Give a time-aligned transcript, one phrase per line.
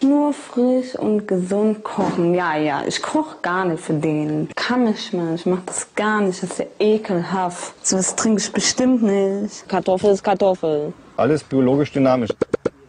[0.00, 2.34] Nur frisch und gesund kochen.
[2.34, 4.48] Ja, ja, ich koche gar nicht für den.
[4.54, 6.42] Kann ich mal, ich mach das gar nicht.
[6.42, 7.86] Das ist ja ekelhaft.
[7.86, 9.66] So was trinke ich bestimmt nicht.
[9.66, 10.92] Kartoffel ist Kartoffel.
[11.16, 12.30] Alles biologisch dynamisch.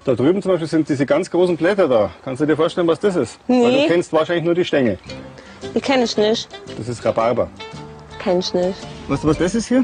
[0.03, 2.11] Da drüben zum Beispiel sind diese ganz großen Blätter da.
[2.23, 3.39] Kannst du dir vorstellen, was das ist?
[3.47, 3.63] Nee.
[3.63, 4.99] Weil du kennst wahrscheinlich nur die Stängel.
[5.73, 6.49] Die kenne ich nicht.
[6.77, 7.49] Das ist Rhabarber.
[8.19, 8.77] Kenn ich nicht.
[9.07, 9.83] Weißt du, was das ist hier?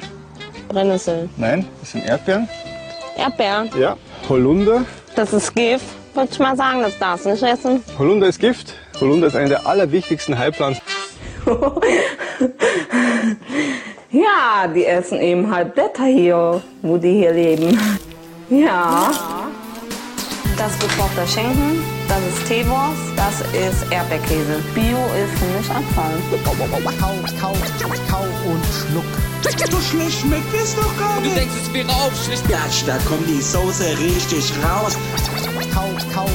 [0.68, 1.30] Brennnessel.
[1.38, 2.48] Nein, das sind Erdbeeren.
[3.18, 3.68] Erdbeer.
[3.80, 3.98] Ja.
[4.28, 4.86] Holunder.
[5.22, 5.86] Das ist Gift.
[6.16, 7.84] Würde ich mal sagen, das darfst du nicht essen.
[8.00, 8.74] Holunder ist Gift.
[9.00, 10.82] Holunder ist eine der allerwichtigsten Heilpflanzen.
[14.10, 17.80] Ja, die essen eben halt Blätter hier, wo die hier leben.
[18.50, 19.12] Ja.
[20.58, 24.60] Das ist gekochter Schinken, das ist Teewurst, das ist Erdbeerkäse.
[24.74, 26.18] Bio ist für mich Abfall.
[26.44, 26.66] Kau, kau,
[28.10, 29.11] kau und schluck.
[29.44, 31.36] So schlecht schmeckt es doch gar Du nicht.
[31.38, 32.48] denkst, es wäre aufschlicht.
[32.48, 34.98] Gatsch, da kommt die Soße richtig raus.
[35.74, 36.28] Kau, kau,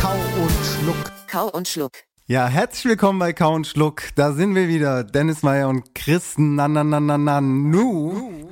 [0.00, 1.12] kau und schluck.
[1.30, 1.92] Kau und schluck.
[2.26, 4.02] Ja, herzlich willkommen bei Kau und Schluck.
[4.14, 5.04] Da sind wir wieder.
[5.04, 8.48] Dennis Meyer und Chris na na na na na nu.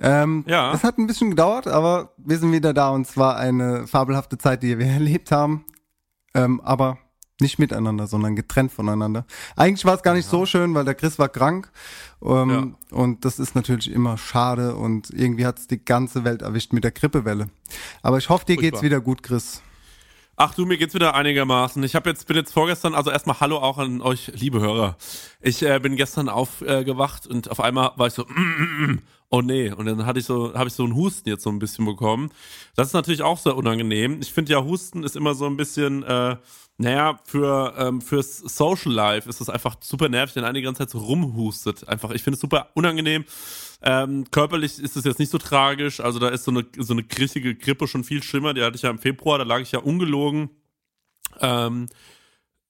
[0.00, 0.72] Ähm, Ja.
[0.72, 4.62] Es hat ein bisschen gedauert, aber wir sind wieder da und zwar eine fabelhafte Zeit,
[4.62, 5.64] die wir erlebt haben.
[6.34, 6.98] Ähm, aber
[7.44, 9.24] nicht miteinander, sondern getrennt voneinander.
[9.54, 11.70] Eigentlich war es gar nicht so schön, weil der Chris war krank.
[12.22, 16.72] Ähm, Und das ist natürlich immer schade und irgendwie hat es die ganze Welt erwischt
[16.72, 17.48] mit der Grippewelle.
[18.02, 18.82] Aber ich hoffe, dir geht's Furchtbar.
[18.84, 19.62] wieder gut, Chris.
[20.36, 21.80] Ach du, mir geht's wieder einigermaßen.
[21.84, 24.96] Ich habe jetzt bin jetzt vorgestern, also erstmal Hallo auch an euch, liebe Hörer.
[25.40, 28.26] Ich äh, bin gestern aufgewacht und auf einmal war ich so,
[29.30, 31.60] oh nee, und dann hatte ich so, habe ich so einen Husten jetzt so ein
[31.60, 32.30] bisschen bekommen.
[32.74, 34.18] Das ist natürlich auch sehr unangenehm.
[34.22, 36.36] Ich finde ja, Husten ist immer so ein bisschen, äh,
[36.76, 40.80] naja, für ähm, fürs Social Life ist das einfach super nervig, wenn einer die ganze
[40.80, 41.86] Zeit so rumhustet.
[41.88, 43.24] Einfach, ich finde es super unangenehm.
[43.80, 46.00] Ähm, körperlich ist es jetzt nicht so tragisch.
[46.00, 48.54] Also da ist so eine, so eine richtige Grippe schon viel schlimmer.
[48.54, 50.50] Die hatte ich ja im Februar, da lag ich ja ungelogen
[51.40, 51.86] ähm,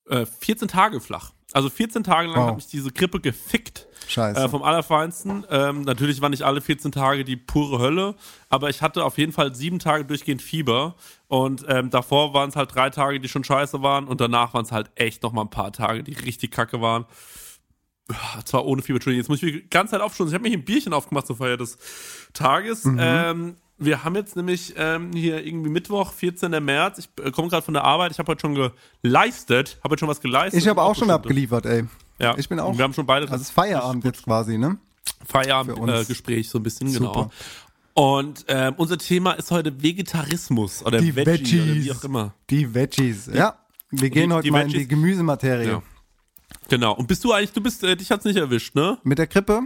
[0.07, 1.31] äh, 14 Tage flach.
[1.55, 2.47] Also 14 Tage lang Wow.
[2.49, 3.87] hat mich diese Grippe gefickt.
[4.07, 4.39] Scheiße.
[4.41, 5.45] Äh, vom Allerfeinsten.
[5.49, 8.15] Ähm, natürlich waren nicht alle 14 Tage die pure Hölle,
[8.49, 10.95] aber ich hatte auf jeden Fall sieben Tage durchgehend Fieber.
[11.27, 14.07] Und ähm, davor waren es halt drei Tage, die schon scheiße waren.
[14.07, 17.05] Und danach waren es halt echt noch mal ein paar Tage, die richtig kacke waren.
[18.11, 20.31] Ah, Zwar ohne Fieber, Entschuldigung, jetzt muss ich mich die ganze Zeit aufstoßen.
[20.31, 21.77] Ich habe hier ein Bierchen aufgemacht zur Feier des
[22.33, 22.85] Tages.
[22.99, 26.51] Ähm, wir haben jetzt nämlich ähm, hier irgendwie Mittwoch, 14.
[26.63, 26.99] März.
[26.99, 28.11] Ich äh, komme gerade von der Arbeit.
[28.11, 28.71] Ich habe heute schon
[29.01, 29.77] geleistet.
[29.83, 30.61] Habe heute schon was geleistet.
[30.61, 31.85] Ich habe auch schon abgeliefert, ey.
[32.19, 32.77] Ja, Ich bin auch.
[32.77, 34.77] Wir haben schon beide Also es ist Feierabend jetzt quasi, ne?
[35.25, 37.13] Feierabendgespräch so ein bisschen, genau.
[37.13, 37.29] Super.
[37.93, 41.31] Und ähm, unser Thema ist heute Vegetarismus oder Die Veggie
[41.61, 41.85] oder Veggies.
[41.85, 42.33] wie auch immer.
[42.49, 43.29] Die Veggies.
[43.33, 43.57] Ja,
[43.91, 44.89] wir gehen die- heute die mal in die Veggies.
[44.89, 45.67] Gemüsematerie.
[45.67, 45.81] Ja.
[46.69, 46.93] Genau.
[46.95, 48.97] Und bist du eigentlich, du bist, äh, dich hat's nicht erwischt, ne?
[49.03, 49.61] Mit der Grippe?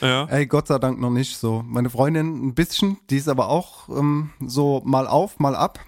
[0.00, 0.24] Ja.
[0.26, 1.62] Ey, Gott sei Dank noch nicht so.
[1.66, 5.80] Meine Freundin ein bisschen, die ist aber auch ähm, so mal auf, mal ab.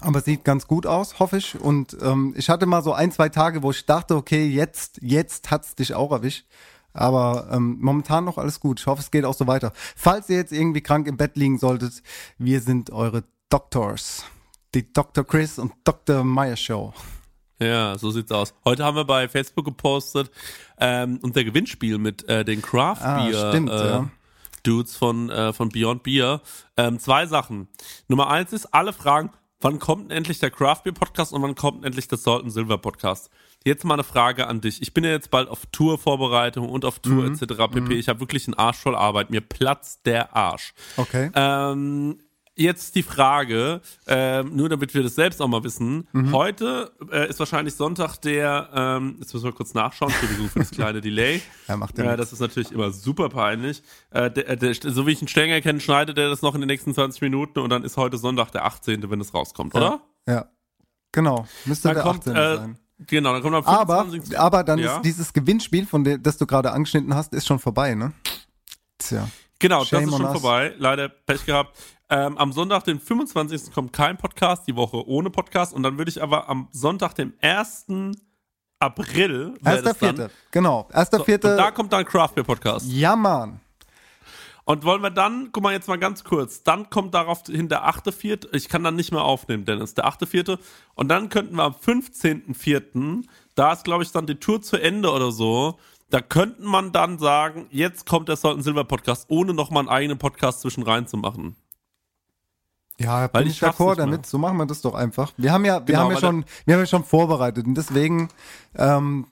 [0.00, 1.58] Aber sieht ganz gut aus, hoffe ich.
[1.60, 5.50] Und ähm, ich hatte mal so ein, zwei Tage, wo ich dachte, okay, jetzt, jetzt
[5.50, 6.46] hat's dich auch erwischt.
[6.92, 8.80] Aber ähm, momentan noch alles gut.
[8.80, 9.72] Ich hoffe, es geht auch so weiter.
[9.74, 12.02] Falls ihr jetzt irgendwie krank im Bett liegen solltet,
[12.38, 14.24] wir sind eure Doctors.
[14.74, 15.24] Die Dr.
[15.24, 16.24] Chris und Dr.
[16.24, 16.92] Meyer Show.
[17.58, 18.52] Ja, so sieht's aus.
[18.64, 20.30] Heute haben wir bei Facebook gepostet
[20.78, 24.10] ähm, unser Gewinnspiel mit äh, den Craft Ah, Beer stimmt, äh, ja.
[24.62, 26.42] Dudes von, äh, von Beyond Beer.
[26.76, 27.68] Ähm, zwei Sachen.
[28.08, 29.30] Nummer eins ist, alle fragen,
[29.60, 32.76] wann kommt endlich der Craft Beer Podcast und wann kommt endlich der Salt and Silver
[32.78, 33.30] Podcast?
[33.64, 34.82] Jetzt mal eine Frage an dich.
[34.82, 37.34] Ich bin ja jetzt bald auf Tourvorbereitung und auf Tour Mhm.
[37.34, 37.68] etc.
[37.72, 37.94] pp.
[37.94, 39.30] Ich habe wirklich einen Arsch voll Arbeit.
[39.30, 40.74] Mir platzt der Arsch.
[40.96, 41.30] Okay.
[41.34, 42.18] Ähm,
[42.56, 46.08] jetzt die Frage, ähm, nur damit wir das selbst auch mal wissen.
[46.12, 46.32] Mhm.
[46.32, 50.70] Heute äh, ist wahrscheinlich Sonntag der, ähm, jetzt müssen wir kurz nachschauen, Entschuldigung für das
[50.70, 51.40] kleine Delay.
[51.68, 52.16] Ja, macht ja äh.
[52.16, 53.82] Das ist natürlich immer super peinlich.
[54.10, 56.68] Äh, der, der, so wie ich einen Stänger kenne, schneidet er das noch in den
[56.68, 60.00] nächsten 20 Minuten und dann ist heute Sonntag der 18., wenn es rauskommt, oder?
[60.26, 60.46] Ja.
[61.12, 61.46] Genau.
[61.64, 62.36] Müsste Dann der kommt, 18.
[62.36, 62.78] äh, sein.
[62.98, 64.38] genau, dann kommt am Aber, 25.
[64.38, 64.96] aber dann Ja.
[64.96, 68.12] ist dieses Gewinnspiel, von dem, das du gerade angeschnitten hast, ist schon vorbei, ne?
[68.98, 69.28] Tja.
[69.58, 70.40] Genau, Shame das ist on schon us.
[70.42, 70.74] vorbei.
[70.78, 71.76] Leider Pech gehabt.
[72.08, 73.72] Ähm, am Sonntag, den 25.
[73.72, 75.74] kommt kein Podcast, die Woche ohne Podcast.
[75.74, 77.86] Und dann würde ich aber am Sonntag, dem 1.
[78.78, 80.34] April, wär Erster das dann, Vierte.
[80.50, 80.88] Genau.
[80.92, 81.50] Erster So, Vierte.
[81.50, 82.86] Und da kommt dann Craft Beer Podcast.
[82.86, 83.60] ja, Mann.
[84.68, 87.88] Und wollen wir dann, guck mal jetzt mal ganz kurz, dann kommt darauf hin der
[87.88, 90.58] 8.4., ich kann dann nicht mehr aufnehmen, Dennis, der 8.4.
[90.96, 93.22] Und dann könnten wir am 15.4.,
[93.54, 95.78] da ist glaube ich dann die Tour zu Ende oder so,
[96.10, 100.18] da könnte man dann sagen, jetzt kommt der Salt Silver Podcast, ohne nochmal einen eigenen
[100.18, 101.54] Podcast zwischen rein zu machen.
[102.98, 104.24] Ja, Weil bin ich d'accord damit.
[104.26, 105.32] So machen wir das doch einfach.
[105.36, 108.28] Wir haben ja, wir Genau, haben ja schon, wir haben ja schon vorbereitet und deswegen
[108.74, 109.26] ähm,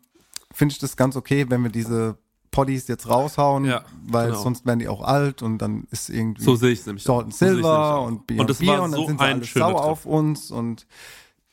[0.53, 2.17] finde ich das ganz okay, wenn wir diese
[2.51, 4.43] Poddies jetzt raushauen, Ja, weil genau.
[4.43, 7.03] sonst werden die auch alt und dann ist irgendwie So sehe ich es nämlich.
[7.05, 8.07] Salt and So Silver nämlich auch.
[8.07, 9.81] und Bier Und war und dann so sind sie alle sauer Trip.
[9.81, 10.87] auf uns und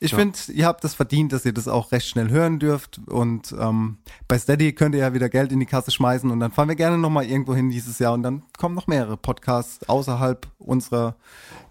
[0.03, 0.17] ich Ja.
[0.17, 3.99] finde, ihr habt das verdient, dass ihr das auch recht schnell hören dürft und ähm,
[4.27, 6.75] bei Steady könnt ihr ja wieder Geld in die Kasse schmeißen und dann fahren wir
[6.75, 11.15] gerne nochmal irgendwo hin dieses Jahr und dann kommen noch mehrere Podcasts außerhalb unserer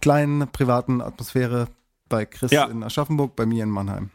[0.00, 1.66] kleinen privaten Atmosphäre
[2.08, 2.64] bei Chris Ja.
[2.66, 4.10] in Aschaffenburg, bei mir in Mannheim.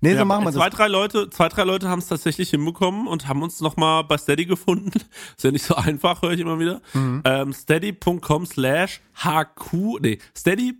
[0.00, 0.78] Nee, so Ja, machen wir zwei, das.
[0.78, 4.46] drei Leute, zwei, drei Leute haben es tatsächlich hinbekommen und haben uns nochmal bei Steady
[4.46, 4.90] gefunden.
[5.36, 6.80] Ist ja nicht so einfach, höre ich immer wieder.
[6.94, 7.22] Mhm.
[7.24, 10.74] Ähm, steady.com slash hq, nee, steady.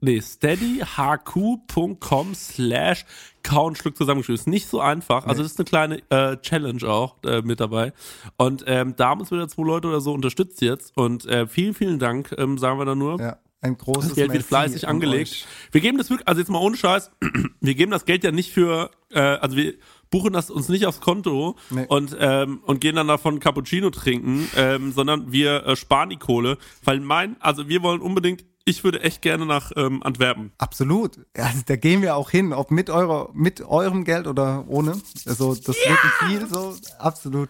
[0.00, 3.04] Nee, steadyhq.com slash
[3.42, 4.38] kauen Schluck zusammengeschrieben.
[4.38, 5.26] Ist nicht so einfach.
[5.26, 7.92] Also das ist eine kleine äh, Challenge auch äh, mit dabei.
[8.36, 10.96] Und ähm, da haben uns wieder zwei Leute oder so unterstützt jetzt.
[10.96, 13.18] Und äh, vielen, vielen Dank, ähm, sagen wir da nur.
[13.20, 15.30] Ja, ein großes Das Geld wird fleißig an angelegt.
[15.30, 15.46] euch.
[15.72, 17.10] Wir geben das wirklich, also jetzt mal ohne Scheiß,
[17.60, 19.74] wir geben das Geld ja nicht für, äh, also wir
[20.10, 21.86] buchen das uns nicht aufs Konto Nee.
[21.88, 26.58] und ähm, und gehen dann davon Cappuccino trinken, ähm, sondern wir äh, sparen die Kohle,
[26.84, 30.52] weil mein, also wir wollen unbedingt, ich würde echt gerne nach ähm, Antwerpen.
[30.58, 31.16] Absolut.
[31.36, 35.00] Ja, Also, da gehen wir auch hin, ob mit eurer, mit eurem Geld oder ohne.
[35.24, 37.48] Also das wird ein viel, so absolut.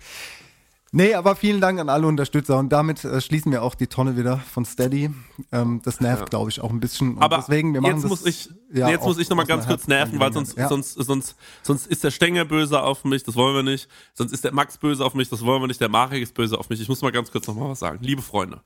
[0.93, 4.17] Nee, aber vielen Dank an alle Unterstützer und damit äh, schließen wir auch die Tonne
[4.17, 5.11] wieder von Steady.
[5.53, 7.17] Ähm, das nervt, glaube ich, auch ein bisschen.
[7.17, 9.47] Und Aber deswegen, wir machen jetzt das, muss ich, ja, jetzt auch muss ich nochmal
[9.47, 10.97] ganz kurz nerven, weil sonst, Herzensangelegenheit.
[11.07, 13.89] sonst, sonst, sonst ist der Stenger böse auf mich, das wollen wir nicht.
[14.15, 15.81] Sonst ist der Max böse auf mich, das wollen wir nicht.
[15.81, 16.81] Der Marek ist böse auf mich.
[16.81, 17.99] Ich muss mal ganz kurz nochmal was sagen.
[18.01, 18.61] Liebe Freunde,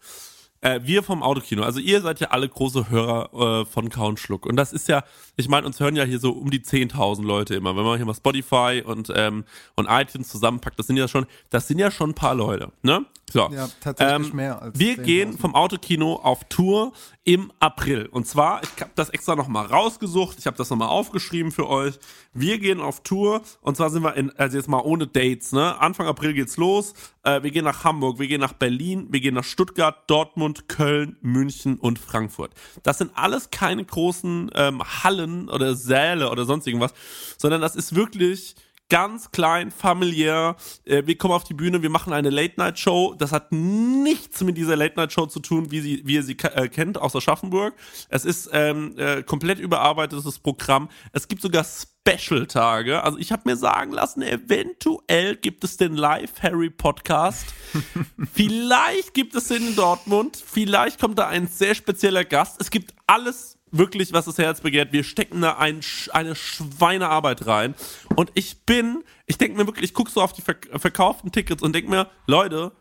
[0.62, 4.46] äh, wir vom Autokino, also ihr seid ja alle große Hörer äh, von Count Schluck.
[4.46, 5.04] Und das ist ja,
[5.36, 7.76] ich meine, uns hören ja hier so um die 10.000 Leute immer.
[7.76, 9.44] Wenn man hier mal Spotify und, ähm,
[9.76, 13.06] und iTunes zusammenpackt, das sind ja schon, das sind ja schon ein paar Leute, ne?
[13.32, 13.48] So.
[13.52, 15.02] Ja, tatsächlich Ähm, mehr als Wir 10.000.
[15.02, 16.92] gehen vom Autokino auf Tour
[17.22, 18.06] im April.
[18.06, 21.94] Und zwar, ich habe das extra nochmal rausgesucht, ich habe das nochmal aufgeschrieben für euch.
[22.32, 25.80] Wir gehen auf Tour und zwar sind wir in, also jetzt mal ohne Dates, ne?
[25.80, 26.92] Anfang April geht's los.
[27.22, 31.16] Äh, wir gehen nach Hamburg, wir gehen nach Berlin, wir gehen nach Stuttgart, Dortmund, Köln,
[31.20, 32.52] München und Frankfurt.
[32.82, 36.94] Das sind alles keine großen ähm, Hallen oder Säle oder sonst irgendwas,
[37.36, 38.54] sondern das ist wirklich
[38.90, 40.56] ganz klein, familiär.
[40.84, 43.14] Äh, wir kommen auf die Bühne, wir machen eine Late-Night-Show.
[43.18, 46.98] Das hat nichts mit dieser Late-Night-Show zu tun, wie, sie, wie ihr sie äh, kennt
[46.98, 47.74] aus Aschaffenburg.
[48.10, 50.90] Es ist ähm, äh, komplett überarbeitetes Programm.
[51.12, 53.02] Es gibt sogar Special-Tage.
[53.02, 57.46] Also ich habe mir sagen lassen, eventuell gibt es den Live-Harry-Podcast.
[58.32, 60.42] Vielleicht gibt es den in Dortmund.
[60.44, 62.60] Vielleicht kommt da ein sehr spezieller Gast.
[62.60, 64.92] Es gibt alles wirklich, was das Herz begehrt.
[64.92, 65.80] Wir stecken da ein,
[66.12, 67.74] eine Schweinearbeit rein.
[68.16, 71.62] Und ich bin, ich denke mir wirklich, ich gucke so auf die verk verkauften Tickets
[71.62, 72.72] und denke mir, Leute,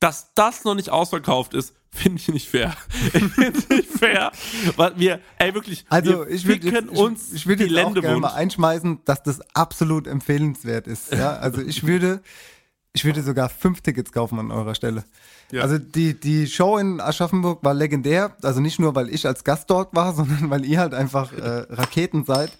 [0.00, 2.76] dass das noch nicht ausverkauft ist, finde ich nicht fair.
[3.14, 4.32] Ich finde es nicht fair.
[4.76, 7.70] Weil wir, ey, wirklich, Also wir ich würde ficken jetzt, uns ich, ich würde die
[7.72, 8.22] jetzt auch Lände gerne wund.
[8.22, 11.12] mal einschmeißen, dass das absolut empfehlenswert ist.
[11.12, 12.20] Ja, also ich würde,
[12.96, 15.04] ich würde sogar fünf Tickets kaufen an eurer Stelle.
[15.50, 15.62] Ja.
[15.62, 18.36] Also die die Show in Aschaffenburg war legendär.
[18.42, 21.66] Also nicht nur weil ich als Gast dort war, sondern weil ihr halt einfach äh,
[21.70, 22.56] Raketen seid.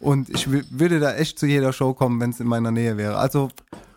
[0.00, 2.96] Und ich wü- würde da echt zu jeder Show kommen, wenn es in meiner Nähe
[2.96, 3.16] wäre.
[3.18, 3.50] Also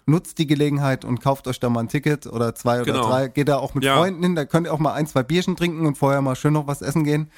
[0.05, 3.09] nutzt die Gelegenheit und kauft euch da mal ein Ticket oder zwei oder Genau.
[3.09, 3.27] drei.
[3.29, 3.95] Geht da auch mit Ja.
[3.97, 4.35] Freunden hin.
[4.35, 6.81] Da könnt ihr auch mal ein, zwei Bierchen trinken und vorher mal schön noch was
[6.81, 7.29] essen gehen.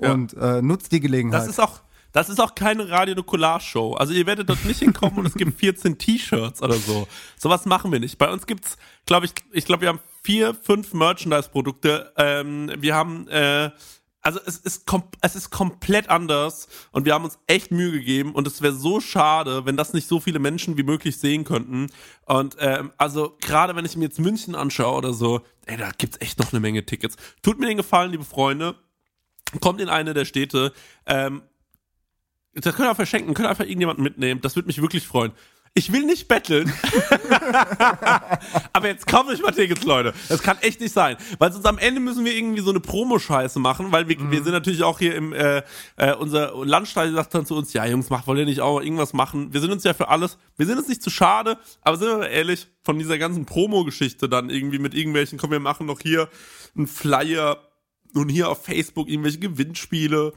[0.00, 0.12] Ja.
[0.12, 1.40] Und äh, nutzt die Gelegenheit.
[1.40, 1.80] Das ist auch,
[2.14, 3.94] das ist auch keine Radio Nukular Show.
[3.94, 7.08] Also ihr werdet dort nicht hinkommen und es gibt 14 T-Shirts oder so.
[7.36, 8.18] Sowas machen wir nicht.
[8.18, 12.12] Bei uns gibt's, glaube ich, ich glaube, wir haben vier, fünf Merchandise-Produkte.
[12.16, 13.72] Ähm, wir haben, äh,
[14.20, 14.88] also es ist,
[15.22, 19.00] es ist komplett anders und wir haben uns echt Mühe gegeben und es wäre so
[19.00, 21.88] schade, wenn das nicht so viele Menschen wie möglich sehen könnten.
[22.26, 26.20] Und ähm, also gerade wenn ich mir jetzt München anschaue oder so, ey, da gibt's
[26.20, 27.16] echt noch eine Menge Tickets.
[27.42, 28.76] Tut mir den Gefallen, liebe Freunde,
[29.60, 30.72] kommt in eine der Städte,
[31.06, 31.42] ähm,
[32.54, 34.40] das ihr auch verschenken, könnt ihr einfach irgendjemanden mitnehmen.
[34.40, 35.32] Das würde mich wirklich freuen.
[35.76, 36.72] Ich will nicht betteln.
[38.72, 40.14] Aber jetzt kauft euch mal Tickets, Leute.
[40.28, 41.16] Das kann echt nicht sein.
[41.40, 44.52] Weil sonst am Ende müssen wir irgendwie so eine Promo-Scheiße machen, weil wir, wir sind
[44.52, 45.62] natürlich auch hier im, äh,
[45.96, 49.14] äh, unser Landstall sagt dann zu uns, ja Jungs, macht, wollt ihr nicht auch irgendwas
[49.14, 49.52] machen?
[49.52, 52.18] Wir sind uns ja für alles, wir sind uns nicht zu schade, aber sind wir
[52.18, 56.28] mal ehrlich, von dieser ganzen Promo-Geschichte dann irgendwie mit irgendwelchen, komm, wir machen noch hier
[56.76, 57.58] einen Flyer
[58.14, 60.34] und hier auf Facebook irgendwelche Gewinnspiele.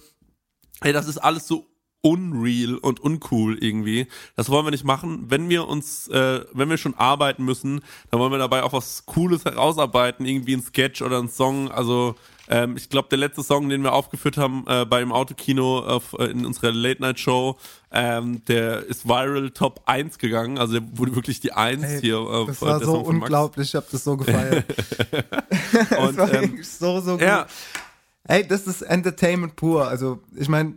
[0.82, 1.68] Ey, das ist alles so
[2.02, 4.08] unreal und uncool irgendwie.
[4.36, 5.26] Das wollen wir nicht machen.
[5.30, 9.06] Wenn wir uns, äh, wenn wir schon arbeiten müssen, dann wollen wir dabei auch was
[9.06, 11.72] Cooles herausarbeiten, irgendwie ein Sketch oder ein Song.
[11.72, 12.16] Also
[12.50, 16.26] ähm, ich glaube, der letzte Song, den wir aufgeführt haben äh, beim Autokino auf, äh,
[16.26, 17.58] in unserer Late Night Show,
[17.92, 20.58] ähm, der ist viral Top 1 gegangen.
[20.58, 22.18] Also der wurde wirklich die 1 Ey, hier.
[22.20, 24.66] Äh, das war so unglaublich, ich habe das so gefeiert.
[25.90, 27.22] das Und, war ähm, so, so gut.
[27.22, 27.48] Ja,
[28.28, 29.88] Ey, das ist Entertainment pur.
[29.88, 30.74] Also, ich meine,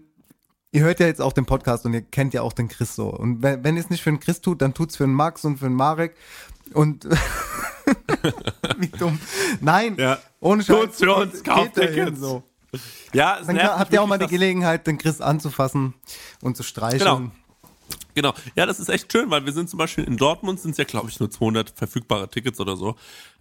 [0.73, 3.09] ihr hört ja jetzt auch den Podcast und ihr kennt ja auch den Chris so.
[3.09, 5.45] Und wenn, wenn ihr es nicht für den Chris tut, dann tut's für den Max
[5.45, 6.15] und für den Marek.
[6.73, 7.05] Und
[8.79, 9.19] wie dumm.
[9.61, 10.19] Nein, Ja.
[10.41, 10.77] ohne Scheiß.
[10.77, 12.21] Tut's für uns, kauft Tickets.
[12.21, 12.43] So.
[13.13, 15.95] ja, es Dann habt ihr auch mal die Gelegenheit, den Chris anzufassen
[16.41, 17.01] und zu streicheln.
[17.01, 17.31] Genau.
[18.15, 18.35] Genau.
[18.57, 20.85] Ja, das ist echt schön, weil wir sind zum Beispiel in Dortmund, sind es ja,
[20.85, 22.97] glaube ich, nur 200 verfügbare Tickets oder so.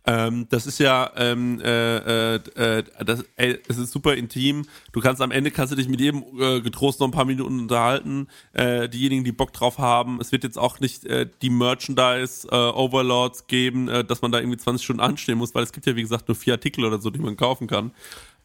[0.05, 4.65] Ähm, das ist ja, ähm, äh, äh, das, ey, es ist super intim.
[4.91, 7.59] Du kannst am Ende, kannst du dich mit jedem äh, getrost noch ein paar Minuten
[7.59, 8.27] unterhalten.
[8.53, 10.19] Äh, diejenigen, die Bock drauf haben.
[10.21, 14.57] Es wird jetzt auch nicht äh, die Merchandise äh, geben, äh, dass man da irgendwie
[14.57, 17.09] 20 Stunden anstehen muss, weil es gibt ja, wie gesagt, nur vier Artikel oder so,
[17.09, 17.91] die man kaufen kann.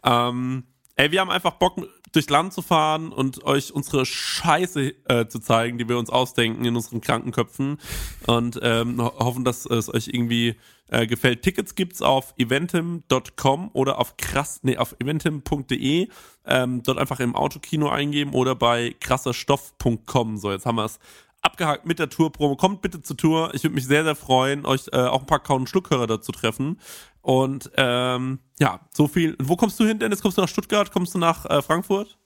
[0.05, 0.65] Ähm,
[0.97, 1.77] ey, wir haben einfach Bock,
[2.15, 6.65] durchs Land zu fahren und euch unsere Scheiße äh, zu zeigen, die wir uns ausdenken
[6.65, 7.79] in unseren kranken Köpfen
[8.27, 10.57] und ähm, ho hoffen, dass es euch irgendwie
[10.89, 11.43] äh, gefällt.
[11.43, 16.09] Tickets gibt's auf eventim.com oder auf krass, nee, auf eventim.de.
[16.47, 20.37] Ähm, dort einfach im Autokino eingeben oder bei krasserstoff.com.
[20.37, 20.99] So, jetzt haben wir es
[21.45, 22.57] abgehakt mit der Tour-Promo.
[22.57, 23.55] Kommt bitte zur Tour.
[23.55, 26.81] Ich würde mich sehr, sehr freuen, euch äh, auch ein paar Kauen Schluckhörer dazu treffen.
[27.21, 29.37] Und ähm, ja, so viel.
[29.41, 30.21] Wo kommst du hin, Dennis?
[30.21, 30.91] Kommst du nach Stuttgart?
[30.93, 32.19] Kommst du nach äh, Frankfurt?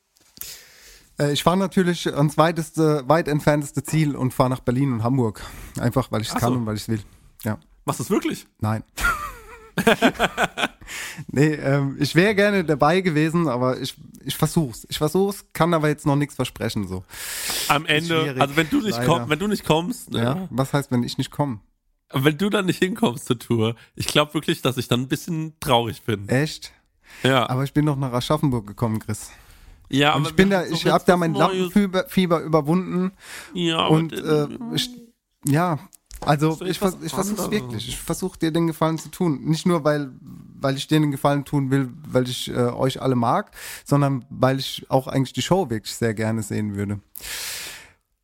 [1.18, 5.44] Äh, ich fahre natürlich ans weiteste, weit entfernteste Ziel und fahre nach Berlin und Hamburg.
[5.78, 6.58] Einfach, weil ich es Ach kann so.
[6.58, 7.02] und weil ich es will.
[7.44, 7.58] Ja.
[7.84, 8.46] Machst du es wirklich?
[8.60, 8.84] Nein.
[11.28, 13.94] nee, ähm, ich wäre gerne dabei gewesen, aber ich,
[14.24, 14.86] ich versuch's.
[14.88, 17.04] Ich versuch's, kann aber jetzt noch nichts versprechen so.
[17.68, 20.22] Am Ende, also wenn du nicht kommst, wenn du nicht kommst, Ja.
[20.22, 20.48] ja.
[20.50, 21.60] Was heißt, wenn ich nicht komme?
[22.10, 25.52] wenn du dann nicht hinkommst zur Tour, ich glaube wirklich, dass ich dann ein bisschen
[25.60, 26.26] traurig bin.
[26.30, 26.72] Echt?
[27.22, 27.48] Ja.
[27.50, 29.30] Aber ich bin noch nach Aschaffenburg gekommen, Chris.
[29.90, 31.58] ja, Und aber ich bin da, ich habe da mein Neues.
[31.58, 33.12] Lampenfieber Fieber überwunden
[33.52, 34.88] Ja, und äh, ich,
[35.44, 35.78] ja,
[36.20, 37.50] also ich, vers ich versuch's anderes.
[37.50, 37.88] wirklich.
[37.88, 39.40] Ich versuche dir den Gefallen zu tun.
[39.44, 40.10] Nicht nur, weil,
[40.60, 43.50] weil ich dir den Gefallen tun will, weil ich äh, euch alle mag,
[43.84, 47.00] sondern weil ich auch eigentlich die Show wirklich sehr gerne sehen würde.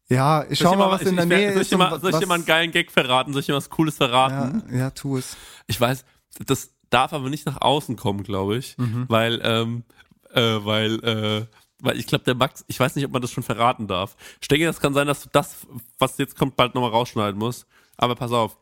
[0.08, 1.72] Ja, ich schau ich mal, was ich- in der ich Nähe soll ich ist.
[1.72, 3.32] und mal, soll ich dir mal einen geilen Gag verraten?
[3.32, 4.62] Soll ich dir was Cooles verraten?
[4.70, 5.36] ja, ja, tu es.
[5.66, 6.04] Ich weiß,
[6.46, 9.06] das darf aber nicht nach außen kommen, glaube ich, Mhm.
[9.08, 9.84] weil, ähm,
[10.32, 11.46] äh, weil, äh,
[11.80, 14.16] weil ich glaube, der Max, ich weiß nicht, ob man das schon verraten darf.
[14.40, 15.66] Ich denke, das kann sein, dass du das,
[15.98, 17.66] was jetzt kommt, bald nochmal rausschneiden musst.
[17.96, 18.56] Aber pass auf.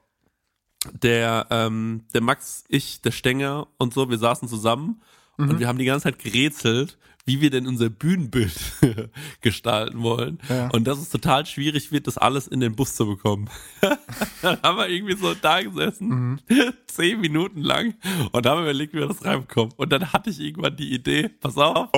[1.03, 5.01] Der, ähm, der Max, ich, der Stenger und so, wir saßen zusammen
[5.39, 5.49] Mhm.
[5.49, 8.53] und wir haben die ganze Zeit gerätselt, wie wir denn unser Bühnenbild
[9.41, 10.39] gestalten wollen.
[10.49, 10.69] Ja.
[10.73, 13.49] Und dass es total schwierig wird, das alles in den Bus zu bekommen.
[14.43, 16.41] Dann haben wir irgendwie so da gesessen, Mhm.
[16.87, 17.95] zehn Minuten lang,
[18.33, 19.73] und haben überlegt, wie wir das reinbekommen.
[19.77, 21.89] Und dann hatte ich irgendwann die Idee, pass auf,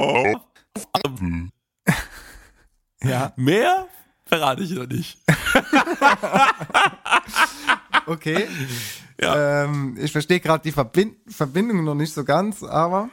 [3.02, 3.88] Ja, mehr
[4.26, 5.18] verrate ich noch nicht.
[8.06, 8.46] okay.
[9.20, 9.64] Ja.
[9.64, 13.10] ähm, ich verstehe gerade die Verbind Verbindung noch nicht so ganz, aber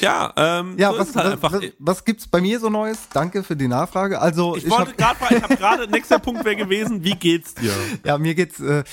[0.00, 3.08] Ja, ähm, ja, so was, halt was, was, was gibt's bei mir so Neues?
[3.12, 4.20] Danke für die Nachfrage.
[4.20, 7.72] Also Ich, ich, wollte gerade ich habe gerade, nächster Punkt wäre gewesen, wie geht's dir?
[8.04, 8.84] ja, mir geht's äh,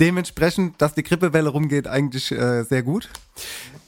[0.00, 3.08] dementsprechend, dass die Grippewelle rumgeht, eigentlich äh, sehr gut.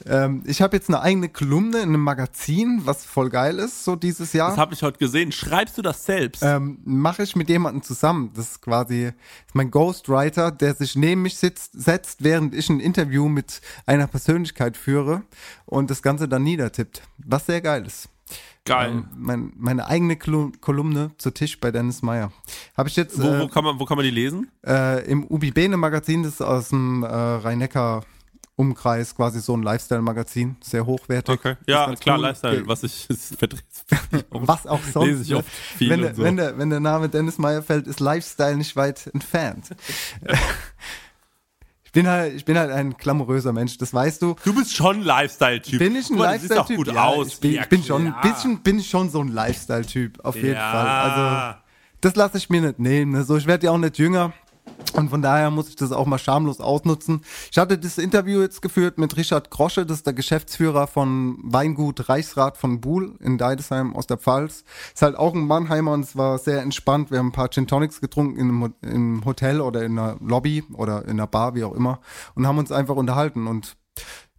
[0.05, 3.95] Ähm, ich habe jetzt eine eigene Kolumne in einem Magazin, was voll geil ist, so
[3.95, 4.49] dieses Jahr.
[4.49, 5.31] Das habe ich heute gesehen.
[5.31, 6.43] Schreibst du das selbst?
[6.43, 8.31] ähm, mache ich mit jemandem zusammen.
[8.35, 9.11] Das ist quasi
[9.53, 14.77] mein Ghostwriter, der sich neben mich sitzt, setzt, während ich ein Interview mit einer Persönlichkeit
[14.77, 15.23] führe
[15.65, 17.01] und das Ganze dann niedertippt.
[17.17, 18.09] Was sehr geil ist.
[18.65, 18.91] Geil.
[18.91, 22.31] Ähm, mein, meine eigene Kolu- Kolumne zu Tisch bei Dennis Meyer.
[22.77, 24.49] Habe ich jetzt wo, äh, wo, kann man, wo kann man die lesen?
[24.65, 28.03] äh, im Ubi Bene Magazin, das ist aus dem äh, Rhein-Neckar
[28.55, 31.33] Umkreis, quasi so ein Lifestyle-Magazin, sehr hochwertig.
[31.39, 31.55] Okay.
[31.67, 32.21] Ja, klar, cool.
[32.25, 33.63] Lifestyle, was ich verdreht.
[34.29, 35.07] Was auch sonst.
[35.07, 36.21] Lese ich oft viel wenn, der, so.
[36.23, 39.71] wenn, der, wenn der Name Dennis Meyer fällt, ist Lifestyle nicht weit entfernt.
[41.93, 44.35] ich, bin halt, ich bin halt ein glamouröser Mensch, das weißt du.
[44.43, 45.77] Du bist schon ein Lifestyle-Typ.
[45.77, 46.77] Bin ich ein du siehst auch Lifestyle-Typ?
[46.77, 47.27] gut Ja, aus.
[47.27, 50.55] Ich bin, ich bin schon ein bisschen, bin ich schon so ein Lifestyle-Typ, auf jeden.
[50.55, 50.87] Fall.
[50.87, 51.59] Also,
[52.01, 53.11] das lasse ich mir nicht nehmen.
[53.11, 53.23] Ne?
[53.23, 54.33] So, ich werde ja auch nicht jünger.
[54.93, 57.21] Und von daher muss ich das auch mal schamlos ausnutzen.
[57.51, 62.09] Ich hatte das Interview jetzt geführt mit Richard Grosche, das ist der Geschäftsführer von Weingut
[62.09, 64.63] Reichsrat von Buhl in Deidesheim aus der Pfalz.
[64.93, 67.09] Ist halt auch ein Mannheimer und es war sehr entspannt.
[67.09, 71.03] Wir haben ein paar Gin Tonics getrunken in im Hotel oder in einer Lobby oder
[71.05, 71.99] in einer Bar, wie auch immer,
[72.35, 73.47] und haben uns einfach unterhalten.
[73.47, 73.75] Und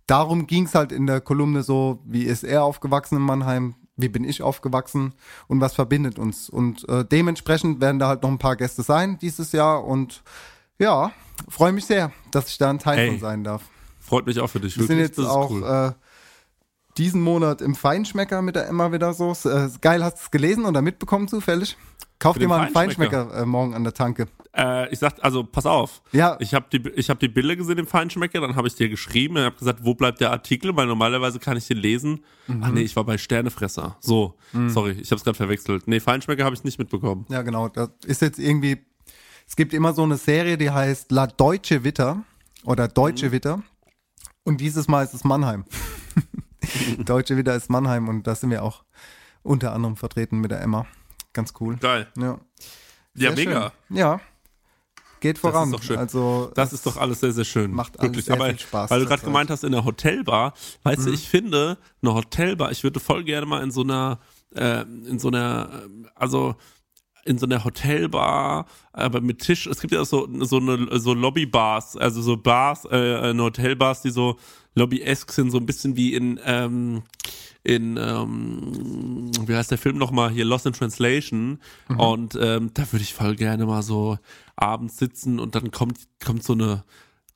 [0.06, 4.08] darum ging es halt in der Kolumne so, wie ist er aufgewachsen in Mannheim, wie
[4.08, 5.14] bin ich aufgewachsen
[5.46, 6.48] und was verbindet uns.
[6.48, 10.22] Und äh, dementsprechend werden da halt noch ein paar Gäste sein dieses Jahr und
[10.78, 11.12] ja,
[11.48, 13.62] freue mich sehr, dass ich da ein Teil Ey, von sein darf.
[14.00, 14.76] Freut mich auch für dich.
[14.76, 15.62] Wir sind jetzt auch cool.
[15.62, 15.92] äh,
[16.96, 19.32] diesen Monat im Feinschmecker mit der Emma wieder so.
[19.44, 21.76] Äh, geil, hast du es gelesen oder mitbekommen zufällig?
[22.18, 23.24] Kauf dir mal einen Feinschmecker?
[23.24, 24.28] Feinschmecker äh, morgen an der Tanke.
[24.56, 26.00] Äh, ich sag, also pass auf.
[26.12, 26.36] Ja.
[26.40, 29.36] Ich habe die, ich hab die Bilder gesehen im Feinschmecker, dann habe ich dir geschrieben
[29.36, 30.74] und habe gesagt, wo bleibt der Artikel?
[30.76, 32.24] Weil normalerweise kann ich den lesen.
[32.46, 32.62] Mhm.
[32.62, 33.96] Ach nee, ich war bei Sternefresser.
[34.00, 34.34] So,
[34.68, 35.88] sorry, ich habe es gerade verwechselt.
[35.88, 37.26] Nee, Feinschmecker habe ich nicht mitbekommen.
[37.28, 37.68] Ja, genau.
[37.68, 38.78] Das ist jetzt irgendwie.
[39.46, 42.24] Es gibt immer so eine Serie, die heißt La Deutsche Witter
[42.64, 43.62] oder Deutsche Witter.
[44.44, 45.64] Und dieses Mal ist es Mannheim.
[47.04, 48.84] Deutsche Witter ist Mannheim und da sind wir auch
[49.42, 50.86] unter anderem vertreten mit der Emma.
[51.32, 51.76] Ganz cool.
[51.76, 52.06] Geil.
[52.18, 52.38] Ja,
[53.14, 53.72] Ja, mega.
[53.88, 53.96] Schön.
[53.96, 54.20] Ja.
[55.20, 55.68] Geht voran.
[55.68, 55.96] ist doch schön.
[55.98, 57.72] Also Das ist doch alles sehr, sehr schön.
[57.72, 58.26] Macht Wirklich.
[58.26, 60.52] sehr Aber viel Spaß weil du gerade gemeint hast, in der Hotelbar,
[60.82, 61.04] weißt Mhm.
[61.06, 64.18] du, ich finde, eine Hotelbar, ich würde voll gerne mal in so einer,
[64.54, 65.82] äh, in so einer,
[66.14, 66.56] also
[67.24, 71.14] in so einer Hotelbar, aber mit Tisch, es gibt ja auch so, so eine, so
[71.14, 74.36] Lobbybars, also so Bars, äh, Hotelbars, die so
[74.74, 77.02] Lobby-esque sind, so ein bisschen wie in, ähm,
[77.62, 81.58] in, ähm, wie heißt der Film nochmal hier, Lost in Translation.
[81.88, 84.18] Und ähm, da würde ich voll gerne mal so
[84.56, 86.84] abends sitzen und dann kommt, kommt so eine,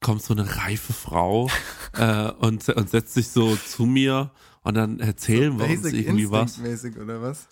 [0.00, 1.48] kommt so eine reife Frau
[1.94, 4.30] äh, und, und setzt sich so zu mir
[4.62, 6.58] und dann erzählen wir uns irgendwie was.
[6.58, 7.48] Mäßig oder was?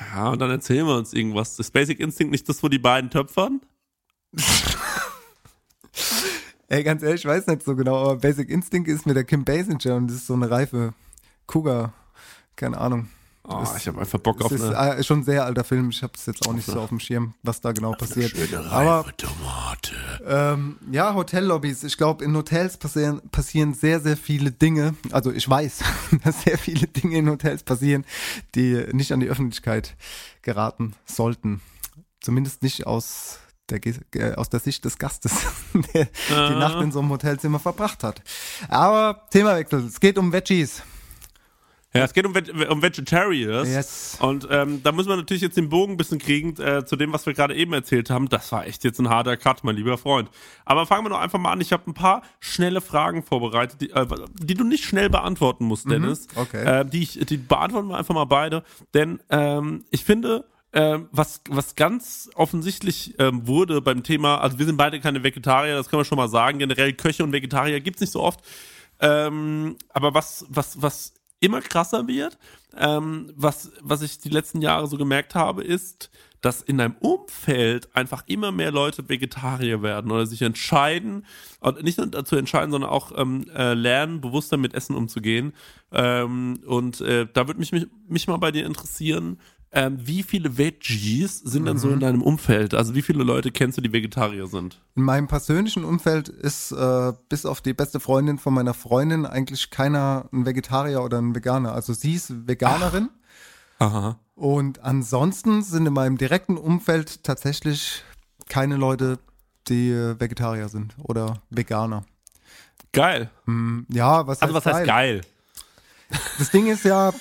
[0.00, 1.58] Ja, und dann erzählen wir uns irgendwas.
[1.58, 3.60] Ist Basic Instinct nicht das, wo die beiden töpfern?
[6.68, 9.44] Ey, ganz ehrlich, ich weiß nicht so genau, aber Basic Instinct ist mit der Kim
[9.44, 10.92] Basinger und das ist so eine reife
[11.46, 11.94] Cougar.
[12.56, 13.08] Keine Ahnung.
[13.44, 15.64] Oh, Das- ich habe einfach Bock auf Es ist eine äh, schon ein sehr alter
[15.64, 15.88] Film.
[15.88, 18.34] Ich habe es jetzt auch nicht so auf dem Schirm, was da genau passiert.
[18.70, 19.94] Aber Tomate.
[20.26, 21.84] ähm, ja, Hotellobbys.
[21.84, 24.94] Ich glaube, in Hotels passieren, passieren sehr, sehr viele Dinge.
[25.12, 25.80] Also ich weiß,
[26.24, 28.04] dass sehr viele Dinge in Hotels passieren,
[28.54, 29.96] die nicht an die Öffentlichkeit
[30.42, 31.62] geraten sollten.
[32.20, 33.38] Zumindest nicht aus
[33.70, 33.80] der,
[34.14, 35.32] äh, aus der Sicht des Gastes,
[35.94, 38.22] der die Nacht in so einem Hotelzimmer verbracht hat.
[38.68, 39.86] Aber Themawechsel.
[39.86, 40.82] Es geht um Veggies.
[41.94, 43.68] Ja, es geht um, Veg um Vegetarians.
[43.68, 44.18] Yes.
[44.20, 47.14] Und ähm, da müssen wir natürlich jetzt den Bogen ein bisschen kriegen äh, zu dem,
[47.14, 48.28] was wir gerade eben erzählt haben.
[48.28, 50.28] Das war echt jetzt ein harter Cut, mein lieber Freund.
[50.66, 51.62] Aber fangen wir doch einfach mal an.
[51.62, 55.90] Ich habe ein paar schnelle Fragen vorbereitet, die, äh, die du nicht schnell beantworten musst,
[55.90, 56.28] Dennis.
[56.34, 56.80] okay.
[56.80, 58.64] Äh, die, ich, die beantworten wir einfach mal beide.
[58.92, 64.66] Denn ähm, ich finde, ähm, was, was ganz offensichtlich ähm, wurde beim Thema, also wir
[64.66, 66.58] sind beide keine Vegetarier, das können wir schon mal sagen.
[66.58, 68.40] Generell Köche und Vegetarier gibt's nicht so oft.
[69.00, 72.38] Ähm, aber was, was, was immer krasser wird,
[72.76, 77.94] ähm, was, was ich die letzten Jahre so gemerkt habe, ist, dass in deinem Umfeld
[77.96, 81.26] einfach immer mehr Leute Vegetarier werden oder sich entscheiden,
[81.60, 85.52] und nicht nur dazu entscheiden, sondern auch ähm, äh, lernen, bewusster mit Essen umzugehen.
[85.90, 90.56] Ähm, und äh, da würde mich, mich, mich mal bei dir interessieren, ähm, wie viele
[90.56, 92.72] Veggies sind denn so in deinem Umfeld?
[92.74, 94.80] Also wie viele Leute kennst du, die Vegetarier sind?
[94.96, 99.70] In meinem persönlichen Umfeld ist äh, bis auf die beste Freundin von meiner Freundin eigentlich
[99.70, 101.72] keiner ein Vegetarier oder ein Veganer.
[101.72, 103.10] Also sie ist Veganerin
[103.78, 104.18] Aha.
[104.34, 108.02] und ansonsten sind in meinem direkten Umfeld tatsächlich
[108.48, 109.18] keine Leute,
[109.68, 112.04] die äh, Vegetarier sind oder Veganer.
[112.92, 113.30] Geil.
[113.90, 115.20] Ja, was heißt, Also was heißt geil?
[116.38, 117.12] Das Ding ist ja,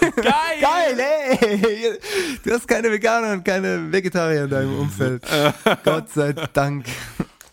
[0.00, 0.60] Geil!
[0.60, 1.98] geil, ey!
[2.44, 5.22] Du hast keine Veganer und keine Vegetarier in deinem Umfeld.
[5.84, 6.86] Gott sei Dank.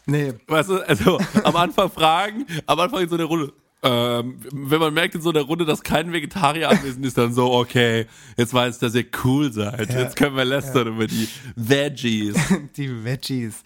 [0.06, 3.54] Nee, Weißt du, also am Anfang fragen, am Anfang in so einer Runde.
[3.86, 7.52] Ähm, wenn man merkt in so einer Runde, dass kein Vegetarier anwesend ist, dann so,
[7.52, 8.06] okay,
[8.38, 9.92] jetzt weiß ich, dass ihr cool seid.
[9.92, 10.00] Ja.
[10.00, 11.28] Jetzt können wir lästern über die
[11.58, 12.36] Veggies.
[12.78, 13.62] Die Veggies.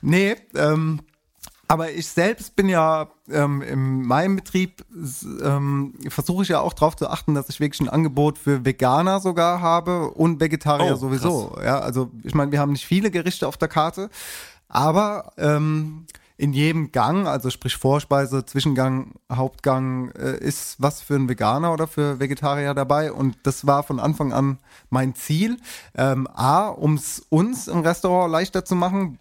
[0.00, 1.00] Nee, ähm,
[1.70, 4.84] aber ich selbst bin ja ähm, in meinem Betrieb,
[5.40, 9.20] ähm, versuche ich ja auch darauf zu achten, dass ich wirklich ein Angebot für Veganer
[9.20, 11.56] sogar habe und Vegetarier Oh, sowieso.
[11.64, 14.10] Ja, also ich meine, wir haben nicht viele Gerichte auf der Karte,
[14.68, 16.06] aber ähm,
[16.40, 21.86] in jedem Gang, also sprich Vorspeise, Zwischengang, Hauptgang, äh, ist was für einen Veganer oder
[21.86, 23.12] für Vegetarier dabei.
[23.12, 25.58] Und das war von Anfang an mein Ziel.
[25.94, 29.19] Ähm, A, um es uns im Restaurant leichter zu machen,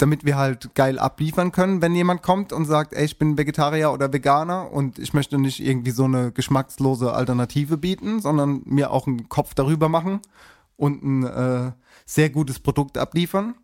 [0.00, 3.92] damit wir halt geil abliefern können, wenn jemand kommt und sagt, ey, ich bin Vegetarier
[3.92, 9.06] oder Veganer und ich möchte nicht irgendwie so eine geschmackslose Alternative bieten, sondern mir auch
[9.06, 10.20] einen Kopf darüber machen
[10.76, 11.72] und ein äh,
[12.06, 13.54] sehr gutes Produkt abliefern.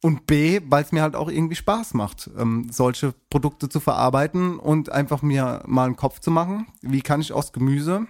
[0.00, 4.58] Und B, weil es mir halt auch irgendwie Spaß macht, ähm, solche Produkte zu verarbeiten
[4.58, 6.66] und einfach mir mal einen Kopf zu machen.
[6.82, 8.06] Wie kann ich aus Gemüse,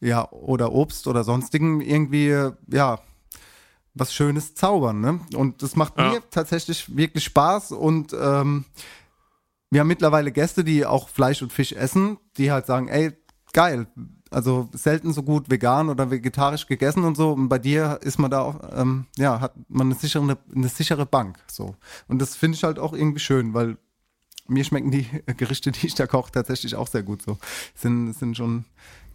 [0.00, 3.00] ja, oder Obst oder sonstigen irgendwie, ja,
[3.94, 5.20] was Schönes zaubern, ne?
[5.34, 6.10] Und das macht Ja.
[6.10, 8.64] mir tatsächlich wirklich Spaß und ähm,
[9.70, 13.12] wir haben mittlerweile Gäste, die auch Fleisch und Fisch essen, die halt sagen, ey,
[13.52, 13.86] geil,
[14.30, 17.32] also selten so gut vegan oder vegetarisch gegessen und so.
[17.32, 21.06] Und bei dir ist man da auch, ähm, ja, hat man eine sichere, eine sichere
[21.06, 21.38] Bank.
[21.50, 21.74] So.
[22.08, 23.76] Und das finde ich halt auch irgendwie schön, weil
[24.48, 27.38] mir schmecken die Gerichte, die ich da koche, tatsächlich auch sehr gut so.
[27.76, 28.64] Sind, sind schon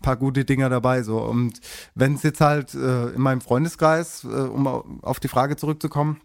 [0.05, 1.17] paar gute Dinger dabei so.
[1.19, 1.59] Und
[1.95, 6.21] wenn es jetzt halt äh, in meinem Freundeskreis, äh, um au- auf die Frage zurückzukommen,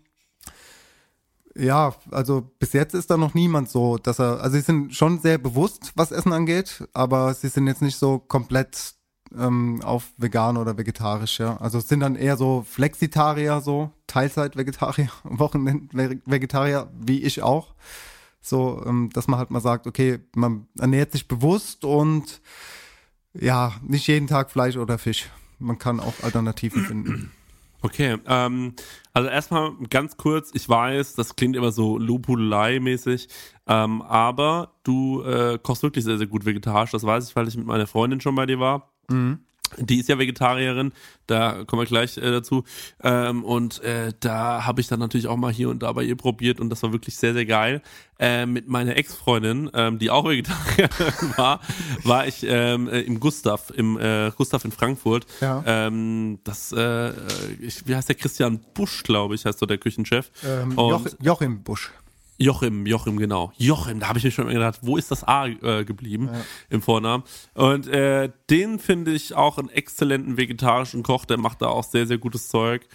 [1.56, 5.18] ja, also bis jetzt ist da noch niemand so, dass er, also sie sind schon
[5.18, 8.94] sehr bewusst, was Essen angeht, aber sie sind jetzt nicht so komplett
[9.36, 11.56] ähm, auf vegan oder vegetarisch, ja.
[11.58, 17.74] Also sind dann eher so Flexitarier, so Teilzeit-Vegetarier, Wochenend-Vegetarier, wie ich auch.
[18.42, 22.40] So, ähm, dass man halt mal sagt, okay, man ernährt sich bewusst und
[23.34, 25.28] ja, nicht jeden Tag Fleisch oder Fisch.
[25.58, 27.32] Man kann auch Alternativen finden.
[27.82, 28.74] Okay, ähm,
[29.14, 33.28] also erstmal ganz kurz, ich weiß, das klingt immer so Lupulei-mäßig,
[33.66, 37.56] ähm, aber du äh, kochst wirklich sehr, sehr gut vegetarisch, das weiß ich, weil ich
[37.56, 38.90] mit meiner Freundin schon bei dir war.
[39.78, 40.92] Die ist ja Vegetarierin,
[41.26, 42.64] da kommen wir gleich äh, dazu.
[43.02, 46.16] Ähm, und äh, da habe ich dann natürlich auch mal hier und da bei ihr
[46.16, 47.82] probiert und das war wirklich sehr, sehr geil.
[48.18, 51.60] Äh, mit meiner Ex-Freundin, ähm, die auch Vegetarierin war,
[52.04, 55.26] war ich ähm, äh, im Gustav, im äh, Gustav in Frankfurt.
[55.40, 55.62] Ja.
[55.66, 57.12] Ähm, das, äh,
[57.60, 60.30] ich, wie heißt der Christian Busch, glaube ich, heißt so der Küchenchef.
[60.44, 61.90] Ähm, und Joch, Joachim Busch.
[62.40, 63.52] Joachim, Joachim, genau.
[63.58, 66.30] Joachim, da habe ich mir schon immer gedacht, wo ist das A äh, geblieben
[66.70, 67.22] im Vornamen?
[67.54, 72.06] Und äh, den finde ich auch einen exzellenten vegetarischen Koch, der macht da auch sehr,
[72.06, 72.86] sehr gutes Zeug.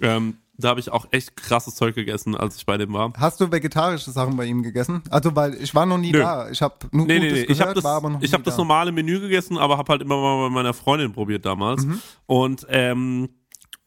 [0.00, 3.12] Ähm, da habe ich auch echt krasses Zeug gegessen, als ich bei dem war.
[3.18, 5.02] Hast du vegetarische Sachen bei ihm gegessen?
[5.10, 6.20] Also, weil ich war noch nie Nö.
[6.20, 6.48] da.
[6.48, 7.46] Ich habe nur Nee, nee, Gutes nee.
[7.46, 8.62] gehört, Ich habe das, war aber noch ich hab das da.
[8.62, 11.84] normale Menü gegessen, aber habe halt immer mal bei meiner Freundin probiert damals.
[11.84, 12.00] Mhm.
[12.26, 13.28] Und ähm,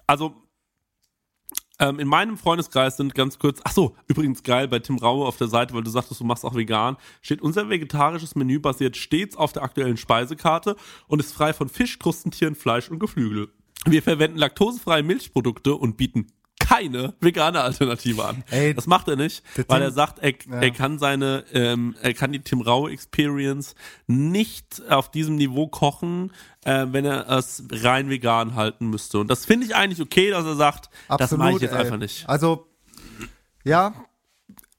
[0.06, 0.36] also
[1.80, 5.38] ähm, in meinem Freundeskreis sind ganz kurz, ach so, übrigens geil bei Tim Raue auf
[5.38, 9.36] der Seite, weil du sagtest, du machst auch vegan, steht unser vegetarisches Menü basiert stets
[9.36, 10.76] auf der aktuellen Speisekarte
[11.08, 13.50] und ist frei von Fisch, Krustentieren, Fleisch und Geflügel.
[13.86, 16.28] Wir verwenden laktosefreie Milchprodukte und bieten
[16.68, 18.44] keine vegane Alternative an.
[18.52, 20.62] Ey, das macht er nicht, weil er sagt, er, Ja.
[20.62, 23.76] er kann seine, ähm, er kann die Tim Rau Experience
[24.08, 26.32] nicht auf diesem Niveau kochen,
[26.66, 29.20] äh, wenn er es rein vegan halten müsste.
[29.20, 31.78] Und das finde ich eigentlich okay, dass er sagt, das mache ich jetzt ey.
[31.80, 32.28] einfach nicht.
[32.28, 32.68] Also,
[33.64, 33.94] ja,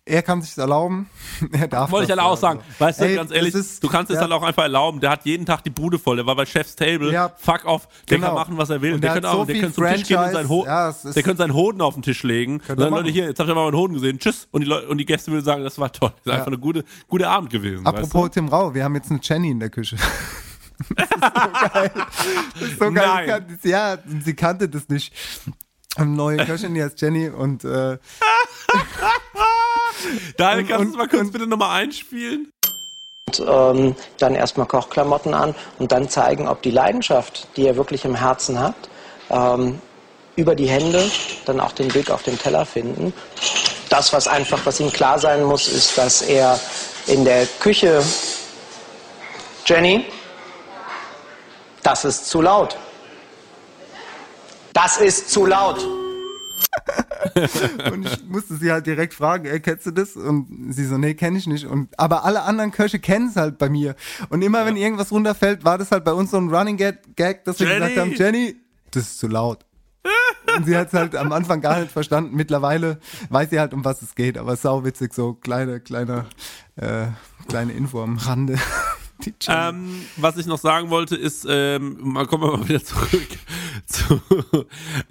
[0.08, 1.08] er kann sich erlauben.
[1.52, 2.40] er darf Wollte ich das, halt auch also.
[2.40, 2.60] sagen.
[2.78, 4.22] Weißt du, Ey, ganz ehrlich, ist- du kannst es ja.
[4.22, 5.00] halt auch einfach erlauben.
[5.00, 6.16] Der hat jeden Tag die Bude voll.
[6.16, 7.12] Der war bei Chef's Table.
[7.12, 7.32] Ja.
[7.36, 7.86] Fuck off.
[8.08, 8.28] Der Genau.
[8.28, 8.94] kann machen, was er will.
[8.94, 10.64] Und der, der kann so auch, der kann zum Tisch gehen und sein Ho.
[10.66, 12.60] Ja, es der könnte seinen Hoden auf den Tisch legen.
[12.68, 14.18] Und dann Leute hier, jetzt habt ihr mal meinen Hoden gesehen.
[14.18, 14.48] Tschüss.
[14.50, 16.12] Und die Leute, und die Gäste würden sagen, das war toll.
[16.24, 17.86] Das ist einfach eine gute, gute Abend gewesen.
[17.86, 19.96] Apropos weißt Tim Rau, wir haben jetzt eine Jenny in der Küche.
[20.96, 21.90] das ist so geil.
[22.54, 23.26] Das ist so geil.
[23.26, 25.12] Kann- Ja, sie kannte das nicht.
[25.96, 27.98] Eine neue Köchin, die heißt Jenny und äh, du?
[30.36, 32.52] Daniel, kannst du und- es mal kurz bitte nochmal einspielen?
[33.46, 38.14] ähm, dann erstmal Kochklamotten an und dann zeigen, ob die Leidenschaft, die er wirklich im
[38.14, 38.74] Herzen hat,
[39.28, 39.80] ähm,
[40.36, 41.10] über die Hände
[41.44, 43.12] dann auch den Weg auf den Teller finden.
[43.90, 46.58] Das, was einfach, was ihm klar sein muss, ist, dass er
[47.06, 48.02] in der Küche,
[49.66, 50.06] Jenny,
[51.82, 52.76] das ist zu laut.
[54.72, 55.84] Das ist zu laut.
[57.92, 60.16] Und ich musste sie halt direkt fragen, ey, kennst du das?
[60.16, 61.66] Und sie so, nee, kenn ich nicht.
[61.66, 63.94] Und, aber alle anderen Köche kennen es halt bei mir.
[64.28, 67.60] Und immer wenn irgendwas runterfällt, war das halt bei uns so ein Running Gag, dass
[67.60, 67.80] wir Jenny!
[67.80, 68.56] gesagt haben, Jenny,
[68.90, 69.64] das ist zu laut.
[70.56, 72.34] Und sie hat es halt am Anfang gar nicht verstanden.
[72.34, 74.38] Mittlerweile weiß sie halt, um was es geht.
[74.38, 76.26] Aber sauwitzig, so kleine, kleine,
[76.76, 77.06] äh,
[77.48, 78.58] kleine Info am Rande.
[79.48, 83.26] Ähm, was ich noch sagen wollte, ist, ähm, mal kommen wir mal wieder zurück
[83.84, 84.20] zu,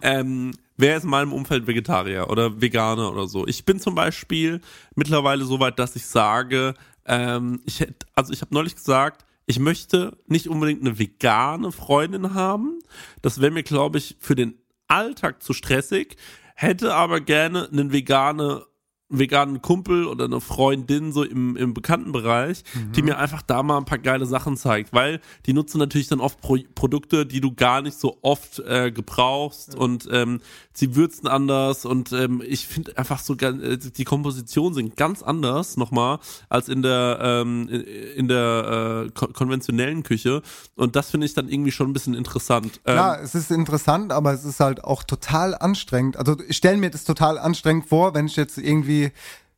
[0.02, 3.46] ähm, wer ist in meinem Umfeld Vegetarier oder Veganer oder so?
[3.48, 4.62] Ich bin zum Beispiel
[4.96, 9.60] mittlerweile so weit, dass ich sage, ähm, ich hätte, also ich habe neulich gesagt, ich
[9.60, 12.80] möchte nicht unbedingt eine vegane Freundin haben.
[13.22, 14.56] Das wäre mir, glaube ich, für den
[14.88, 16.18] Alltag zu stressig.
[16.56, 18.66] Hätte aber gerne einen vegane
[19.10, 22.64] veganen Kumpel oder eine Freundin so im, im Bekanntenbereich,
[22.96, 26.20] die mir einfach da mal ein paar geile Sachen zeigt, weil die nutzen natürlich dann
[26.20, 30.42] oft Pro Produkte, die du gar nicht so oft äh, gebrauchst und ähm,
[30.74, 35.24] sie würzen anders und ähm, ich finde einfach so ganz, äh, die Kompositionen sind ganz
[35.24, 40.42] anders nochmal als in der ähm, in, der äh, kon konventionellen Küche
[40.76, 42.82] und das finde ich dann irgendwie schon ein bisschen interessant.
[42.86, 46.18] Ähm, Klar, es ist interessant, aber es ist halt auch total anstrengend.
[46.18, 48.97] Also ich stelle mir das total anstrengend vor, wenn ich jetzt irgendwie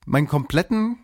[0.06, 0.98] meinen kompletten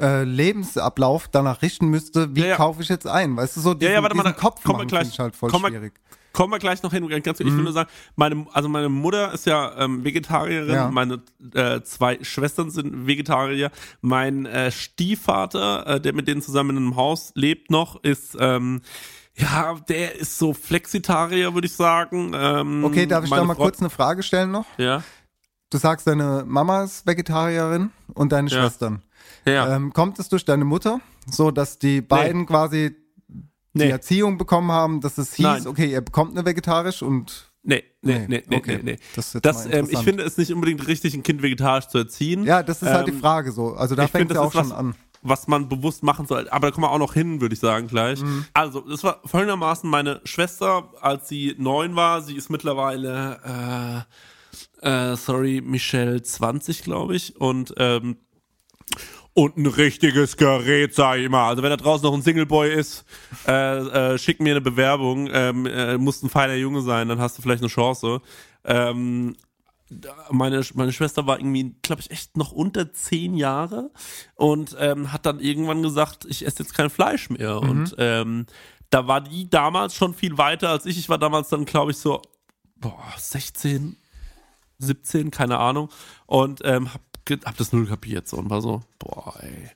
[0.00, 2.56] äh, Lebensablauf danach richten müsste, wie Ja, ja.
[2.56, 3.36] kaufe ich jetzt ein?
[3.36, 5.70] Weißt du, so diesen, ja, ja, warte mal, Kopf kommen wir gleich, halt voll kommen
[5.70, 5.94] schwierig.
[6.32, 7.08] Kommen wir gleich noch hin.
[7.22, 10.90] Ganz, ich will nur sagen, meine, also meine Mutter ist ja ähm, Vegetarierin, Ja.
[10.90, 11.22] meine
[11.54, 13.70] äh, zwei Schwestern sind Vegetarier,
[14.00, 18.80] mein äh, Stiefvater, äh, der mit denen zusammen in einem Haus lebt noch, ist ähm,
[19.36, 22.32] Ja, der ist so Flexitarier, würde ich sagen.
[22.34, 24.66] Ähm, Okay, darf ich da mal Frau- kurz eine Frage stellen noch?
[24.76, 25.04] Ja.
[25.70, 28.60] Du sagst, deine Mama ist Vegetarierin und deine Ja.
[28.60, 29.02] Schwestern.
[29.46, 29.74] Ja.
[29.76, 32.96] Ähm, kommt es durch deine Mutter, so dass die beiden quasi
[33.28, 33.90] die Nee.
[33.90, 35.66] Erziehung bekommen haben, dass es hieß, Nein.
[35.66, 38.76] okay, ihr bekommt eine vegetarisch und Nee, nee, Nee, nee, nee, okay.
[38.82, 38.98] nee, nee.
[39.16, 42.44] Das Das, ähm, ich finde es nicht unbedingt richtig, ein Kind vegetarisch zu erziehen.
[42.44, 43.72] ja, das ist halt die Ähm, Frage so.
[43.74, 44.94] Also da fängt es ja auch schon was, an.
[45.22, 46.46] was man bewusst machen soll.
[46.50, 48.20] Aber da kommen wir auch noch hin, würde ich sagen, gleich.
[48.22, 48.44] Mhm.
[48.52, 52.20] Also, das war folgendermaßen meine Schwester, als sie neun war.
[52.20, 54.14] Sie ist mittlerweile, äh,
[54.84, 57.36] äh, sorry, Michelle 20, glaube ich.
[57.40, 58.18] Und, ähm,
[59.32, 61.48] und ein richtiges Gerät, sag ich mal.
[61.48, 63.04] Also wenn da draußen noch ein Singleboy ist,
[63.48, 65.28] äh, äh, schick mir eine Bewerbung.
[65.32, 68.20] Ähm, äh, muss ein feiner Junge sein, dann hast du vielleicht eine Chance.
[68.64, 69.36] Ähm,
[70.30, 73.90] meine, meine Schwester war irgendwie, glaube ich, echt noch unter zehn Jahre
[74.34, 77.60] und ähm, hat dann irgendwann gesagt, ich esse jetzt kein Fleisch mehr.
[77.60, 78.46] Und ähm,
[78.90, 80.98] da war die damals schon viel weiter als ich.
[80.98, 82.22] Ich war damals dann, glaube ich, so
[82.76, 83.96] boah, 16,
[84.84, 85.88] 17, keine Ahnung.
[86.26, 87.00] Und ähm, hab,
[87.44, 89.70] hab das null kapiert so und war so, boah, ey.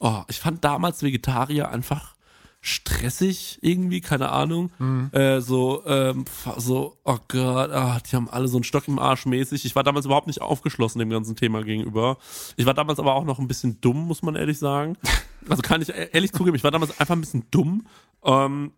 [0.00, 2.14] Oh, ich fand damals Vegetarier einfach
[2.60, 4.70] stressig irgendwie, keine Ahnung.
[5.12, 6.24] Äh, so, ähm,
[6.56, 9.64] so, oh Gott, ah, die haben alle so einen Stock im Arsch mäßig.
[9.64, 12.18] Ich war damals überhaupt nicht aufgeschlossen dem ganzen Thema gegenüber.
[12.56, 14.96] Ich war damals aber auch noch ein bisschen dumm, muss man ehrlich sagen.
[15.48, 17.86] Also kann ich e- ehrlich zugeben, ich war damals einfach ein bisschen dumm.
[18.22, 18.72] Ähm,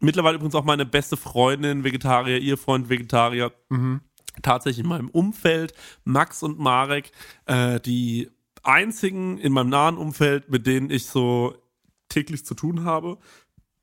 [0.00, 3.52] mittlerweile übrigens auch meine beste Freundin Vegetarier, ihr Freund Vegetarier.
[4.42, 5.74] Tatsächlich in meinem Umfeld,
[6.04, 7.12] Max und Marek,
[7.46, 8.30] äh, die
[8.62, 11.56] einzigen in meinem nahen Umfeld, mit denen ich so
[12.08, 13.18] täglich zu tun habe,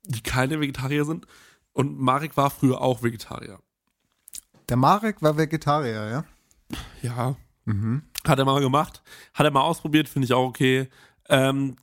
[0.04, 1.26] die keine Vegetarier sind.
[1.72, 3.58] Und Marek war früher auch Vegetarier.
[4.68, 6.24] Der Marek war Vegetarier, ja?
[7.02, 7.36] Ja.
[8.26, 9.02] Hat er mal gemacht.
[9.34, 10.88] Hat er mal ausprobiert, finde ich auch okay.
[11.28, 11.76] Ähm,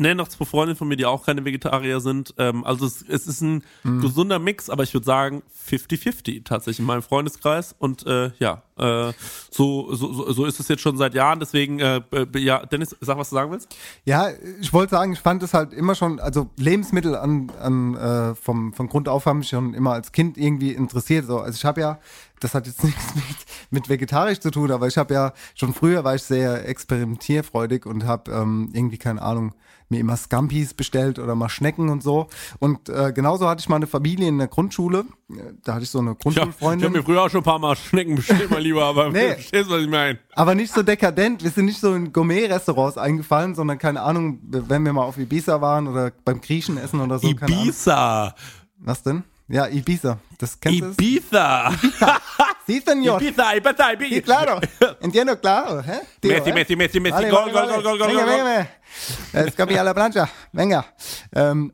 [0.00, 2.34] ne, noch zwei Freundinnen von mir, die auch keine Vegetarier sind.
[2.38, 6.86] Ähm, also es, es ist ein gesunder Mix, aber ich würde sagen 50-50 tatsächlich in
[6.86, 7.74] meinem Freundeskreis.
[7.78, 9.12] Und äh, ja, äh,
[9.50, 11.38] so, so, so- so ist es jetzt schon seit Jahren.
[11.38, 13.74] Deswegen, äh, äh, ja, Dennis, sag, was du sagen willst.
[14.04, 14.28] Ja,
[14.60, 18.72] ich wollte sagen, ich fand es halt immer schon, also Lebensmittel an, an äh, vom,
[18.72, 21.26] von Grund auf haben mich schon immer als Kind irgendwie interessiert.
[21.26, 21.38] So.
[21.40, 21.98] Also ich habe ja,
[22.40, 23.24] das hat jetzt nichts mit,
[23.70, 28.04] mit vegetarisch zu tun, aber ich habe ja schon früher war ich sehr experimentierfreudig und
[28.06, 29.54] habe ähm, irgendwie keine Ahnung
[29.92, 32.28] mir immer Scampis bestellt oder mal Schnecken und so.
[32.60, 35.04] Und äh, genauso hatte ich mal eine Familie in der Grundschule.
[35.64, 36.92] Da hatte ich so eine Ja, ich habe Grundschulfreundin.
[36.92, 39.18] mir früher auch schon ein paar Mal Schnecken bestellt, mein Lieber, aber Nee.
[39.30, 40.20] du verstehst, was ich meine.
[40.36, 41.42] Aber nicht so dekadent.
[41.42, 45.60] Wir sind nicht so in Gourmet-Restaurants eingefallen, sondern keine Ahnung, wenn wir mal auf Ibiza
[45.60, 47.26] waren oder beim Griechen essen oder so.
[47.28, 48.32] Ibiza.
[48.78, 49.24] Was denn?
[49.50, 50.18] Ja, Ibiza.
[50.38, 50.86] Das kennst du?
[50.92, 51.72] Ibiza.
[52.66, 53.20] Sí, señor.
[53.20, 54.22] Ibiza, Ibiza, Sí, Ibiza.
[54.22, 54.60] claro.
[55.00, 55.80] Entiendo, claro.
[55.80, 56.02] ¿eh?
[56.20, 56.52] Tío, Messi, ¿eh?
[56.54, 57.82] Messi, Messi, Messi, Vale, Gol, vale, Gol.
[57.82, 58.44] Gol, Gol, Venga, Gol, venga,
[59.32, 59.46] venga.
[59.48, 60.28] Escapi a la plancha.
[60.52, 60.84] Venga.
[61.34, 61.72] Ähm,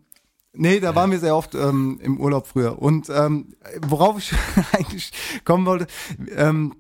[0.55, 2.81] nee, da waren wir sehr oft ähm, im Urlaub früher.
[2.81, 3.55] Und ähm,
[3.87, 4.33] worauf ich
[4.73, 5.13] eigentlich
[5.45, 5.87] kommen wollte,
[6.35, 6.75] ähm,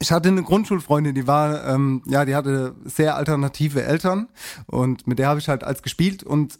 [0.00, 4.28] ich hatte eine Grundschulfreundin, die war, ähm, ja, die hatte sehr alternative Eltern
[4.66, 6.58] und mit der habe ich halt als gespielt und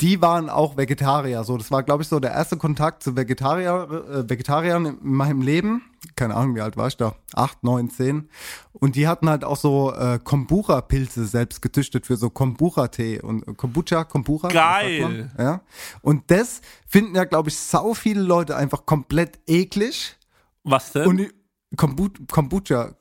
[0.00, 1.42] die waren auch Vegetarier.
[1.44, 5.40] So, das war, glaube ich, so der erste Kontakt zu Vegetarier, äh, Vegetariern in meinem
[5.40, 5.82] Leben.
[6.16, 7.14] Keine Ahnung, wie alt war ich da?
[7.32, 8.28] Acht, neun, zehn.
[8.72, 13.54] Und die hatten halt auch so äh, Kombucha-Pilze selbst gezüchtet für so Kombucha-Tee und äh,
[13.54, 14.48] Kombucha, Kombucha.
[14.48, 15.30] Geil.
[15.38, 15.62] Ja.
[16.02, 20.16] Und das finden ja, glaube ich, sau viele Leute einfach komplett eklig.
[20.62, 21.06] Was denn?
[21.06, 21.30] Und die
[21.76, 22.94] Kombu Kombucha,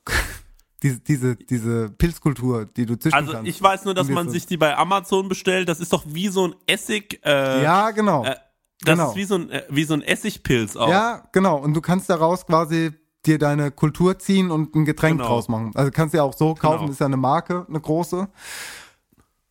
[0.83, 3.49] diese, diese, diese Pilzkultur, die du züchten also kannst.
[3.49, 5.69] ich weiß nur, dass man sich die bei Amazon bestellt.
[5.69, 7.19] Das ist doch wie so ein Essig.
[7.25, 8.23] Äh, Ja, genau.
[8.25, 8.35] Äh,
[8.81, 9.09] das genau.
[9.11, 10.89] ist wie so ein äh, wie so ein Essigpilz auch.
[10.89, 11.57] Ja, genau.
[11.57, 12.91] Und du kannst daraus quasi
[13.25, 15.29] dir deine Kultur ziehen und ein Getränk Genau.
[15.29, 15.71] draus machen.
[15.75, 16.91] Also kannst du ja auch so kaufen, Genau.
[16.91, 18.27] ist ja eine Marke, eine große.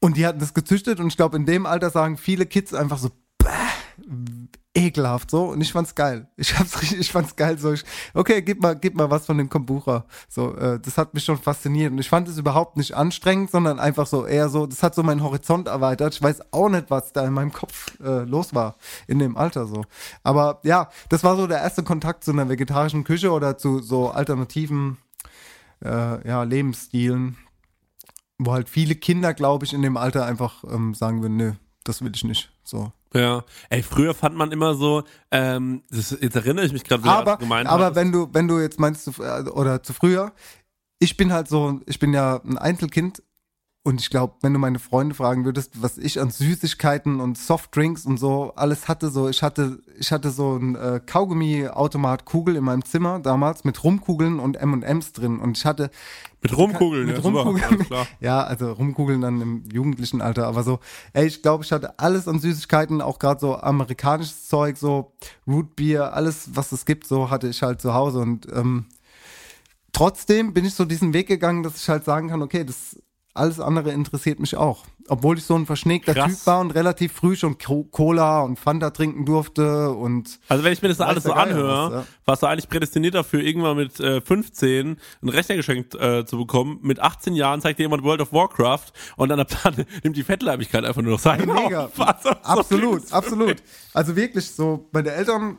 [0.01, 2.99] Und die hatten das gezüchtet und ich glaube, in dem Alter sagen viele Kids einfach
[2.99, 3.09] so,
[3.39, 3.49] bäh,
[4.75, 5.45] ekelhaft so.
[5.47, 6.27] Und ich fand's geil.
[6.37, 7.59] Ich hab's richtig, ich fand's geil.
[7.59, 10.05] So, ich, okay, gib mal, gib mal was von dem Kombucha.
[10.29, 11.93] So, äh, das hat mich schon fasziniert.
[11.93, 15.03] Und ich fand es überhaupt nicht anstrengend, sondern einfach so eher so, das hat so
[15.03, 16.15] meinen Horizont erweitert.
[16.15, 19.67] Ich weiß auch nicht, was da in meinem Kopf äh, los war in dem Alter
[19.67, 19.85] so.
[20.23, 24.11] Aber ja, das war so der erste Kontakt zu einer vegetarischen Küche oder zu so
[24.11, 24.99] alternativen
[25.85, 27.37] äh, ja, Lebensstilen,
[28.39, 31.53] wo halt viele Kinder, glaube ich, in dem Alter einfach ähm, sagen würden, nö,
[31.85, 32.51] das will ich nicht.
[32.65, 32.93] So.
[33.15, 33.45] Ja.
[33.71, 37.39] Ey, früher fand man immer so, ähm, das, jetzt erinnere ich mich gerade aber, du
[37.39, 38.01] gemeint aber hattest.
[38.01, 40.33] wenn du, wenn du jetzt meinst, zu, äh, oder zu früher,
[40.99, 43.23] ich bin halt so, ich bin ja ein Einzelkind
[43.87, 48.07] Und ich glaube, wenn du meine Freunde fragen würdest, was ich an Süßigkeiten und Softdrinks
[48.07, 52.83] und so alles hatte, so ich hatte, ich hatte so ein äh, Kaugummi-Automat-Kugel in meinem
[52.83, 55.39] Zimmer damals mit Rumkugeln und M&M's drin.
[55.39, 55.91] Und ich hatte
[56.41, 57.79] Mit Rumkugeln, mit ja, super, Rumkugeln.
[57.81, 58.07] klar.
[58.21, 60.81] Ja, also Rumkugeln dann im jugendlichen Alter, aber so,
[61.13, 65.13] ey, ich glaube, ich hatte alles an Süßigkeiten, auch gerade so amerikanisches Zeug, so
[65.47, 68.87] Rootbier, alles, was es gibt, so hatte ich halt zu Hause und ähm,
[69.93, 72.99] trotzdem bin ich so diesen Weg gegangen, dass ich halt sagen kann, okay, das
[73.35, 74.85] alles andere interessiert mich auch.
[75.09, 76.39] Obwohl ich so ein verschneckter Krass.
[76.39, 80.73] Typ war und relativ früh schon Co- Cola und Fanta trinken durfte und Also wenn
[80.73, 82.07] ich mir das alles so der anhöre, was, ja.
[82.25, 86.79] warst du eigentlich prädestiniert dafür, irgendwann mit äh, 15 einen Rechner geschenkt äh, zu bekommen.
[86.83, 90.85] Mit 18 Jahren zeigt dir jemand World of Warcraft und dann, dann nimmt die Fettleibigkeit
[90.85, 91.83] einfach nur noch seinen Mega.
[91.83, 92.01] Lauf.
[92.01, 93.57] Also, so absolut, klingt- absolut.
[93.93, 95.59] Also wirklich so, meine Eltern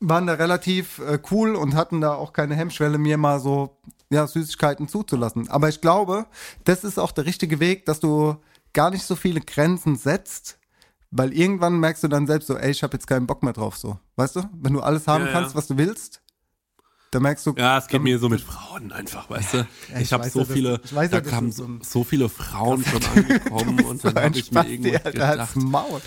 [0.00, 3.78] waren da relativ äh, cool und hatten da auch keine Hemmschwelle, mir mal so
[4.10, 5.48] ja, Süßigkeiten zuzulassen.
[5.48, 6.26] Aber ich glaube,
[6.64, 8.36] das ist auch der richtige Weg, dass du
[8.72, 10.58] gar nicht so viele Grenzen setzt,
[11.10, 13.76] weil irgendwann merkst du dann selbst so, ey, ich habe jetzt keinen Bock mehr drauf,
[13.76, 13.98] so.
[14.16, 14.42] Weißt du?
[14.52, 15.32] Wenn du alles haben Ja, ja.
[15.32, 16.22] kannst, was du willst,
[17.10, 17.54] dann merkst du.
[17.56, 19.66] Ja, es geht mir so mit Frauen einfach, weißt du?
[19.96, 22.28] ich ich habe so ja, dass- viele, ich weiß da ja, kamen so so, viele
[22.28, 26.00] Frauen schon angekommen und dann so habe ich mir als gedacht, Maul.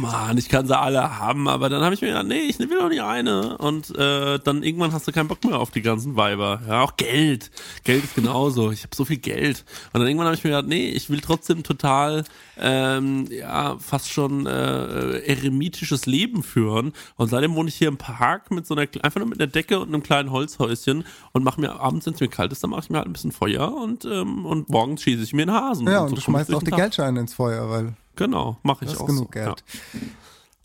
[0.00, 2.68] Mann, ich kann sie alle haben, aber dann habe ich mir gedacht, nee, ich will
[2.78, 3.58] doch nicht eine.
[3.58, 6.60] Und äh, dann irgendwann hast du keinen Bock mehr auf die ganzen Weiber.
[6.66, 7.50] Ja, auch Geld.
[7.84, 8.70] Geld ist genauso.
[8.70, 9.64] Ich habe so viel Geld.
[9.92, 12.24] Und dann irgendwann habe ich mir gedacht, nee, ich will trotzdem total,
[12.58, 16.92] ähm, ja, fast schon äh, eremitisches Leben führen.
[17.16, 19.78] Und seitdem wohne ich hier im Park mit so einer, einfach nur mit einer Decke
[19.80, 22.82] und einem kleinen Holzhäuschen und mache mir abends, wenn es mir kalt ist, dann mache
[22.84, 25.86] ich mir halt ein bisschen Feuer und, ähm, und morgens schieße ich mir einen Hasen.
[25.86, 26.78] Ja, so und du komme ich schmeißt auch die Tag.
[26.78, 29.30] Geldscheine ins Feuer, weil Genau, mache ich das ist auch genug so.
[29.30, 29.64] Geld.
[29.92, 30.00] Ja.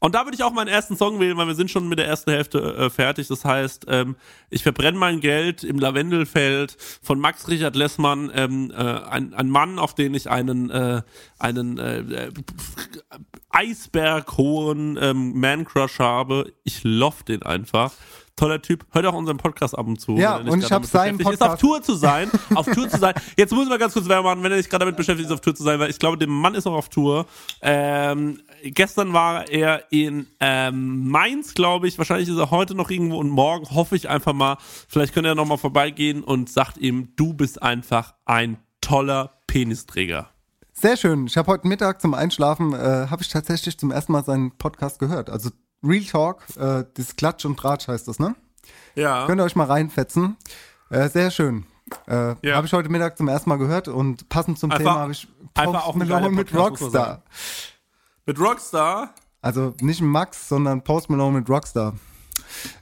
[0.04, 2.08] Und da würde ich auch meinen ersten Song wählen, weil wir sind schon mit der
[2.08, 3.28] ersten Hälfte äh, fertig.
[3.28, 4.16] Das heißt, ähm,
[4.50, 9.78] ich verbrenne mein Geld im Lavendelfeld von Max Richard Lessmann, ähm, äh, ein, ein Mann,
[9.78, 11.04] auf den ich einen äh,
[11.38, 12.32] einen äh, äh,
[13.52, 16.52] Eisberghohen ähm, Man-Crush habe.
[16.64, 17.94] Ich love den einfach.
[18.36, 18.86] Toller Typ.
[18.92, 20.18] Hört auch unseren Podcast ab und zu.
[20.18, 22.32] Ja, und ich gerade hab damit seinen beschäftigt Ist auf Podcast- Tour zu sein.
[22.56, 23.14] Auf Tour zu sein.
[23.38, 25.34] Jetzt muss ich mal ganz kurz Werbung machen, wenn er sich gerade damit beschäftigt ist,
[25.34, 27.26] auf Tour zu sein, weil ich glaube, der Mann ist auch auf Tour.
[27.62, 31.98] Ähm, gestern war er in ähm, Mainz, glaube ich.
[31.98, 34.58] Wahrscheinlich ist er heute noch irgendwo und morgen hoffe ich einfach mal.
[34.88, 40.30] Vielleicht könnte er noch mal vorbeigehen und sagt ihm, du bist einfach ein toller Penisträger.
[40.74, 41.28] Sehr schön.
[41.28, 44.98] Ich habe heute Mittag zum Einschlafen, äh, habe ich tatsächlich zum ersten Mal seinen Podcast
[44.98, 45.30] gehört.
[45.30, 45.52] Also
[45.84, 48.36] Real Talk, äh, das Klatsch und Tratsch heißt das, ne?
[48.96, 49.26] Ja.
[49.26, 50.38] Könnt ihr euch mal reinfetzen.
[50.90, 51.66] Äh, sehr schön.
[52.08, 52.56] Äh, Ja.
[52.56, 55.28] Habe ich heute Mittag zum ersten Mal gehört und passend zum Einfach- Thema habe ich
[55.56, 57.24] einfach auch Malone mit Rockstar.
[58.26, 59.14] Mit Rockstar.
[59.42, 61.94] Also nicht Max, sondern Post Malone mit Rockstar.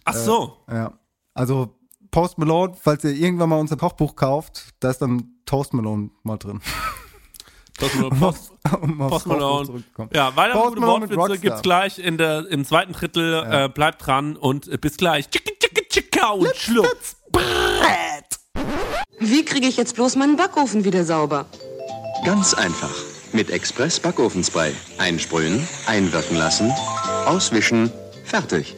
[0.03, 0.57] Ach so.
[0.69, 0.93] Ja.
[1.33, 1.75] Also
[2.11, 6.37] Post Malone, falls ihr irgendwann mal unser Kochbuch kauft, da ist dann Toast Malone mal
[6.37, 6.59] drin.
[7.79, 8.19] Post Malone.
[8.19, 9.83] Post, um Post Malone.
[10.13, 13.45] Ja, weitere Post gute Malone Wortwitze gibt's gleich in der, im zweiten Drittel.
[13.49, 15.29] Äh, bleibt dran und äh, bis gleich.
[15.29, 16.97] Tschicka, tschicka, tschicka und schluck.
[19.19, 21.45] Wie kriege ich jetzt bloß meinen Backofen wieder sauber?
[22.25, 22.91] Ganz einfach.
[23.31, 24.73] Mit Express Backofenspray.
[24.97, 26.71] Einsprühen, einwirken lassen,
[27.25, 27.91] auswischen,
[28.25, 28.75] fertig.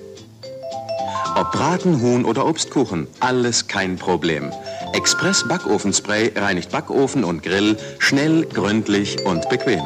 [1.35, 4.51] Ob Braten, Huhn oder Obstkuchen, alles kein Problem.
[4.93, 9.83] Express Backofenspray reinigt Backofen und Grill schnell, gründlich und bequem.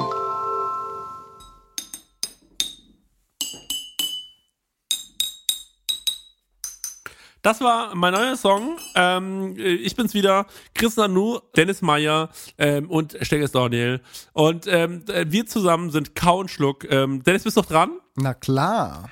[7.43, 8.79] Das war mein neuer Song.
[8.95, 14.01] Ähm, äh, ich bin's wieder, Chris Nanu, Dennis Meyer ähm, und Steggers Daniel.
[14.33, 16.91] Und ähm, äh, wir zusammen sind Kau und Schluck.
[16.91, 17.91] Ähm, Dennis, bist du noch dran?
[18.15, 19.11] Na klar.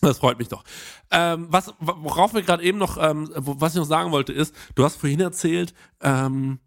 [0.00, 0.64] Das freut mich doch.
[1.10, 4.84] Ähm, was, worauf wir gerade eben noch, ähm, was ich noch sagen wollte, ist, du
[4.84, 6.60] hast vorhin erzählt, ähm,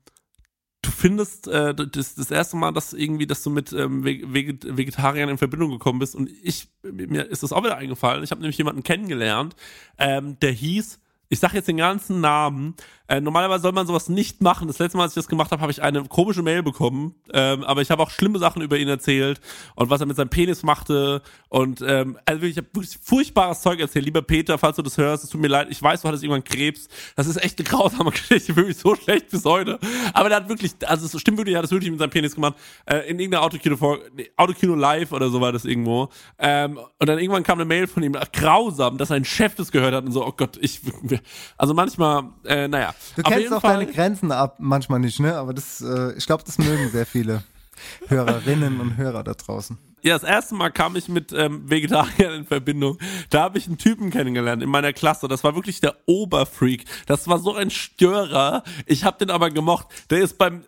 [0.82, 4.78] du findest äh, das, das erste Mal, dass irgendwie, dass du mit ähm, Veg- Veget
[4.78, 8.22] Vegetariern in Verbindung gekommen bist und ich, mir ist das auch wieder eingefallen.
[8.24, 9.56] Ich habe nämlich jemanden kennengelernt,
[9.98, 11.00] ähm, der hieß,
[11.34, 12.76] ich sage jetzt den ganzen Namen.
[13.08, 14.68] Äh, normalerweise soll man sowas nicht machen.
[14.68, 17.16] Das letzte Mal, als ich das gemacht habe, habe ich eine komische Mail bekommen.
[17.34, 19.42] Ähm, aber ich habe auch schlimme Sachen über ihn erzählt
[19.76, 21.22] und was er mit seinem Penis machte.
[21.50, 24.06] Und ähm, also wirklich, ich habe wirklich furchtbares Zeug erzählt.
[24.06, 25.68] Lieber Peter, falls du das hörst, es tut mir leid.
[25.70, 26.88] Ich weiß, du hattest irgendwann Krebs.
[27.16, 28.54] Das ist echt eine grausame Geschichte.
[28.54, 29.80] Für mich so schlecht bis heute.
[30.14, 32.36] Aber der hat wirklich, also es stimmt wirklich, er hat das wirklich mit seinem Penis
[32.36, 32.56] gemacht.
[32.86, 33.98] Äh, in irgendeiner Autokino,
[34.38, 36.10] Autokino Live oder so war das irgendwo.
[36.40, 39.72] Ähm, und dann irgendwann kam eine Mail von ihm, ach, grausam, dass sein Chef das
[39.72, 40.80] gehört hat und so, oh Gott, ich,
[41.58, 42.94] also manchmal, äh, naja.
[43.16, 45.36] Du kennst auch Fall- deine Grenzen ab, manchmal nicht, ne?
[45.36, 47.44] Aber das, äh, ich glaube, das mögen sehr viele
[48.08, 49.78] Hörerinnen und Hörer da draußen.
[50.06, 52.98] Ja, das erste Mal kam ich mit ähm, Vegetariern in Verbindung.
[53.30, 55.30] Da habe ich einen Typen kennengelernt in meiner Klasse.
[55.30, 56.84] Das war wirklich der Oberfreak.
[57.06, 58.64] Das war so ein Störer.
[58.86, 59.88] Ich habe den aber gemocht.
[60.10, 60.66] Der ist beim bei,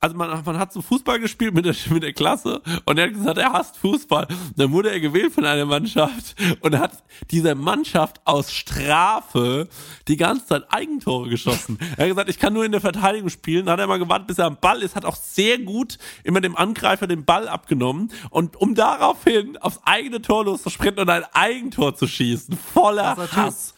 [0.00, 3.14] also man, man hat so Fußball gespielt mit der, mit der Klasse und er hat
[3.14, 4.26] gesagt, er hasst Fußball.
[4.56, 9.68] Dann wurde er gewählt von einer Mannschaft und hat diese Mannschaft aus Strafe
[10.08, 11.78] die ganze Zeit Eigentore geschossen.
[11.96, 13.66] Er hat gesagt, ich kann nur in der Verteidigung spielen.
[13.66, 16.40] Dann hat er mal gewartet, bis er am Ball ist, hat auch sehr gut immer
[16.40, 21.94] dem Angreifer den Ball abgenommen und um daraufhin aufs eigene Tor loszusprinten und ein Eigentor
[21.94, 22.56] zu schießen.
[22.56, 23.74] Voller Hass.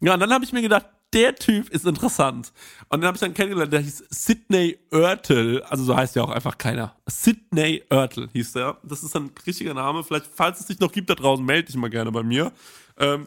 [0.00, 2.52] Ja, und dann habe ich mir gedacht, der Typ ist interessant.
[2.88, 6.30] Und dann habe ich dann kennengelernt, der hieß Sidney Oertel, also so heißt ja auch
[6.30, 6.94] einfach keiner.
[7.06, 8.78] Sidney Oertel hieß der.
[8.82, 10.04] Das ist ein richtiger Name.
[10.04, 12.52] Vielleicht, falls es dich noch gibt da draußen, melde dich mal gerne bei mir.
[12.98, 13.26] Ähm,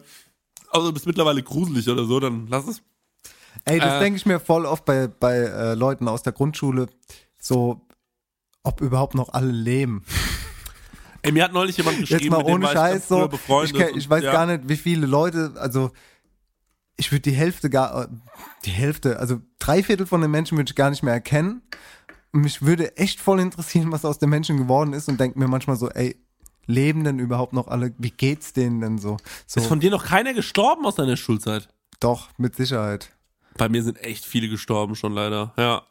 [0.70, 2.82] also du bist mittlerweile gruselig oder so, dann lass es.
[3.66, 6.88] Ey, das Äh, denke ich mir voll oft bei, bei äh, Leuten aus der Grundschule,
[7.40, 7.82] so,
[8.64, 10.04] ob überhaupt noch alle leben.
[11.22, 13.64] Ey, mir hat neulich jemand geschrieben, Jetzt mal ohne ich Scheiß früher so.
[13.64, 14.32] Ich, ich weiß ja.
[14.32, 15.92] gar nicht, wie viele Leute, also
[16.98, 18.08] ich würde die Hälfte gar,
[18.66, 21.62] die Hälfte, also drei Viertel von den Menschen würde ich gar nicht mehr erkennen.
[22.32, 25.76] Mich würde echt voll interessieren, was aus den Menschen geworden ist und denke mir manchmal
[25.76, 26.16] so, ey,
[26.66, 27.94] leben denn überhaupt noch alle?
[27.98, 29.18] Wie geht's denen denn so?
[29.46, 31.70] so Ist von dir noch keiner gestorben aus deiner Schulzeit?
[32.00, 33.12] doch, mit Sicherheit.
[33.58, 35.54] Bei mir sind echt viele gestorben schon leider.
[35.58, 35.84] Ja.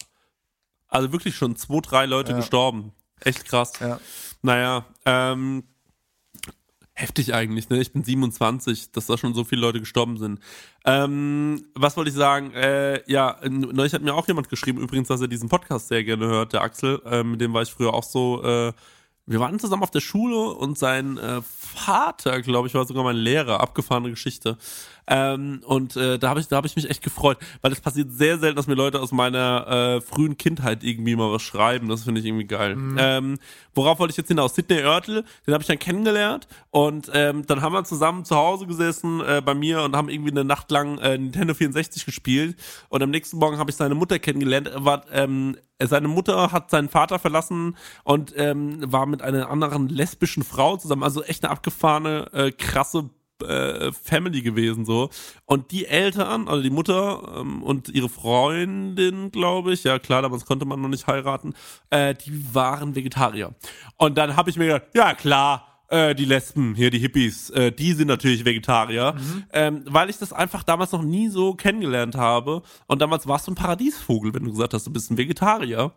[0.89, 2.37] Also wirklich schon zwei, drei Leute Ja.
[2.39, 2.93] gestorben.
[3.21, 3.73] Echt krass.
[3.81, 3.99] Ja.
[4.43, 5.63] Naja, ähm,
[6.95, 7.81] heftig eigentlich, ne?
[7.81, 10.41] Ich bin 27, dass da schon so viele Leute gestorben sind.
[10.85, 12.53] Ähm, was wollte ich sagen?
[12.53, 16.27] Äh, ja, neulich hat mir auch jemand geschrieben, übrigens, dass er diesen Podcast sehr gerne
[16.27, 17.01] hört, der Axel.
[17.07, 18.73] Äh, mit dem war ich früher auch so, äh,
[19.25, 23.17] wir waren zusammen auf der Schule und sein äh, Vater, glaube ich, war sogar mein
[23.17, 24.59] Lehrer, abgefahrene Geschichte.
[25.07, 28.13] Ähm, und äh, da habe ich, da habe ich mich echt gefreut, weil es passiert
[28.13, 31.89] sehr selten, dass mir Leute aus meiner äh, frühen Kindheit irgendwie mal was schreiben.
[31.89, 32.77] Das finde ich irgendwie geil.
[32.99, 33.39] Ähm,
[33.75, 34.55] worauf wollte ich jetzt hinaus?
[34.55, 38.67] Sidney Oertel, den habe ich dann kennengelernt und ähm, dann haben wir zusammen zu Hause
[38.67, 42.57] gesessen äh, bei mir und haben irgendwie eine Nacht lang äh, Nintendo 64 gespielt
[42.89, 44.69] und am nächsten Morgen habe ich seine Mutter kennengelernt.
[44.69, 49.89] Er War, ähm, seine Mutter hat seinen Vater verlassen und ähm, war mit einer anderen
[49.89, 51.03] lesbischen Frau zusammen.
[51.03, 53.11] Also echt eine abgefahrene, äh, krasse
[53.45, 55.11] äh, Family gewesen so
[55.47, 60.45] und die Eltern, also die Mutter ähm, und ihre Freundin, glaube ich, ja klar, damals
[60.47, 61.55] konnte man noch nicht heiraten,
[61.91, 63.55] äh, die waren Vegetarier.
[63.97, 67.71] Und dann habe ich mir gedacht, ja klar, äh, die Lesben, hier die Hippies, äh,
[67.71, 69.15] die sind natürlich Vegetarier,
[69.53, 72.63] ähm, weil ich das einfach damals noch nie so kennengelernt habe.
[72.87, 75.93] Und damals warst du ein Paradiesvogel, wenn du gesagt hast, du bist ein Vegetarier.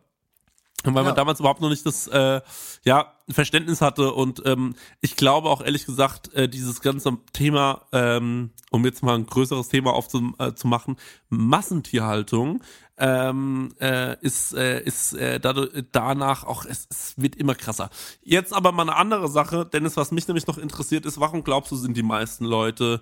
[0.85, 1.15] Und weil man Ja.
[1.15, 2.41] damals überhaupt noch nicht das äh,
[2.83, 8.51] ja, Verständnis hatte und ähm, ich glaube auch ehrlich gesagt, äh, dieses ganze Thema, ähm,
[8.69, 10.97] um jetzt mal ein größeres Thema aufzumachen, äh,
[11.29, 12.61] Massentierhaltung
[12.97, 17.89] ähm, äh, ist, äh, ist äh, dadurch, danach auch, es, es wird immer krasser.
[18.21, 21.71] Jetzt aber mal eine andere Sache, Dennis, was mich nämlich noch interessiert ist, warum glaubst
[21.71, 23.01] du, sind die meisten Leute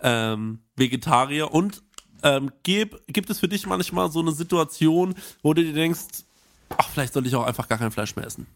[0.00, 1.82] ähm, Vegetarier und
[2.22, 6.24] ähm, gib, gibt es für dich manchmal so eine Situation, wo du dir denkst,
[6.76, 8.46] ach, vielleicht soll ich auch einfach gar kein Fleisch mehr essen?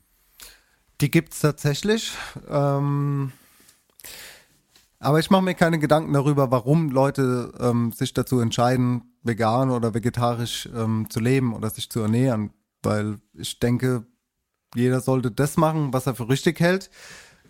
[1.01, 2.13] Die gibt's tatsächlich.
[2.49, 3.33] Ähm,
[5.01, 9.95] aber ich mache mir keine Gedanken darüber, warum Leute ähm, sich dazu entscheiden, vegan oder
[9.95, 12.51] vegetarisch ähm, zu leben oder sich zu ernähren.
[12.83, 14.07] Weil ich denke,
[14.75, 16.91] jeder sollte das machen, was er für richtig hält.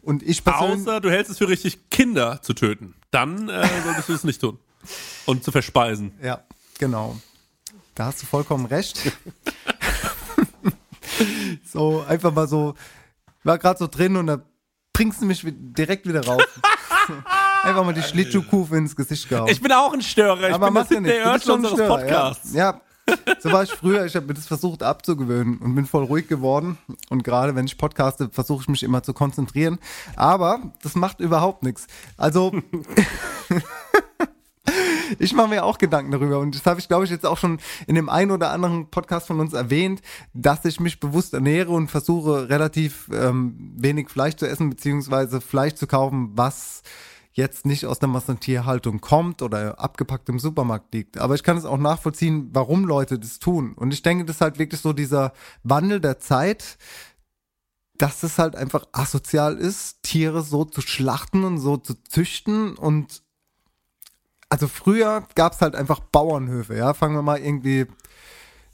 [0.03, 0.87] Und ich persönlich.
[0.87, 2.95] Außer du hältst es für richtig, Kinder zu töten.
[3.11, 4.59] Dann äh, solltest du es nicht tun.
[5.27, 6.13] Und zu verspeisen.
[6.23, 6.45] Ja,
[6.79, 7.19] genau.
[7.95, 9.01] Da hast du vollkommen recht.
[11.64, 12.74] so, einfach mal so,
[13.41, 14.41] ich war gerade so drin und da
[14.93, 16.43] bringst du mich direkt wieder raus.
[17.62, 19.49] einfach mal die Schlittschuhkufe ins Gesicht gehauen.
[19.49, 20.49] Ich bin auch ein Störer.
[20.49, 21.97] Ich Aber bin der ja ein unseres Störer, ja.
[21.97, 22.53] Podcasts.
[22.53, 22.80] Ja,
[23.41, 24.05] so war ich früher.
[24.05, 26.78] Ich habe mir das versucht abzugewöhnen und bin voll ruhig geworden.
[27.09, 29.78] Und gerade wenn ich podcaste, versuche ich mich immer zu konzentrieren.
[30.16, 31.86] Aber das macht überhaupt nichts.
[32.16, 32.53] Also
[35.19, 37.59] ich mache mir auch Gedanken darüber und das habe ich, glaube ich, jetzt auch schon
[37.87, 40.03] in dem einen oder anderen Podcast von uns erwähnt,
[40.35, 45.75] dass ich mich bewusst ernähre und versuche relativ ähm, wenig Fleisch zu essen, beziehungsweise Fleisch
[45.75, 46.83] zu kaufen, was
[47.33, 51.19] jetzt nicht aus der Massentierhaltung kommt oder abgepackt im Supermarkt liegt.
[51.19, 53.75] Aber ich kann es auch nachvollziehen, warum Leute das tun.
[53.75, 56.77] Und ich denke, das ist halt wirklich so dieser Wandel der Zeit,
[57.97, 63.23] dass es halt einfach asozial ist, Tiere so zu schlachten und so zu züchten und
[64.49, 66.94] also früher gab es halt einfach Bauernhöfe, ja.
[66.94, 67.86] Fangen wir mal irgendwie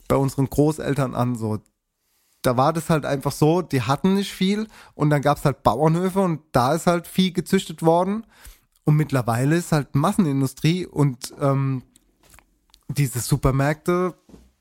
[0.08, 1.58] bei unseren Großeltern an, so.
[2.42, 5.62] Da war das halt einfach so, die hatten nicht viel und dann gab es halt
[5.62, 8.26] Bauernhöfe und da ist halt Vieh gezüchtet worden.
[8.84, 11.82] Und mittlerweile ist halt Massenindustrie und ähm,
[12.88, 14.14] diese Supermärkte,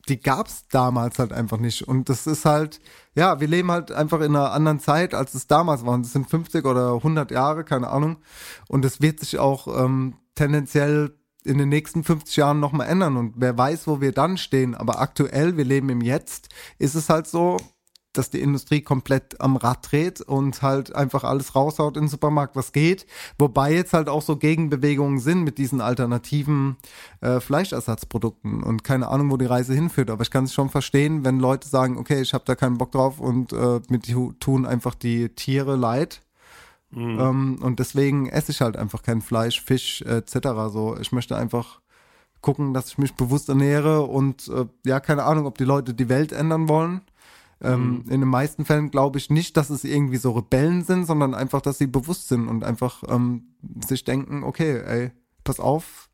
[0.07, 1.85] die gab es damals halt einfach nicht.
[1.85, 2.79] Und das ist halt,
[3.15, 5.93] ja, wir leben halt einfach in einer anderen Zeit, als es damals war.
[5.93, 8.17] Und das sind 50 oder 100 Jahre, keine Ahnung.
[8.69, 13.33] Und es wird sich auch ähm, tendenziell in den nächsten 50 Jahren nochmal ändern und
[13.37, 14.75] wer weiß, wo wir dann stehen.
[14.75, 17.57] Aber aktuell, wir leben im Jetzt, ist es halt so,
[18.13, 22.55] dass die Industrie komplett am Rad dreht und halt einfach alles raushaut in den Supermarkt,
[22.55, 23.07] was geht.
[23.39, 26.77] Wobei jetzt halt auch so Gegenbewegungen sind mit diesen alternativen
[27.21, 30.11] äh, Fleischersatzprodukten und keine Ahnung, wo die Reise hinführt.
[30.11, 32.91] Aber ich kann es schon verstehen, wenn Leute sagen, okay, ich habe da keinen Bock
[32.91, 36.22] drauf und äh, mit tun einfach die Tiere leid.
[36.93, 37.19] Mhm.
[37.19, 40.37] Ähm, und deswegen esse ich halt einfach kein Fleisch, Fisch äh, etc.
[40.71, 41.81] So, ich möchte einfach
[42.41, 46.09] gucken, dass ich mich bewusst ernähre und äh, ja, keine Ahnung, ob die Leute die
[46.09, 47.01] Welt ändern wollen
[47.63, 48.11] ähm, mhm.
[48.11, 51.61] In den meisten Fällen glaube ich nicht, dass es irgendwie so Rebellen sind, sondern einfach,
[51.61, 53.55] dass sie bewusst sind und einfach ähm,
[53.87, 55.11] sich denken, okay, ey,
[55.45, 56.09] pass auf,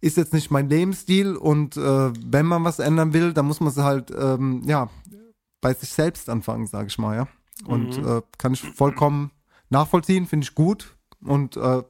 [0.00, 3.68] ist jetzt nicht mein Lebensstil und äh, wenn man was ändern will, dann muss man
[3.68, 4.90] es halt, ähm, ja,
[5.60, 7.28] bei sich selbst anfangen, sage ich mal, ja.
[7.66, 8.08] Und mhm.
[8.08, 9.30] äh, kann ich vollkommen
[9.70, 11.82] nachvollziehen, finde ich gut und äh,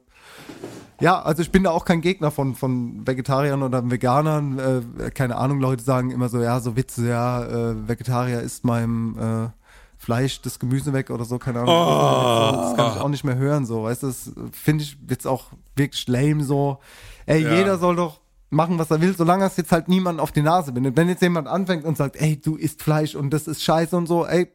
[1.01, 4.59] ja, also ich bin da auch kein Gegner von, von Vegetariern oder Veganern.
[4.99, 9.17] Äh, keine Ahnung, Leute sagen immer so, ja, so Witze, ja, äh, Vegetarier isst meinem
[9.17, 9.49] äh,
[9.97, 11.75] Fleisch das Gemüse weg oder so, keine Ahnung.
[11.75, 12.51] Oh.
[12.61, 15.45] Das kann ich auch nicht mehr hören, so, weißt du, das finde ich jetzt auch
[15.75, 16.77] wirklich lame, so.
[17.25, 17.55] Ey, ja.
[17.55, 18.21] jeder soll doch
[18.51, 20.97] machen, was er will, solange es jetzt halt niemand auf die Nase bindet.
[20.97, 24.07] Wenn jetzt jemand anfängt und sagt, ey, du isst Fleisch und das ist scheiße und
[24.07, 24.51] so, ey,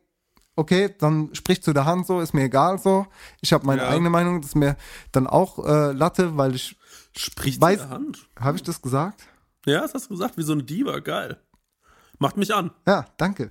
[0.57, 3.07] okay, dann sprich zu der Hand so, ist mir egal so.
[3.41, 3.89] Ich habe meine ja.
[3.89, 4.77] eigene Meinung, das ist mir
[5.13, 6.77] dann auch äh, Latte, weil ich
[7.17, 8.29] Sprich weiß, zu der Hand.
[8.39, 9.27] Habe ich das gesagt?
[9.65, 11.41] Ja, das hast du gesagt, wie so eine Diva, geil.
[12.19, 12.71] Macht mich an.
[12.87, 13.51] Ja, danke.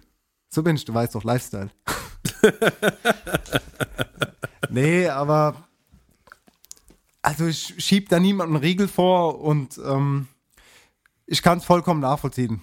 [0.49, 1.71] So bin ich, du weißt doch, Lifestyle.
[4.69, 5.67] nee, aber
[7.21, 10.27] also ich schieb da niemanden Riegel vor und ähm,
[11.25, 12.61] ich kann es vollkommen nachvollziehen.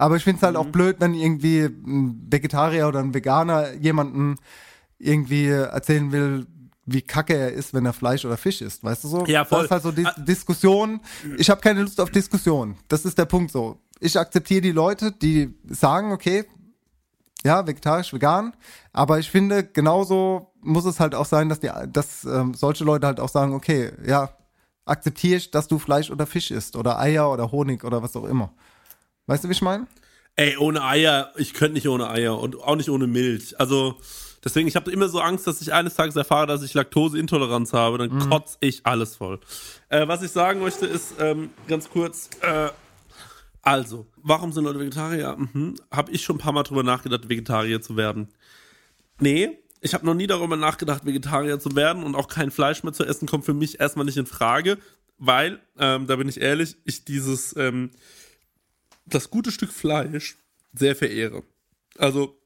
[0.00, 0.60] Aber ich finde es halt mhm.
[0.60, 4.36] auch blöd, wenn irgendwie ein Vegetarier oder ein Veganer jemanden
[4.98, 6.46] irgendwie erzählen will,
[6.86, 9.26] wie kacke er ist, wenn er Fleisch oder Fisch isst, weißt du so?
[9.26, 9.58] Ja, voll.
[9.58, 10.14] Das ist halt so die ah.
[10.18, 11.00] Diskussion.
[11.36, 12.78] Ich habe keine Lust auf Diskussion.
[12.88, 13.78] Das ist der Punkt so.
[14.00, 16.46] Ich akzeptiere die Leute, die sagen, okay,
[17.44, 18.54] ja, vegetarisch, vegan,
[18.94, 23.06] aber ich finde, genauso muss es halt auch sein, dass die, dass ähm, solche Leute
[23.06, 24.30] halt auch sagen, okay, ja,
[24.86, 28.24] akzeptiere ich, dass du Fleisch oder Fisch isst oder Eier oder Honig oder was auch
[28.24, 28.54] immer.
[29.30, 29.86] Weißt du, wie ich meine?
[30.34, 33.60] Ey, ohne Eier, ich könnte nicht ohne Eier und auch nicht ohne Milch.
[33.60, 33.94] Also,
[34.44, 37.98] deswegen, ich habe immer so Angst, dass ich eines Tages erfahre, dass ich Laktoseintoleranz habe,
[37.98, 38.28] dann mhm.
[38.28, 39.38] kotze ich alles voll.
[39.88, 42.70] Äh, was ich sagen möchte, ist ähm, ganz kurz, äh,
[43.62, 45.36] also, warum sind Leute Vegetarier?
[45.36, 45.76] Mhm.
[45.92, 48.30] Habe ich schon ein paar Mal drüber nachgedacht, Vegetarier zu werden.
[49.20, 52.92] Nee, ich habe noch nie darüber nachgedacht, Vegetarier zu werden und auch kein Fleisch mehr
[52.92, 54.78] zu essen, kommt für mich erstmal nicht in Frage,
[55.18, 57.92] weil, ähm, da bin ich ehrlich, ich dieses, ähm,
[59.10, 60.36] das gute Stück Fleisch
[60.72, 61.42] sehr verehre.
[61.98, 62.40] Also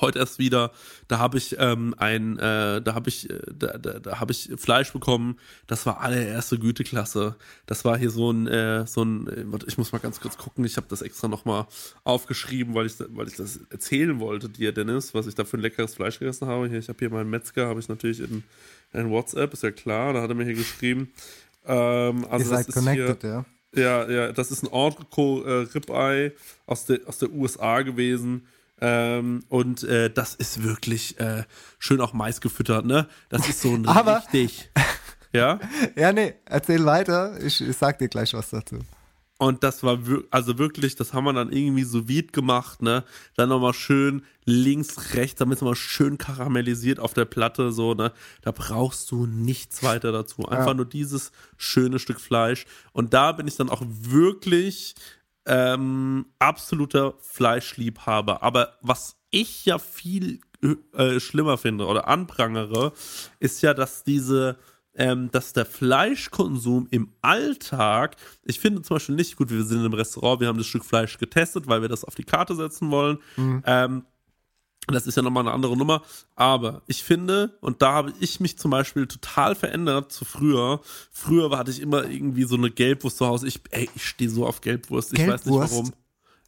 [0.00, 0.72] heute erst wieder,
[1.08, 4.50] da habe ich ähm, ein, äh, da habe ich, äh, da, da, da habe ich
[4.56, 5.38] Fleisch bekommen.
[5.66, 7.36] Das war allererste Güteklasse.
[7.66, 10.64] Das war hier so ein, äh, so ein, äh, ich muss mal ganz kurz gucken.
[10.64, 11.66] Ich habe das extra noch mal
[12.04, 15.62] aufgeschrieben, weil ich, weil ich das erzählen wollte dir, Dennis, was ich da für ein
[15.62, 16.68] leckeres Fleisch gegessen habe.
[16.68, 18.44] Hier, ich habe hier meinen Metzger, habe ich natürlich in,
[18.92, 20.12] in WhatsApp, ist ja klar.
[20.12, 21.12] Da hat er mir hier geschrieben.
[21.66, 23.44] Ähm, also Ihr seid connected, hier, ja.
[23.74, 26.32] Ja, ja, das ist ein Orco äh, Ribeye
[26.66, 28.46] aus der, aus der USA gewesen.
[28.80, 31.44] Ähm, und äh, das ist wirklich äh,
[31.78, 33.08] schön auch Mais gefüttert, ne?
[33.28, 34.70] Das ist so ein Aber, richtig.
[35.32, 35.60] Ja?
[35.96, 37.40] ja, nee, erzähl weiter.
[37.42, 38.78] Ich, ich sag dir gleich was dazu.
[39.38, 39.98] Und das war
[40.30, 43.04] also wirklich, das haben wir dann irgendwie so weit gemacht, ne?
[43.36, 48.12] Dann nochmal schön links, rechts, damit es mal schön karamellisiert auf der Platte, so, ne?
[48.40, 50.46] Da brauchst du nichts weiter dazu.
[50.46, 50.74] Einfach ja.
[50.74, 52.64] nur dieses schöne Stück Fleisch.
[52.92, 54.94] Und da bin ich dann auch wirklich
[55.44, 58.42] ähm, absoluter Fleischliebhaber.
[58.42, 60.40] Aber was ich ja viel
[60.94, 62.92] äh, schlimmer finde oder anprangere,
[63.38, 64.56] ist ja, dass diese
[64.96, 69.92] ähm, dass der Fleischkonsum im Alltag, ich finde zum Beispiel nicht gut, wir sind im
[69.92, 73.18] Restaurant, wir haben das Stück Fleisch getestet, weil wir das auf die Karte setzen wollen.
[73.36, 73.62] Mhm.
[73.66, 74.02] Ähm,
[74.88, 76.02] das ist ja nochmal eine andere Nummer.
[76.36, 80.80] Aber ich finde, und da habe ich mich zum Beispiel total verändert zu früher.
[81.10, 83.48] Früher hatte ich immer irgendwie so eine Gelbwurst zu Hause.
[83.48, 85.12] Ich, ey, ich stehe so auf Gelbwurst.
[85.12, 85.46] Ich Gelbwurst?
[85.46, 85.92] weiß nicht warum.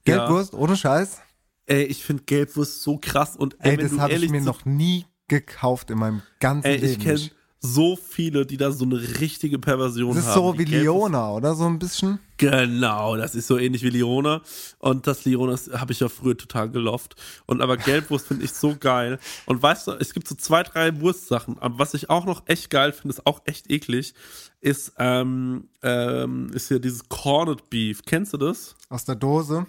[0.05, 0.59] Gelbwurst, ja.
[0.59, 1.18] ohne Scheiß.
[1.66, 3.36] Ey, ich finde Gelbwurst so krass.
[3.36, 6.92] Und ey, ey das habe ich mir noch nie gekauft in meinem ganzen ey, Leben.
[6.92, 7.30] Ich kenne
[7.61, 10.16] so viele, die da so eine richtige Perversion haben.
[10.16, 12.20] Das ist haben, so wie Leona, oder so ein bisschen?
[12.36, 14.42] Genau, das ist so ähnlich wie Leona.
[14.78, 17.16] Und das Leona habe ich ja früher total geloft.
[17.46, 19.18] Und aber Gelbwurst finde ich so geil.
[19.46, 21.59] Und weißt du, es gibt so zwei, drei Wurstsachen.
[21.59, 24.14] Aber was ich auch noch echt geil finde, ist auch echt eklig,
[24.61, 28.02] ist, ähm, ähm, ist hier dieses Corned Beef.
[28.06, 28.76] Kennst du das?
[28.88, 29.66] Aus der Dose?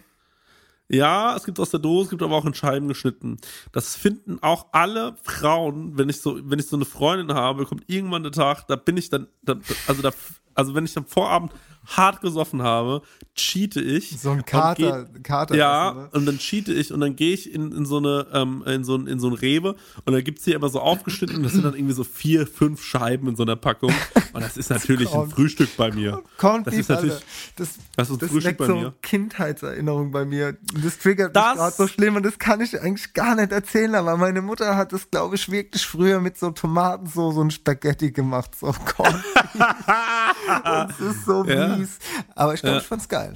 [0.92, 3.38] Ja, es gibt aus der Dose, es gibt aber auch in Scheiben geschnitten.
[3.72, 7.84] Das finden auch alle Frauen, wenn ich so, wenn ich so eine Freundin habe, kommt
[7.88, 10.12] irgendwann der Tag, da bin ich dann, da, also da,
[10.60, 11.52] also wenn ich am Vorabend
[11.88, 13.02] hart gesoffen habe,
[13.34, 14.20] cheate ich.
[14.22, 15.56] So ein Kater, geh- Kater.
[15.56, 16.10] ja, ne?
[16.12, 18.96] und dann cheate ich und dann gehe ich in, in so eine, ähm, in so
[18.96, 21.64] ein, in so ein Rewe und da gibt's hier immer so aufgeschnitten und das sind
[21.64, 23.92] dann irgendwie so vier, fünf Scheiben in so einer Packung.
[24.34, 26.22] Und das ist natürlich ein Frühstück bei mir.
[26.38, 27.26] Corned Das ist natürlich, Alter.
[27.56, 28.94] Das, das ist ein das Frühstück bei so mir.
[29.02, 30.58] Kindheitserinnerung bei mir.
[30.84, 33.96] Das triggert Das- mich gerade so schlimm und das kann ich eigentlich gar nicht erzählen,
[33.96, 38.52] aber meine Mutter hat das, glaube ich, wirklich früher mit so Tomatensauce und Spaghetti gemacht.
[38.60, 39.24] So Corned
[40.90, 41.76] es ist so Ja.
[41.78, 41.98] mies.
[42.36, 42.82] Aber ich glaube, Ja.
[42.82, 43.34] ich fand's geil.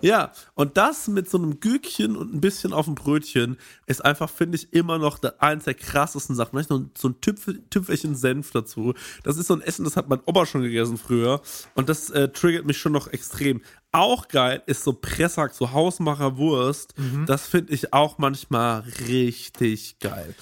[0.00, 4.30] Ja, und das mit so einem Gürkchen und ein bisschen auf dem Brötchen ist einfach,
[4.30, 6.50] finde ich, immer noch der, eins der krassesten Sachen.
[6.52, 8.94] Vielleicht noch so ein Tüpfel, Tüpfelchen Senf dazu.
[9.24, 11.40] Das ist so ein Essen, das hat mein Opa schon gegessen früher.
[11.74, 13.60] Und das äh, triggert mich schon noch extrem.
[13.90, 16.96] Auch geil ist so Pressack, so Hausmacher Wurst.
[16.96, 17.26] Mhm.
[17.26, 20.36] Das finde ich auch manchmal richtig geil.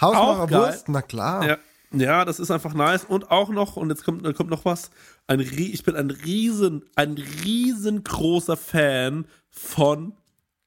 [0.00, 0.58] Hausmacher Auch geil.
[0.60, 1.46] Wurst, na klar.
[1.46, 1.58] Ja,
[1.92, 3.04] ja, das ist einfach nice.
[3.04, 4.90] Und auch noch, und jetzt kommt, kommt noch was,
[5.26, 7.14] ein, ich bin ein riesen, ein
[7.44, 10.12] riesengroßer Fan von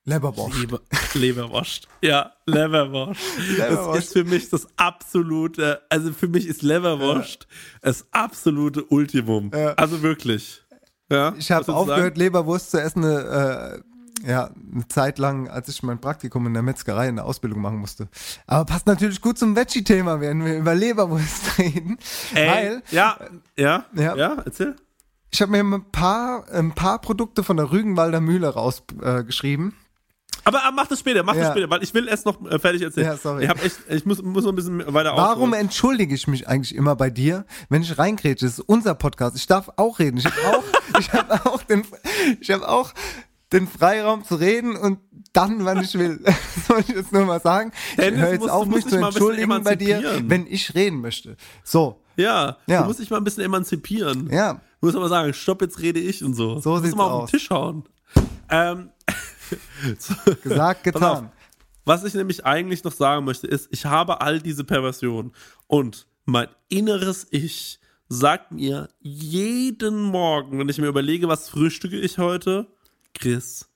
[0.05, 0.57] Leberbosch.
[0.57, 0.81] Leber,
[1.13, 1.87] Leberwurst.
[2.01, 3.21] Ja, Leberwurst.
[3.37, 3.99] Das Leberwurst.
[3.99, 7.47] ist für mich das absolute, also für mich ist Leberwurst
[7.81, 9.51] das absolute Ultimum.
[9.53, 9.73] Ja.
[9.73, 10.61] Also wirklich.
[11.11, 12.17] Ja, Ich habe aufgehört?
[12.17, 13.79] Leberwurst zu essen, äh,
[14.25, 17.77] ja, eine Zeit lang, als ich mein Praktikum in der Metzgerei in der Ausbildung machen
[17.77, 18.07] musste.
[18.47, 21.97] Aber passt natürlich gut zum Veggie-Thema, wenn wir über Leberwurst reden.
[22.33, 23.17] Ey, weil ja,
[23.57, 24.15] ja, Ja.
[24.15, 24.75] ja, erzähl.
[25.31, 29.69] ich habe mir ein paar, ein paar Produkte von der Rügenwalder Mühle rausgeschrieben.
[29.71, 29.73] Äh.
[30.45, 31.51] Aber ah, mach das später, mach das Ja.
[31.51, 33.07] später, weil ich will erst noch äh, fertig erzählen.
[33.07, 33.43] Ja, sorry.
[33.43, 36.73] Ich hab echt, ich muss, muss noch ein bisschen weiter Warum entschuldige ich mich eigentlich
[36.73, 38.45] immer bei dir, wenn ich reingrätsche?
[38.45, 39.35] Das ist unser Podcast.
[39.35, 40.17] Ich darf auch reden.
[40.17, 40.63] Ich habe auch,
[40.99, 41.83] ich habe auch den,
[42.39, 42.93] ich habe auch
[43.51, 44.99] den Freiraum zu reden und
[45.33, 46.19] dann, wann ich will.
[46.67, 47.71] Wollte ich jetzt nur mal sagen.
[47.91, 50.21] Ich Dennis, höre jetzt musst- auf, mich zu dich mal ein bisschen entschuldigen bei dir,
[50.27, 51.35] wenn ich reden möchte.
[51.63, 52.81] So, Ja, Ja.
[52.81, 54.29] du musst dich mal ein bisschen emanzipieren.
[54.31, 54.61] ja.
[54.81, 56.59] Du musst aber sagen, stopp, jetzt rede ich und so.
[56.61, 57.31] So du sieht's mal auf aus.
[57.31, 57.83] den Tisch hauen.
[58.49, 58.89] Ähm,
[59.99, 60.83] so, Gesagt, auf.
[60.93, 61.31] getan.
[61.85, 65.33] Was ich nämlich eigentlich noch sagen möchte, ist, ich habe all diese Perversionen
[65.67, 72.17] und mein inneres Ich sagt mir jeden Morgen, wenn ich mir überlege, was frühstücke ich
[72.19, 72.67] heute,
[73.13, 73.67] Chris,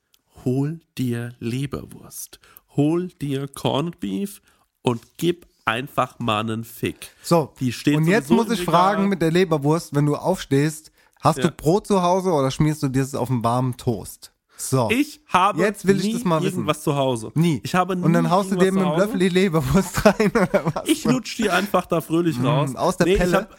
[0.45, 2.39] hol dir Leberwurst,
[2.75, 4.41] hol dir Corned Beef
[4.81, 7.11] und gib einfach mal einen Fick.
[7.21, 8.73] So, Die steht und jetzt muss ich Regal.
[8.73, 11.43] fragen mit der Leberwurst, wenn du aufstehst, hast Ja.
[11.45, 14.31] du Brot zu Hause oder schmierst du dir das auf einen warmen Toast?
[14.55, 14.89] So.
[14.91, 16.53] Ich habe Jetzt will ich nie das mal wissen.
[16.55, 17.31] irgendwas zu Hause.
[17.35, 17.59] Nie.
[17.63, 19.01] Ich habe nie Und dann haust du dir mit Hause.
[19.05, 20.87] Löffel die Leberwurst rein oder was?
[20.87, 22.71] Ich lutsch die einfach da fröhlich raus.
[22.71, 23.37] Mm, aus der Ich Pelle?
[23.37, 23.57] hab,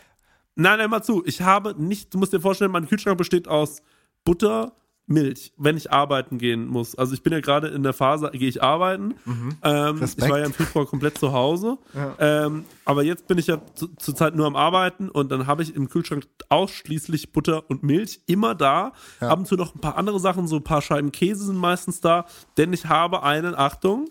[0.54, 1.22] nein, nein, mal zu.
[1.26, 3.82] Ich habe nicht, du musst dir vorstellen, mein Kühlschrank besteht aus
[4.24, 4.72] Butter,
[5.06, 6.94] Milch, wenn ich arbeiten gehen muss.
[6.94, 9.14] Also ich bin ja gerade in der Phase, gehe ich arbeiten.
[9.62, 10.30] Ähm, ich Mhm.
[10.30, 11.76] War ja im Februar komplett zu Hause.
[12.18, 15.74] Ähm, aber jetzt bin ich ja zu, zurzeit nur am Arbeiten und dann habe ich
[15.74, 18.92] im Kühlschrank ausschließlich Butter und Milch immer da.
[19.20, 22.00] Ab und zu noch ein paar andere Sachen, so ein paar Scheiben Käse sind meistens
[22.00, 22.24] da,
[22.56, 24.08] denn ich habe einen, Achtung,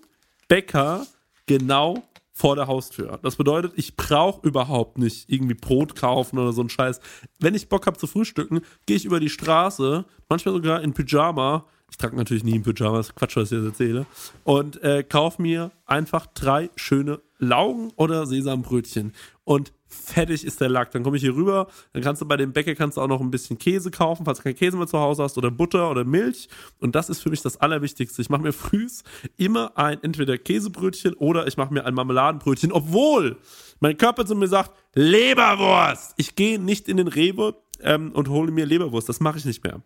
[0.47, 1.07] Bäcker
[1.47, 2.03] genau
[2.33, 3.19] vor der Haustür.
[3.21, 6.99] Das bedeutet, ich brauche überhaupt nicht irgendwie Brot kaufen oder so ein Scheiß.
[7.39, 11.65] Wenn ich Bock habe zu frühstücken, gehe ich über die Straße, manchmal sogar in Pyjama.
[11.91, 14.07] Ich trage natürlich nie in Pyjama, ist Quatsch, was ich jetzt erzähle.
[14.43, 19.13] Und äh, kauf mir einfach drei schöne Laugen oder Sesambrötchen.
[19.45, 20.91] Und fertig ist der Lack.
[20.91, 23.21] Dann komme ich hier rüber, dann kannst du bei dem Bäcker kannst du auch noch
[23.21, 26.05] ein bisschen Käse kaufen, falls du keinen Käse mehr zu Hause hast oder Butter oder
[26.05, 26.47] Milch.
[26.79, 28.21] Und das ist für mich das Allerwichtigste.
[28.21, 29.03] Ich mache mir frühs
[29.37, 33.37] immer ein entweder Käsebrötchen oder ich mache mir ein Marmeladenbrötchen, obwohl
[33.79, 36.13] mein Körper zu mir sagt, Leberwurst.
[36.17, 39.09] Ich gehe nicht in den Rewe ähm, und hole mir Leberwurst.
[39.09, 39.81] Das mache ich nicht mehr.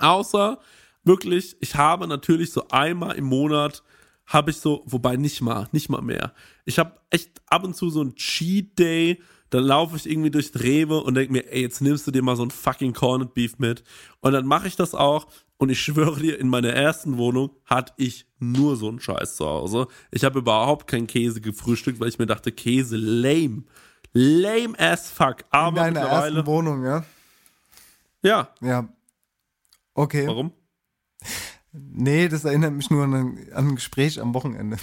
[0.00, 0.58] Außer
[1.04, 3.82] wirklich, ich habe natürlich so einmal im Monat
[4.26, 6.32] habe ich so, wobei nicht mal, nicht mal mehr.
[6.64, 9.20] Ich habe echt ab und zu so ein Cheat Day,
[9.50, 12.36] dann laufe ich irgendwie durch Rewe und denke mir, ey, jetzt nimmst du dir mal
[12.36, 13.84] so ein fucking Corned Beef mit.
[14.20, 15.26] Und dann mache ich das auch
[15.58, 19.46] und ich schwöre dir, in meiner ersten Wohnung hatte ich nur so einen Scheiß zu
[19.46, 19.88] Hause.
[20.10, 23.64] Ich habe überhaupt keinen Käse gefrühstückt, weil ich mir dachte, Käse lame.
[24.14, 25.40] Lame as fuck.
[25.40, 27.04] In Aber deiner mittlerweile, ersten Wohnung, ja?
[28.22, 28.88] ja, Ja.
[29.94, 30.26] Okay.
[30.26, 30.52] warum?
[31.72, 34.76] Nee, das erinnert mich nur an ein, an ein Gespräch am Wochenende.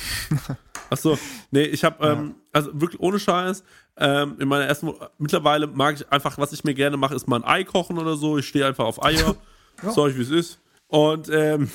[0.90, 1.20] Ach so,
[1.52, 3.64] nee, ich habe ähm, also wirklich ohne Scheiß
[3.98, 7.44] ähm, in meiner ersten mittlerweile mag ich einfach, was ich mir gerne mache, ist mal
[7.44, 8.40] ein Ei kochen oder so.
[8.40, 9.36] Ich stehe einfach auf Eier,
[9.84, 10.60] sag ich wie es ist
[10.90, 11.70] und ähm,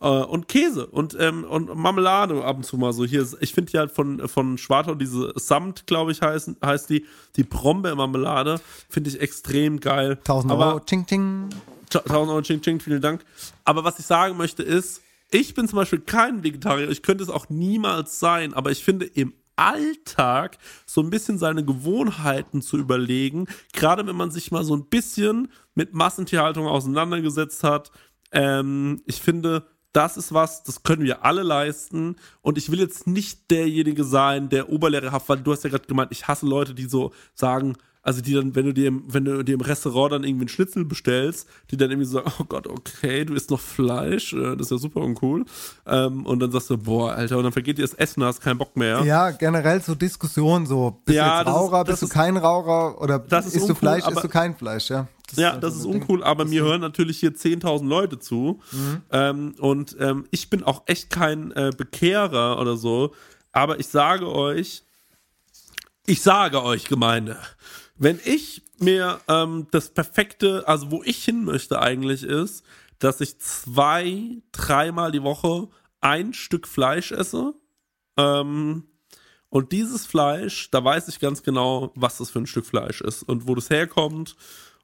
[0.00, 3.26] äh, und Käse und ähm, und Marmelade ab und zu mal so hier.
[3.40, 7.04] Ich finde ja von von Schwartau diese Samt, glaube ich heißen heißt die
[7.36, 10.12] die Brombeermarmelade finde ich extrem geil.
[10.20, 11.48] 1000 Aber- Euro, ching, ching.
[11.90, 13.24] 1000 Euro, ching, ching, vielen Dank.
[13.64, 15.00] Aber was ich sagen möchte ist,
[15.30, 19.06] ich bin zum Beispiel kein Vegetarier, ich könnte es auch niemals sein, aber ich finde
[19.06, 20.56] im Alltag
[20.86, 23.46] so ein bisschen seine Gewohnheiten zu überlegen.
[23.72, 27.90] Gerade wenn man sich mal so ein bisschen mit Massentierhaltung auseinandergesetzt hat.
[28.32, 32.16] Ähm, ich finde, das ist was, das können wir alle leisten.
[32.42, 36.12] Und ich will jetzt nicht derjenige sein, der oberlehrerhaft, weil du hast ja gerade gemeint,
[36.12, 39.42] ich hasse Leute, die so sagen, also die dann, wenn du dir, im, wenn du
[39.42, 42.66] dir im Restaurant dann irgendwie einen Schnitzel bestellst, die dann irgendwie so sagen, oh Gott,
[42.66, 45.44] okay, du isst noch Fleisch, äh, das ist ja super uncool.
[45.86, 48.58] Ähm, und dann sagst du, boah, Alter, und dann vergeht dir das Essen, hast keinen
[48.58, 49.02] Bock mehr.
[49.04, 52.12] Ja, generell so Diskussionen, so, bist Ja, du das ist- Raucher, das bist du ist-
[52.12, 55.08] kein Raucher oder das ist isst du uncool, Fleisch, isst du kein Fleisch, ja.
[55.36, 56.00] ja, das so ist ein Ding.
[56.02, 58.60] uncool, aber mir hören natürlich hier 10.000 Leute zu.
[58.72, 59.02] Mhm.
[59.10, 63.12] Ähm, und ähm, ich bin auch echt kein äh, Bekehrer oder so.
[63.52, 64.84] Aber ich sage euch,
[66.06, 67.36] ich sage euch, Gemeinde,
[67.98, 72.64] wenn ich mir ähm, das perfekte, also wo ich hin möchte eigentlich ist,
[72.98, 75.68] dass ich zwei, dreimal die Woche
[76.00, 77.54] ein Stück Fleisch esse.
[78.16, 78.84] Ähm,
[79.50, 83.22] und dieses Fleisch, da weiß ich ganz genau, was das für ein Stück Fleisch ist
[83.22, 84.36] und wo das herkommt.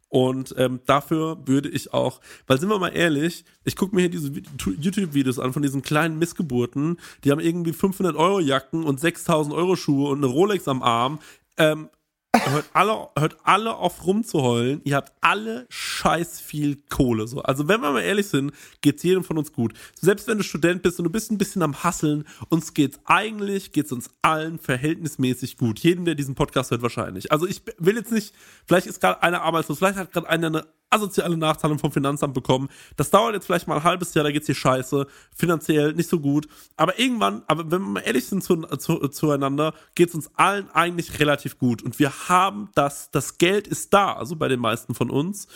[0.08, 4.10] Und ähm, dafür würde ich auch, weil sind wir mal ehrlich, ich gucke mir hier
[4.10, 8.84] diese Vi- Tu- YouTube-Videos an von diesen kleinen Missgeburten, die haben irgendwie 500 Euro Jacken
[8.84, 11.18] und 6000 Euro Schuhe und eine Rolex am Arm.
[11.56, 11.88] Ähm,
[12.34, 14.80] hört alle, hört alle auf rumzuheulen.
[14.84, 17.26] Ihr habt alle scheiß viel Kohle.
[17.26, 17.42] So.
[17.42, 19.74] Also wenn wir mal ehrlich sind, geht's jedem von uns gut.
[20.00, 23.72] Selbst wenn du Student bist und du bist ein bisschen am Hasseln, uns geht's eigentlich,
[23.72, 25.78] geht's uns allen verhältnismäßig gut.
[25.80, 27.32] Jedem, der diesen Podcast hört, wahrscheinlich.
[27.32, 28.34] Also ich will jetzt nicht,
[28.66, 32.68] vielleicht ist gerade einer arbeitslos, vielleicht hat gerade einer eine asoziale Nachzahlung vom Finanzamt bekommen.
[32.96, 36.20] Das dauert jetzt vielleicht mal ein halbes Jahr, da geht's dir scheiße, finanziell nicht so
[36.20, 36.48] gut.
[36.76, 41.18] Aber irgendwann, aber wenn wir mal ehrlich sind zu, zu, zueinander, geht's uns allen eigentlich
[41.18, 41.82] relativ gut.
[41.82, 45.48] Und wir haben das, das Geld ist da, also bei den meisten von uns.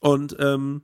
[0.00, 0.82] Und ähm,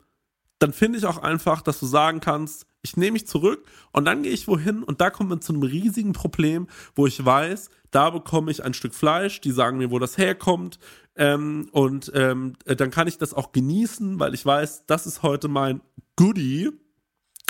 [0.58, 4.22] dann finde ich auch einfach, dass du sagen kannst, ich nehme mich zurück und dann
[4.22, 8.10] gehe ich wohin und da kommen wir zu einem riesigen Problem, wo ich weiß, da
[8.10, 10.78] bekomme ich ein Stück Fleisch, die sagen mir, wo das herkommt
[11.14, 15.22] ähm, und ähm, äh, dann kann ich das auch genießen, weil ich weiß, das ist
[15.22, 15.80] heute mein
[16.16, 16.70] Goodie,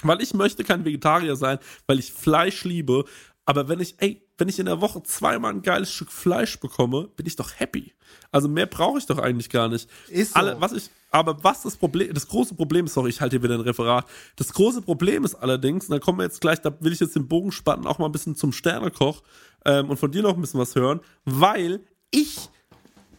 [0.03, 3.05] weil ich möchte kein Vegetarier sein, weil ich Fleisch liebe.
[3.45, 7.09] Aber wenn ich, ey, wenn ich in der Woche zweimal ein geiles Stück Fleisch bekomme,
[7.17, 7.93] bin ich doch happy.
[8.31, 9.89] Also mehr brauche ich doch eigentlich gar nicht.
[10.09, 10.39] Ist so.
[10.39, 13.43] Alle, was ich, aber was das Problem, das große Problem ist, sorry, ich halte hier
[13.43, 14.07] wieder ein Referat.
[14.37, 17.17] Das große Problem ist allerdings, und da kommen wir jetzt gleich, da will ich jetzt
[17.17, 19.23] den Bogen spannen, auch mal ein bisschen zum Sternekoch
[19.65, 21.81] ähm, und von dir noch ein bisschen was hören, weil
[22.13, 22.49] ich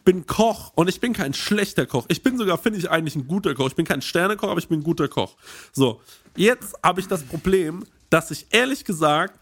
[0.04, 2.06] bin Koch und ich bin kein schlechter Koch.
[2.08, 3.68] Ich bin sogar, finde ich, eigentlich ein guter Koch.
[3.68, 5.36] Ich bin kein Sternekoch, aber ich bin ein guter Koch.
[5.72, 6.00] So,
[6.36, 9.40] jetzt habe ich das Problem, dass ich ehrlich gesagt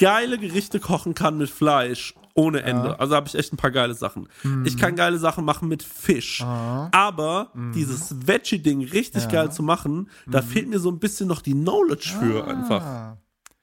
[0.00, 2.98] geile Gerichte kochen kann mit Fleisch ohne Ende.
[2.98, 4.28] Also habe ich echt ein paar geile Sachen.
[4.64, 6.42] Ich kann geile Sachen machen mit Fisch.
[6.42, 11.52] Aber dieses Veggie-Ding richtig geil zu machen, da fehlt mir so ein bisschen noch die
[11.52, 13.16] Knowledge für einfach.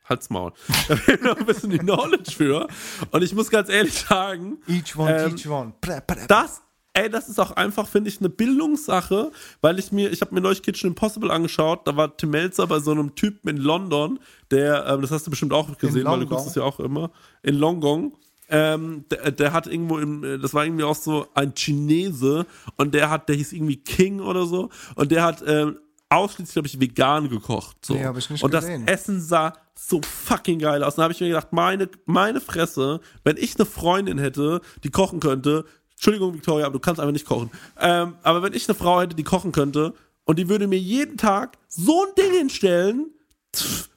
[0.06, 0.54] Halt's Maul.
[0.88, 2.68] Da fehlt noch ein bisschen die Knowledge für.
[3.12, 5.74] Und ich muss ganz ehrlich sagen, Each one, Ähm, each one.
[5.82, 6.62] Prä, prä, das,
[6.98, 9.32] ey, das ist auch einfach, finde ich, eine Bildungssache,
[9.62, 12.80] weil ich mir, ich habe mir neulich Kitchen Impossible angeschaut, da war Tim Melzer bei
[12.80, 14.20] so einem Typen in London,
[14.52, 17.12] der, ähm, das hast du bestimmt auch gesehen, weil du guckst es ja auch immer,
[17.44, 18.18] in Longong.
[18.50, 22.46] Ähm, der, der hat irgendwo im, äh, das war irgendwie auch so ein Chinese
[22.78, 25.78] und der hat, der hieß irgendwie King oder so und der hat ähm,
[26.08, 27.86] ausschließlich, glaube ich, vegan gekocht.
[27.86, 27.94] So.
[27.94, 28.86] Nee, hab ich nicht und gesehen.
[28.86, 30.94] das Essen sah so fucking geil aus.
[30.94, 34.92] Und da habe ich mir gedacht, meine, meine Fresse, wenn ich eine Freundin hätte, die
[34.92, 35.66] kochen könnte,
[35.98, 37.50] Entschuldigung, Victoria, aber du kannst einfach nicht kochen.
[37.80, 39.96] Ähm, aber wenn ich eine Frau hätte, die kochen könnte
[40.26, 43.08] und die würde mir jeden Tag so ein Ding hinstellen,
[43.56, 43.90] pff,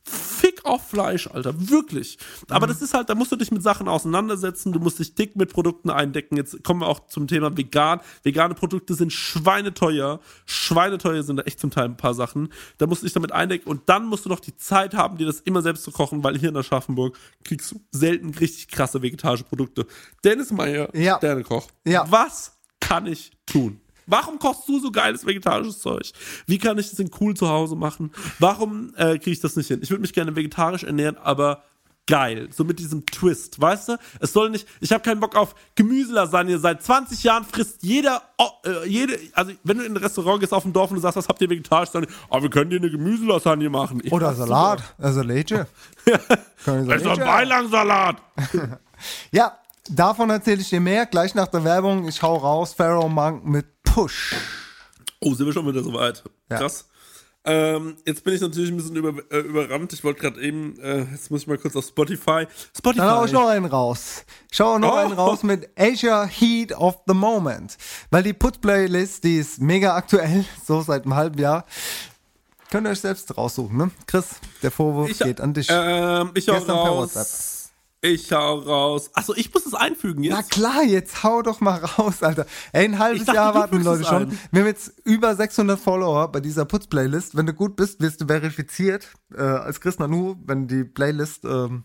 [0.61, 2.19] fick auf Fleisch, Alter, wirklich.
[2.49, 5.37] Aber das ist halt, da musst du dich mit Sachen auseinandersetzen, du musst dich dick
[5.37, 6.37] mit Produkten eindecken.
[6.37, 8.01] Jetzt kommen wir auch zum Thema vegan.
[8.23, 10.21] Vegane Produkte sind schweineteuer.
[10.47, 12.53] Schweineteuer sind da echt zum Teil ein paar Sachen.
[12.79, 15.27] Da musst du dich damit eindecken und dann musst du noch die Zeit haben, dir
[15.27, 19.45] das immer selbst zu kochen, weil hier in Aschaffenburg kriegst du selten richtig krasse vegetarische
[19.45, 19.87] Produkte.
[20.25, 21.17] Dennis Meyer, Ja.
[21.17, 21.69] Sternekoch.
[21.87, 22.05] Ja.
[22.11, 23.81] Was kann ich tun?
[24.11, 26.13] Warum kochst du so geiles vegetarisches Zeug?
[26.47, 28.13] Wie kann ich das denn cool zu Hause machen?
[28.39, 29.81] Warum äh, kriege ich das nicht hin?
[29.83, 31.63] Ich würde mich gerne vegetarisch ernähren, aber
[32.11, 32.49] geil.
[32.51, 33.97] So mit diesem Twist, weißt du?
[34.19, 36.59] Es soll nicht, ich habe keinen Bock auf Gemüselasagne.
[36.59, 40.53] Seit 20 Jahren frisst jeder, oh, äh, jede, also wenn du in ein Restaurant gehst
[40.53, 41.91] auf dem Dorf und du sagst, was habt ihr vegetarisch?
[41.91, 44.01] Dann, oh, wir können dir eine Gemüselasagne machen.
[44.03, 44.83] Ich Oder Salat.
[44.99, 45.23] Also
[46.75, 46.97] sogar.
[46.97, 48.17] Es ist ein Beilangsalat.
[49.31, 49.57] Ja,
[49.89, 51.07] davon erzähle ich dir mehr.
[51.07, 52.07] Gleich nach der Werbung.
[52.07, 52.75] Ich hau raus.
[52.75, 53.67] Pharaoh Monk mit
[54.01, 54.35] Push.
[55.21, 56.25] Oh, sind wir schon wieder soweit.
[56.51, 56.57] Ja.
[56.59, 56.87] Krass.
[57.45, 59.93] Ähm, jetzt bin ich natürlich ein bisschen über, äh, überrannt.
[59.93, 62.47] Ich wollte gerade eben, äh, jetzt muss ich mal kurz auf Spotify.
[62.77, 62.99] Spotify.
[62.99, 64.25] Dann hau ich noch einen raus.
[64.51, 64.97] Schau noch Oh.
[64.97, 67.77] einen raus mit Asia Heat of the Moment.
[68.11, 71.67] Weil die Put-Playlist, die ist mega aktuell, so seit einem halben Jahr.
[72.71, 73.91] Könnt ihr euch selbst raussuchen, ne?
[74.07, 74.27] Chris,
[74.63, 75.69] der Vorwurf ich, geht an dich.
[75.71, 77.15] Ähm, ich hau Gestern per raus.
[77.15, 77.60] WhatsApp.
[78.03, 79.11] Ich hau raus.
[79.13, 80.35] Achso, ich muss es einfügen jetzt.
[80.35, 82.47] Na klar, jetzt hau doch mal raus, Alter.
[82.73, 84.23] Ey, ein halbes dachte, Jahr warten Leute schon.
[84.31, 84.39] ein.
[84.51, 87.37] Wir haben jetzt über 600 Follower bei dieser Putz-Playlist.
[87.37, 91.85] Wenn du gut bist, wirst du verifiziert äh, als Chris Nanu, wenn die Playlist ähm,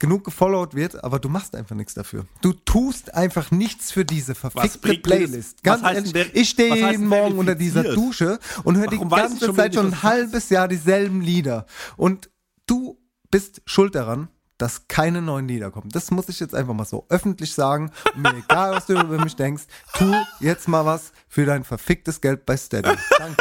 [0.00, 2.26] genug gefollowt wird, aber du machst einfach nichts dafür.
[2.42, 4.98] Du tust einfach nichts für diese verfickte?
[4.98, 5.62] Playlist.
[5.62, 7.84] Ganz ehrlich, denn, ich stehe jeden Morgen unter dieser?
[7.94, 11.66] Dusche und höre die ganze schon Zeit schon ein halbes Jahr dieselben Lieder.
[11.96, 12.30] Und
[12.66, 12.98] du
[13.30, 14.28] bist schuld daran,
[14.58, 15.90] dass keine neuen Lieder kommen.
[15.90, 17.90] Das muss ich jetzt einfach mal so öffentlich sagen.
[18.14, 19.64] Und mir egal, was du über mich denkst,
[19.96, 22.90] tu jetzt mal was für dein verficktes Geld bei Steady.
[23.18, 23.36] Danke.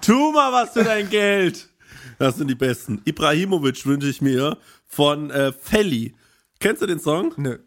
[0.00, 1.68] Tu mal was für dein Geld.
[2.18, 3.02] Das sind die besten.
[3.04, 6.14] Ibrahimovic wünsche ich mir von äh, Felly.
[6.60, 7.34] Kennst du den Song?
[7.36, 7.58] Nö.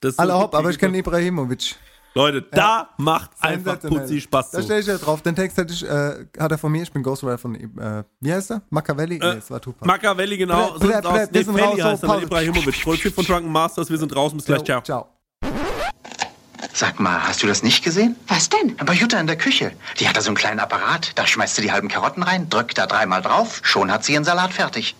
[0.00, 1.76] Das Alle hopp, aber ich kenne Ibrahimovic.
[2.16, 3.78] Leute, da macht einfach.
[3.78, 5.20] Putzi Spaß Da stehe ich ja drauf.
[5.20, 6.82] Den Text hatte ich, äh, hat er von mir.
[6.82, 7.78] Ich bin Ghostwriter von, ihm.
[7.78, 8.62] äh, wie heißt er?
[8.70, 9.16] Machiavelli?
[9.16, 9.86] Äh, nee, es war Tupac.
[9.86, 10.78] Machiavelli, genau.
[10.78, 11.28] So ble- sieht's aus.
[11.30, 12.22] wir sind raus, heißt er.
[12.22, 12.82] Ibrahimovic.
[12.82, 13.90] Produziert von Drunken Masters.
[13.90, 14.38] Wir sind draußen.
[14.38, 14.64] Bis gleich.
[14.64, 14.80] Ciao.
[14.80, 15.08] Ciao.
[16.72, 18.16] Sag mal, hast du das nicht gesehen?
[18.28, 18.76] Was denn?
[18.76, 19.72] Bei Jutta in der Küche.
[20.00, 21.12] Die hat da so einen kleinen Apparat.
[21.16, 24.24] Da schmeißt sie die halben Karotten rein, drückt da dreimal drauf, schon hat sie ihren
[24.24, 24.94] Salat fertig.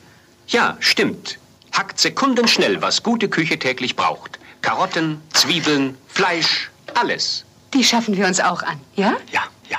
[0.49, 1.39] Ja, stimmt.
[1.73, 4.39] Hackt sekundenschnell, was gute Küche täglich braucht.
[4.63, 7.45] Karotten, Zwiebeln, Fleisch, alles.
[7.75, 9.17] Die schaffen wir uns auch an, ja?
[9.33, 9.79] Ja, ja.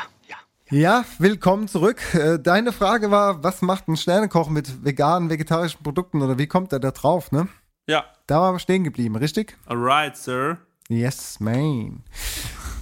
[0.70, 2.02] Ja, willkommen zurück.
[2.14, 6.74] Äh, Deine Frage war, was macht ein Sternekoch mit veganen, vegetarischen Produkten oder wie kommt
[6.74, 7.48] er da drauf, ne?
[7.88, 8.04] Ja.
[8.28, 9.58] Da waren wir stehen geblieben, richtig?
[9.66, 10.58] Alright, Sir.
[10.90, 12.04] Yes, man.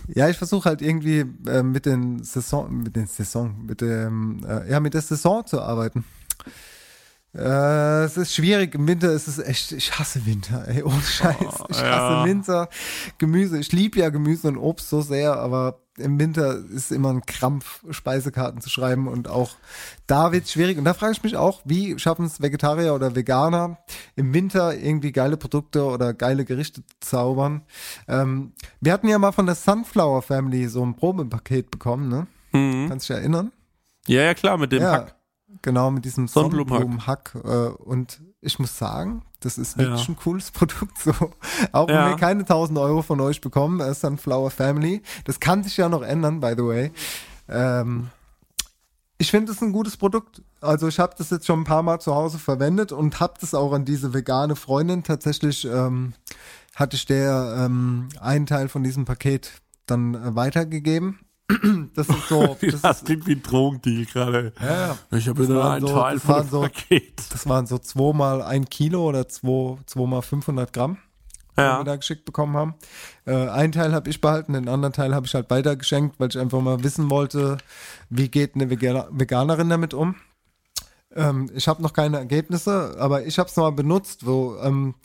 [0.08, 4.70] Ja, ich versuche halt irgendwie äh, mit den Saison, mit den Saison, mit dem, äh,
[4.70, 6.06] ja, mit der Saison zu arbeiten.
[7.38, 8.76] Äh, es ist schwierig.
[8.76, 11.36] Im Winter ist es echt, ich hasse Winter, ey, ohne Scheiß.
[11.70, 12.26] ich hasse ja.
[12.26, 12.70] Winter.
[13.18, 13.60] Gemüse.
[13.60, 17.84] Ich liebe ja Gemüse und Obst so sehr, aber im Winter ist immer ein Krampf,
[17.90, 19.56] Speisekarten zu schreiben und auch
[20.08, 20.78] da wird es schwierig.
[20.78, 23.80] Und da frage ich mich auch, wie schaffen es Vegetarier oder Veganer
[24.16, 27.64] im Winter irgendwie geile Produkte oder geile Gerichte zu zaubern?
[28.08, 32.28] Ähm, wir hatten ja mal von der Sunflower Family so ein Probepaket bekommen, ne?
[32.52, 33.52] Kannst du dich erinnern?
[34.08, 35.16] Ja, ja, klar, mit dem ja, Hack.
[35.62, 37.36] Genau, mit diesem Sonnenblumenhack.
[37.44, 39.84] Äh, und ich muss sagen, das ist Ja.
[39.84, 40.98] wirklich ein cooles Produkt.
[41.00, 41.12] So.
[41.72, 42.10] Auch wenn Ja.
[42.10, 45.02] wir keine 1000 Euro von euch bekommen, äh, Sunflower Family.
[45.26, 46.92] Das kann sich ja noch ändern, by the way.
[47.48, 48.10] Ähm,
[49.18, 50.42] ich finde es ein gutes Produkt.
[50.62, 53.54] Also ich habe das jetzt schon ein paar Mal zu Hause verwendet und habe das
[53.54, 56.14] auch an diese vegane Freundin tatsächlich, ähm,
[56.76, 59.54] hatte ich der ähm, einen Teil von diesem Paket
[59.86, 61.20] dann äh, weitergegeben.
[61.94, 64.54] Das ist so, das, das ist, klingt wie ein Drogendeal gerade.
[64.60, 67.22] Ja, Ich habe waren einen so- Teil das von so- Paket.
[67.32, 70.98] Das waren so zwei mal ein Kilo oder zwei, zwei mal 500 Gramm,
[71.58, 71.80] die Ja.
[71.80, 72.74] wir da geschickt bekommen haben.
[73.26, 76.40] Äh, einen Teil habe ich behalten, den anderen Teil habe ich halt weitergeschenkt, weil ich
[76.40, 77.58] einfach mal wissen wollte,
[78.10, 80.16] wie geht eine Vegana Veganerin damit um.
[81.16, 84.96] Ähm, ich habe noch keine Ergebnisse, aber ich habe es mal benutzt, wo ähm,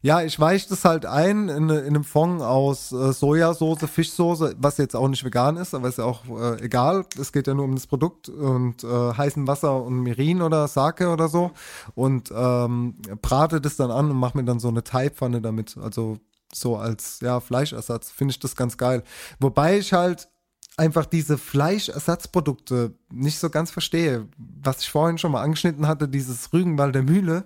[0.00, 4.78] ja, ich weiche das halt ein in, in einem Fond aus äh, Sojasauce, Fischsoße, was
[4.78, 7.04] jetzt auch nicht vegan ist, aber ist ja auch äh, egal.
[7.20, 11.08] Es geht ja nur um das Produkt und äh, heißen Wasser und Mirin oder Sake
[11.08, 11.50] oder so
[11.94, 15.76] und ähm, brate das dann an und mache mir dann so eine Teigpfanne damit.
[15.76, 16.18] Also
[16.52, 19.02] so als ja Fleischersatz finde ich das ganz geil.
[19.40, 20.28] Wobei ich halt
[20.76, 24.28] einfach diese Fleischersatzprodukte nicht so ganz verstehe.
[24.36, 27.44] Was ich vorhin schon mal angeschnitten hatte, dieses Rügenwalder Mühle.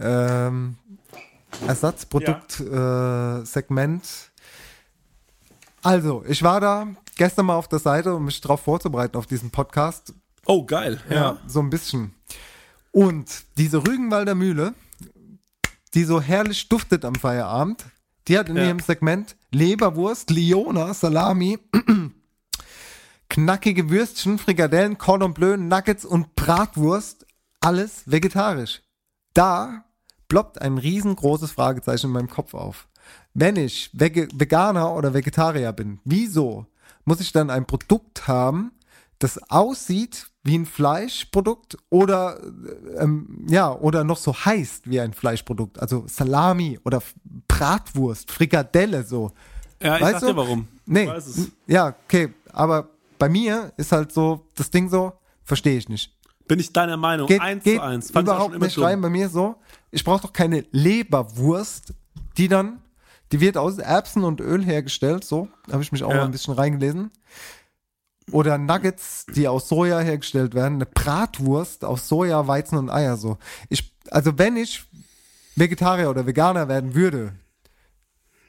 [0.00, 0.76] Ähm,
[1.66, 3.42] Ersatzprodukt-Segment.
[3.42, 4.02] Äh, Segment.
[5.82, 6.86] also, ich war da
[7.16, 10.12] gestern mal auf der Seite, um mich darauf vorzubereiten auf diesen Podcast.
[10.46, 11.00] Oh, geil.
[11.08, 11.38] Ja.
[11.46, 12.14] so ein bisschen.
[12.90, 14.74] Und diese Rügenwalder Mühle,
[15.94, 17.84] die so herrlich duftet am Feierabend,
[18.28, 18.64] die hat in Ja.
[18.66, 21.58] ihrem Segment Leberwurst, Liona, Salami,
[23.28, 27.26] knackige Würstchen, Frikadellen, Cordon Bleu, Nuggets und Bratwurst,
[27.60, 28.82] alles vegetarisch.
[29.34, 29.84] Da
[30.32, 32.88] ploppt ein riesengroßes Fragezeichen in meinem Kopf auf.
[33.34, 36.64] Wenn ich Vege Veganer oder Vegetarier bin, wieso
[37.04, 38.72] muss ich dann ein Produkt haben,
[39.18, 42.40] das aussieht wie ein Fleischprodukt oder
[42.98, 47.02] ähm, ja oder noch so heißt wie ein Fleischprodukt, also Salami oder
[47.46, 49.32] Bratwurst, Frikadelle so.
[49.82, 50.26] Ja, ich Weißt sag du?
[50.28, 50.68] dir warum.
[50.86, 51.10] Nee,
[51.66, 55.12] ja, okay, aber bei mir ist halt so das Ding so,
[55.44, 56.10] verstehe ich nicht.
[56.48, 57.26] Bin ich deiner Meinung.
[57.28, 58.10] Geht, eins geht zu eins.
[58.10, 58.84] Fand überhaupt nicht dumm.
[58.84, 59.56] rein bei mir so.
[59.90, 61.94] Ich brauche doch keine Leberwurst,
[62.36, 62.80] die dann,
[63.30, 66.16] die wird aus Erbsen und Öl hergestellt, so, habe ich mich auch Ja.
[66.16, 67.10] mal ein bisschen reingelesen.
[68.30, 73.36] Oder Nuggets, die aus Soja hergestellt werden, eine Bratwurst aus Soja, Weizen und Eier, so.
[73.68, 74.84] Ich, also wenn ich
[75.56, 77.34] Vegetarier oder Veganer werden würde,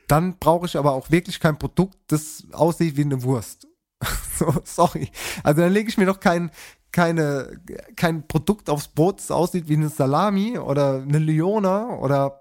[0.08, 3.68] dann brauche ich aber auch wirklich kein Produkt, das aussieht wie eine Wurst.
[4.38, 5.10] so, sorry.
[5.44, 6.52] Also dann lege ich mir doch kein,
[6.94, 7.60] keine,
[7.98, 12.40] kein Produkt aufs Brot, das aussieht wie eine Salami oder eine Liona oder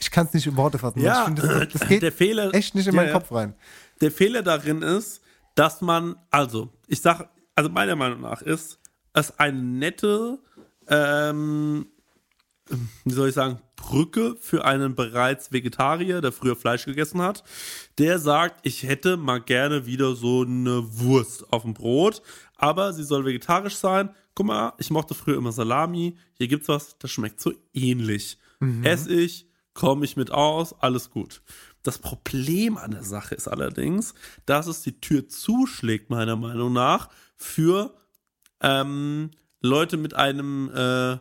[0.00, 1.00] ich kann es nicht in Worte fassen.
[1.00, 3.12] Ja, ich finde, das, das geht der Fehler, echt nicht in meinen.
[3.12, 3.54] Kopf rein.
[4.00, 5.20] Der Fehler darin ist,
[5.54, 8.80] dass man, also, ich sag, also meiner Meinung nach ist,
[9.12, 10.38] es eine nette,
[10.88, 11.86] ähm,
[13.04, 17.44] wie soll ich sagen, Brücke für einen bereits Vegetarier, der früher Fleisch gegessen hat,
[17.98, 22.22] der sagt, ich hätte mal gerne wieder so eine Wurst auf dem Brot,
[22.58, 24.10] aber sie soll vegetarisch sein.
[24.34, 28.38] Guck mal, ich mochte früher immer Salami, hier gibt's was, das schmeckt so ähnlich.
[28.60, 28.84] Mhm.
[28.84, 31.40] Ess ich, komme ich mit aus, alles gut.
[31.82, 34.12] Das Problem an der Sache ist allerdings,
[34.44, 37.94] dass es die Tür zuschlägt, meiner Meinung nach, für
[38.60, 39.30] ähm,
[39.60, 41.18] Leute mit einem, äh,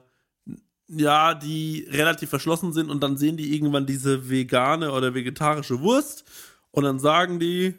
[0.87, 6.25] ja, die relativ verschlossen sind und dann sehen die irgendwann diese vegane oder vegetarische Wurst
[6.71, 7.75] und dann sagen die,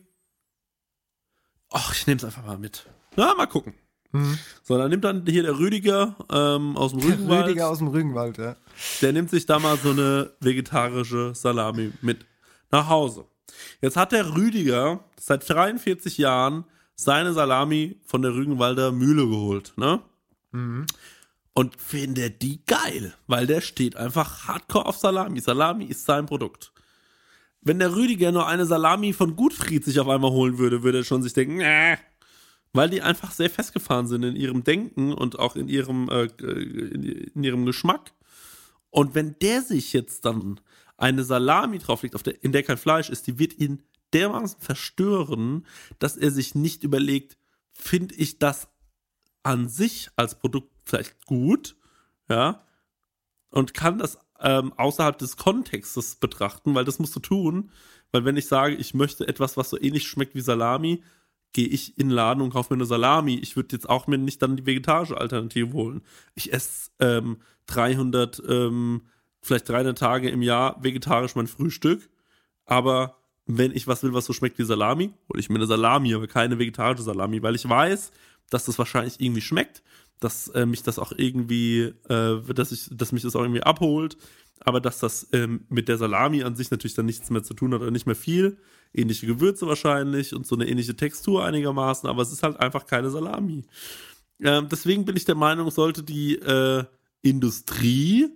[1.71, 2.87] ach, ich nehme es einfach mal mit.
[3.19, 3.75] Na, mal gucken.
[4.13, 4.39] Mhm.
[4.63, 7.47] So, dann nimmt dann hier der Rüdiger ähm, aus dem Rügenwald.
[7.47, 8.55] Rüdiger aus dem Rügenwald, ja.
[9.03, 12.25] Der nimmt sich da mal so eine vegetarische Salami mit
[12.71, 13.25] nach Hause.
[13.83, 16.65] Jetzt hat der Rüdiger seit 43 Jahren
[16.95, 20.01] seine Salami von der Rügenwalder Mühle geholt, ne?
[20.53, 20.87] Mhm.
[21.55, 25.41] Und findet die geil, weil der steht einfach hardcore auf Salami.
[25.41, 26.73] Salami ist sein Produkt.
[27.63, 31.05] Wenn der Rüdiger nur eine Salami von Gutfried sich auf einmal holen würde, würde er
[31.05, 31.97] schon sich denken, äh,
[32.73, 37.03] weil die einfach sehr festgefahren sind in ihrem Denken und auch in ihrem, äh, in,
[37.03, 38.13] in ihrem Geschmack.
[38.91, 40.61] Und wenn der sich jetzt dann
[40.97, 45.67] eine Salami drauflegt, auf der, in der kein Fleisch ist, die wird ihn dermaßen verstören,
[45.99, 47.37] dass er sich nicht überlegt,
[47.73, 48.69] finde ich das
[49.43, 51.77] an sich als Produkt vielleicht gut,
[52.29, 52.65] ja,
[53.51, 57.71] und kann das ähm, außerhalb des Kontextes betrachten, weil das musst du tun,
[58.13, 61.03] weil wenn ich sage, ich möchte etwas, was so ähnlich schmeckt wie Salami,
[61.53, 63.37] gehe ich in den Laden und kaufe mir eine Salami.
[63.37, 66.03] Ich würde jetzt auch mir nicht dann die vegetarische Alternative holen.
[66.35, 69.03] Ich esse ähm, 300, ähm,
[69.41, 72.09] vielleicht 300 Tage im Jahr vegetarisch mein Frühstück,
[72.65, 76.15] aber wenn ich was will, was so schmeckt wie Salami, hole ich mir eine Salami,
[76.15, 78.13] aber keine vegetarische Salami, weil ich weiß,
[78.51, 79.83] dass das wahrscheinlich irgendwie schmeckt,
[80.21, 84.19] dass äh, mich das auch irgendwie, äh, dass ich, dass mich das auch irgendwie abholt,
[84.61, 87.73] aber dass das ähm, mit der Salami an sich natürlich dann nichts mehr zu tun
[87.73, 88.59] hat oder nicht mehr viel.
[88.93, 93.11] Ähnliche Gewürze wahrscheinlich und so eine ähnliche Textur einigermaßen, aber es ist halt einfach keine
[93.11, 93.65] Salami.
[94.41, 96.85] Ähm, deswegen bin ich der Meinung, sollte die äh,
[97.23, 98.29] Industrie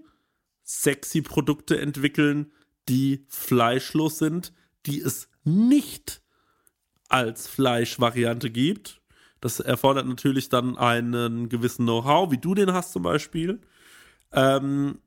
[0.64, 2.53] sexy Produkte entwickeln,
[2.88, 4.53] die fleischlos sind,
[4.86, 6.22] die es nicht
[7.09, 9.00] als Fleischvariante gibt.
[9.40, 13.61] Das erfordert natürlich dann einen gewissen Know-how, wie du den hast zum Beispiel.
[14.32, 14.98] Ähm,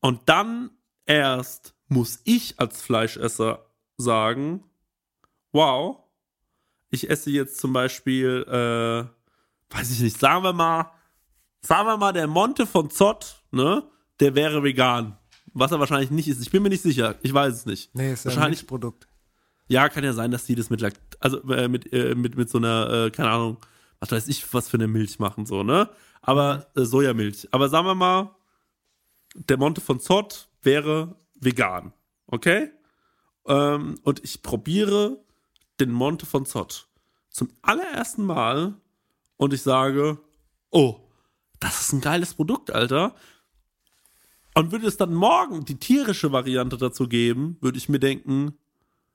[0.00, 0.70] und dann
[1.06, 3.67] erst muss ich als Fleischesser
[3.98, 4.64] sagen,
[5.52, 5.98] wow,
[6.90, 10.90] ich esse jetzt zum Beispiel, äh, weiß ich nicht, sagen wir mal,
[11.60, 13.82] sagen wir mal, der Monte von Zott, ne,
[14.20, 15.18] der wäre vegan.
[15.52, 16.40] Was er wahrscheinlich nicht ist.
[16.40, 17.16] Ich bin mir nicht sicher.
[17.22, 17.94] Ich weiß es nicht.
[17.94, 19.08] Nee, ist ja ein wahrscheinlich Milchprodukt.
[19.66, 22.48] Ja, kann ja sein, dass die das mit, Lakt also äh, mit, äh, mit, mit
[22.48, 23.58] so einer, äh, keine Ahnung,
[23.98, 25.90] was weiß ich, was für eine Milch machen, so, ne?
[26.22, 27.48] Aber äh, Sojamilch.
[27.50, 28.30] Aber sagen wir mal,
[29.34, 31.92] der Monte von Zott wäre vegan.
[32.26, 32.70] Okay?
[33.48, 35.18] Ähm, und ich probiere
[35.80, 36.88] den Monte von Zott
[37.30, 38.74] zum allerersten Mal
[39.36, 40.18] und ich sage,
[40.70, 40.96] oh,
[41.60, 43.14] das ist ein geiles Produkt, Alter.
[44.54, 48.58] Und würde es dann morgen die tierische Variante dazu geben, würde ich mir denken,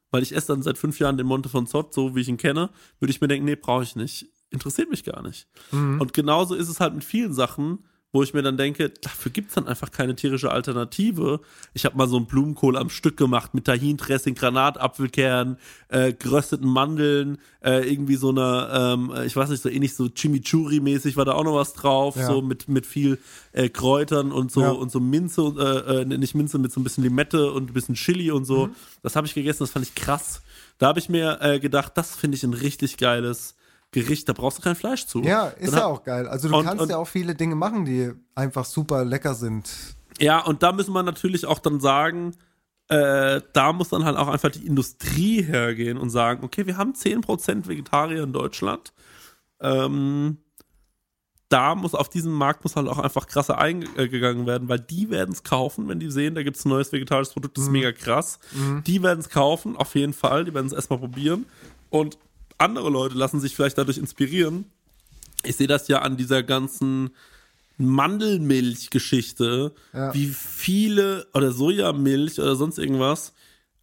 [0.10, 2.38] weil ich esse dann seit fünf Jahren den Monte von Zott, so wie ich ihn
[2.38, 2.70] kenne,
[3.00, 4.30] würde ich mir denken, nee, brauche ich nicht.
[4.52, 5.48] Interessiert mich gar nicht.
[5.72, 6.00] Mhm.
[6.00, 9.56] Und genauso ist es halt mit vielen Sachen, wo ich mir dann denke, dafür gibt's
[9.56, 11.42] dann einfach keine tierische Alternative.
[11.74, 15.58] Ich habe mal so einen Blumenkohl am Stück gemacht mit Tahin-Dressing, Granatapfelkern,
[15.90, 21.18] äh, gerösteten Mandeln, äh, irgendwie so eine, ähm, ich weiß nicht, so ähnlich so Chimichurri-mäßig
[21.18, 22.28] war da auch noch was drauf, Ja.
[22.28, 23.18] so mit, mit viel
[23.52, 24.70] äh, Kräutern und so Ja.
[24.70, 25.42] und so Minze,
[25.88, 28.68] äh, äh, nicht Minze, mit so ein bisschen Limette und ein bisschen Chili und so.
[28.68, 28.76] Mhm.
[29.02, 30.42] Das habe ich gegessen, das fand ich krass.
[30.78, 33.56] Da habe ich mir äh, gedacht, das finde ich ein richtig geiles
[33.94, 35.22] Gericht, da brauchst du kein Fleisch zu.
[35.22, 36.28] Ja, ist Dann ja auch geil.
[36.28, 39.70] Also du Und- kannst und- ja auch viele Dinge machen, die einfach super lecker sind.
[40.20, 42.36] Ja, und da müssen wir natürlich auch dann sagen,
[42.90, 46.94] äh, da muss dann halt auch einfach die Industrie hergehen und sagen, okay, wir haben
[46.94, 48.92] 10% Vegetarier in Deutschland.
[49.62, 50.38] Ähm,
[51.50, 55.32] da muss auf diesem Markt muss halt auch einfach krasser eingegangen werden, weil die werden
[55.34, 57.74] es kaufen, wenn die sehen, da gibt es ein neues vegetarisches Produkt, das ist Mhm.
[57.74, 58.40] mega krass.
[58.54, 58.84] Mhm.
[58.86, 61.46] Die werden es kaufen, auf jeden Fall, die werden es erstmal probieren.
[61.92, 62.18] Und
[62.64, 64.66] andere Leute lassen sich vielleicht dadurch inspirieren.
[65.44, 67.12] Ich sehe das ja an dieser ganzen
[67.78, 70.14] Mandelmilch-Geschichte, Ja.
[70.14, 73.34] wie viele oder Sojamilch oder sonst irgendwas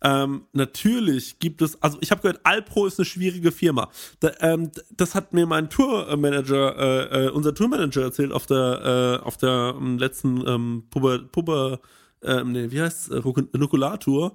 [0.03, 3.91] Ähm, natürlich gibt es, also ich habe gehört, Alpro ist eine schwierige Firma.
[4.21, 9.27] Da, ähm, das hat mir mein Tourmanager, äh, äh, unser Tourmanager erzählt auf der, äh,
[9.27, 11.81] auf der ähm, letzten ähm, Puber, Puber,
[12.23, 13.11] ähm, nee, wie heißt
[13.53, 14.33] Nukulartour.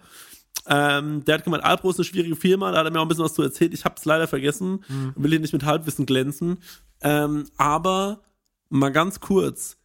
[0.67, 3.07] Ähm, der hat gemeint, Alpro ist eine schwierige Firma, da hat er mir auch ein
[3.07, 3.73] bisschen was zu erzählt.
[3.73, 5.13] Ich habe es leider vergessen, mhm.
[5.15, 6.57] will hier nicht mit Halbwissen glänzen.
[7.01, 8.21] Ähm, aber
[8.69, 9.77] mal ganz kurz,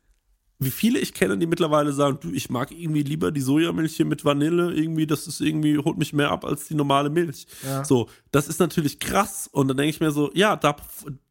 [0.60, 4.04] wie viele ich kenne, die mittlerweile sagen, du, ich mag irgendwie lieber die Sojamilch hier
[4.04, 7.46] mit Vanille, irgendwie, das ist irgendwie, holt mich mehr ab als die normale Milch.
[7.64, 7.82] Ja.
[7.82, 9.48] So, das ist natürlich krass.
[9.50, 10.76] Und dann denke ich mir so, ja, da,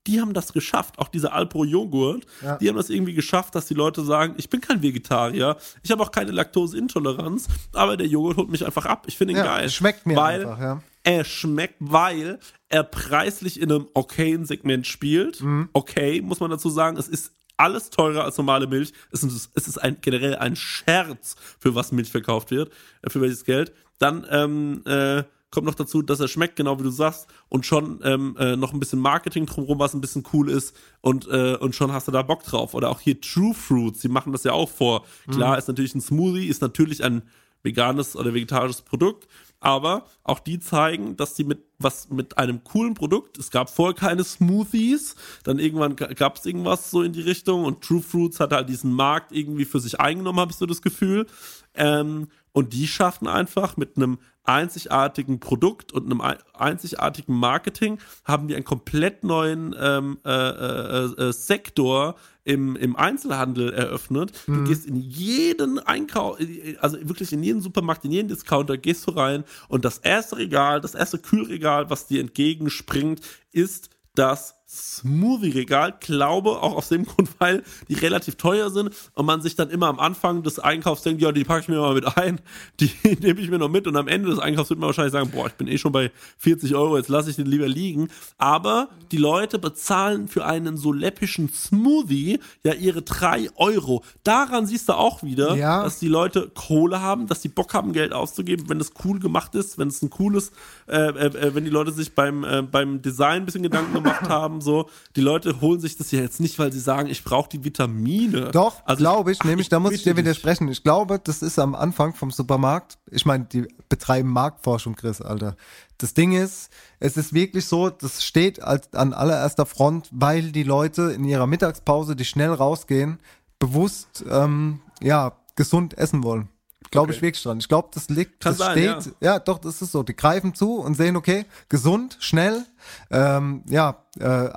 [0.07, 2.57] die haben das geschafft, auch diese Alpro-Joghurt, ja.
[2.57, 6.01] die haben das irgendwie geschafft, dass die Leute sagen, ich bin kein Vegetarier, ich habe
[6.01, 9.05] auch keine Laktoseintoleranz, aber der Joghurt holt mich einfach ab.
[9.07, 9.69] Ich finde ihn ja, geil.
[9.69, 10.83] Schmeckt mir weil einfach, ja.
[11.03, 15.41] Er schmeckt, weil er preislich in einem okayen Segment spielt.
[15.41, 15.69] Mhm.
[15.71, 18.93] Okay, muss man dazu sagen, es ist alles teurer als normale Milch.
[19.11, 23.21] Es ist, es ist ein, generell ein Scherz, für was Milch verkauft wird, äh, für
[23.21, 23.73] welches Geld.
[23.97, 27.99] Dann ähm, äh, kommt noch dazu, dass er schmeckt, genau wie du sagst, und schon
[28.03, 31.75] ähm, äh, noch ein bisschen Marketing drumherum, was ein bisschen cool ist, und, äh, und
[31.75, 32.73] schon hast du da Bock drauf.
[32.73, 35.05] Oder auch hier True Fruits, die machen das ja auch vor.
[35.29, 35.59] Klar, mhm.
[35.59, 37.23] ist natürlich ein Smoothie, ist natürlich ein
[37.63, 39.27] veganes oder vegetarisches Produkt,
[39.59, 43.95] aber auch die zeigen, dass sie mit was mit einem coolen Produkt, es gab vorher
[43.95, 48.51] keine Smoothies, dann irgendwann gab es irgendwas so in die Richtung und True Fruits hat
[48.51, 51.25] halt diesen Markt irgendwie für sich eingenommen, habe ich so das Gefühl.
[51.73, 56.21] Ähm, und die schaffen einfach mit einem einzigartigen Produkt und einem
[56.53, 63.71] einzigartigen Marketing haben die einen komplett neuen ähm, äh, äh, äh, Sektor im, im Einzelhandel
[63.71, 64.31] eröffnet.
[64.47, 64.55] Mhm.
[64.55, 66.39] Du gehst in jeden Einkauf,
[66.79, 70.81] also wirklich in jeden Supermarkt, in jeden Discounter, gehst du rein und das erste Regal,
[70.81, 73.21] das erste Kühlregal, was dir entgegenspringt,
[73.51, 75.95] ist das Smoothie-Regal.
[75.99, 79.87] Glaube auch aus dem Grund, weil die relativ teuer sind und man sich dann immer
[79.87, 82.39] am Anfang des Einkaufs denkt, ja, die packe ich mir mal mit ein,
[82.79, 85.31] die nehme ich mir noch mit und am Ende des Einkaufs wird man wahrscheinlich sagen,
[85.31, 88.09] boah, ich bin eh schon bei 40 Euro, jetzt lasse ich den lieber liegen.
[88.37, 94.03] Aber die Leute bezahlen für einen so läppischen Smoothie ja ihre drei Euro.
[94.23, 95.83] Daran siehst du auch wieder, ja.
[95.83, 99.55] dass die Leute Kohle haben, dass die Bock haben, Geld auszugeben, wenn es cool gemacht
[99.55, 100.51] ist, wenn es ein cooles,
[100.87, 104.29] äh, äh, äh wenn die Leute sich beim, äh, beim Design ein bisschen Gedanken gemacht
[104.29, 104.89] haben, so.
[105.15, 108.51] Die Leute holen sich das ja jetzt nicht, weil sie sagen, ich brauche die Vitamine.
[108.51, 110.67] Doch, also glaube ich, nämlich, da muss ich dir widersprechen.
[110.67, 112.97] Ich glaube, das ist am Anfang vom Supermarkt.
[113.11, 115.55] Ich meine, die betreiben Marktforschung, Chris, Alter.
[115.97, 120.63] Das Ding ist, es ist wirklich so, das steht als, an allererster Front, weil die
[120.63, 123.19] Leute in ihrer Mittagspause, die schnell rausgehen,
[123.59, 126.49] bewusst, ähm, ja, gesund essen wollen.
[126.91, 127.17] Glaube okay.
[127.17, 127.59] ich wirklich dran.
[127.59, 129.33] Ich glaube, das liegt, Kann das sein, steht, ja.
[129.33, 129.39] ja.
[129.39, 130.01] doch, das ist so.
[130.01, 132.65] Die greifen zu und sehen, okay, gesund, schnell,
[133.11, 134.49] ähm, ja, äh,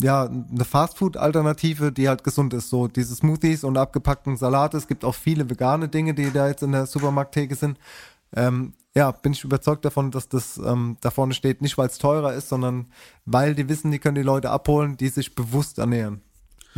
[0.00, 2.70] ja, eine Fastfood-Alternative, die halt gesund ist.
[2.70, 4.76] So diese Smoothies und abgepackten Salate.
[4.76, 7.78] Es gibt auch viele vegane Dinge, die da jetzt in der Supermarkttheke sind.
[8.34, 11.98] Ähm, ja, bin ich überzeugt davon, dass das ähm, da vorne steht, nicht weil es
[11.98, 12.86] teurer ist, sondern
[13.24, 16.22] weil die wissen, die können die Leute abholen, die sich bewusst ernähren.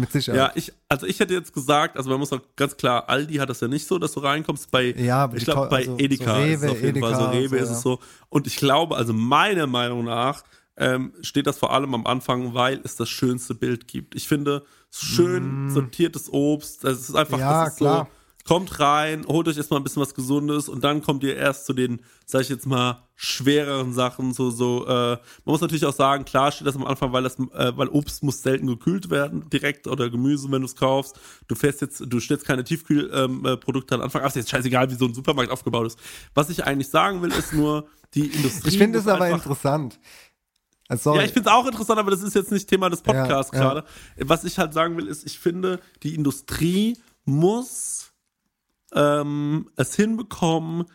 [0.00, 0.38] Mit Sicherheit.
[0.38, 3.50] Ja, ich, also ich hätte jetzt gesagt, also man muss auch ganz klar, Aldi hat
[3.50, 4.70] das ja nicht so, dass du reinkommst.
[4.70, 7.16] Bei, ja, ich glaube, bei also Edeka so Rewe, ist es auf jeden Edeka, Fall
[7.16, 8.00] so, Rewe so, ist es so.
[8.28, 10.42] Und ich glaube, also meiner Meinung nach,
[10.76, 14.14] ähm, steht das vor allem am Anfang, weil es das schönste Bild gibt.
[14.14, 15.70] Ich finde, schön mm.
[15.70, 18.08] sortiertes Obst, das ist einfach, ja, das ist klar.
[18.10, 21.66] so, kommt rein, holt euch erstmal ein bisschen was Gesundes und dann kommt ihr erst
[21.66, 24.32] zu den, sag ich jetzt mal, schwereren Sachen.
[24.32, 27.38] So, so, äh, man muss natürlich auch sagen, klar steht das am Anfang, weil das,
[27.38, 31.20] äh, weil Obst muss selten gekühlt werden, direkt oder Gemüse, wenn du es kaufst.
[31.46, 34.22] Du fährst jetzt, du stellst keine Tiefkühlprodukte ähm, äh, am Anfang.
[34.22, 35.98] Ach, ist jetzt scheißegal, wie so ein Supermarkt aufgebaut ist.
[36.32, 38.70] Was ich eigentlich sagen will, ist nur, die Industrie.
[38.70, 40.00] Ich finde es aber interessant.
[40.88, 43.52] Also, ja, ich finde es auch interessant, aber das ist jetzt nicht Thema des Podcasts
[43.52, 43.84] ja, gerade.
[44.16, 44.28] Ja.
[44.28, 48.12] Was ich halt sagen will, ist, ich finde, die Industrie muss
[48.92, 50.86] ähm, es hinbekommen,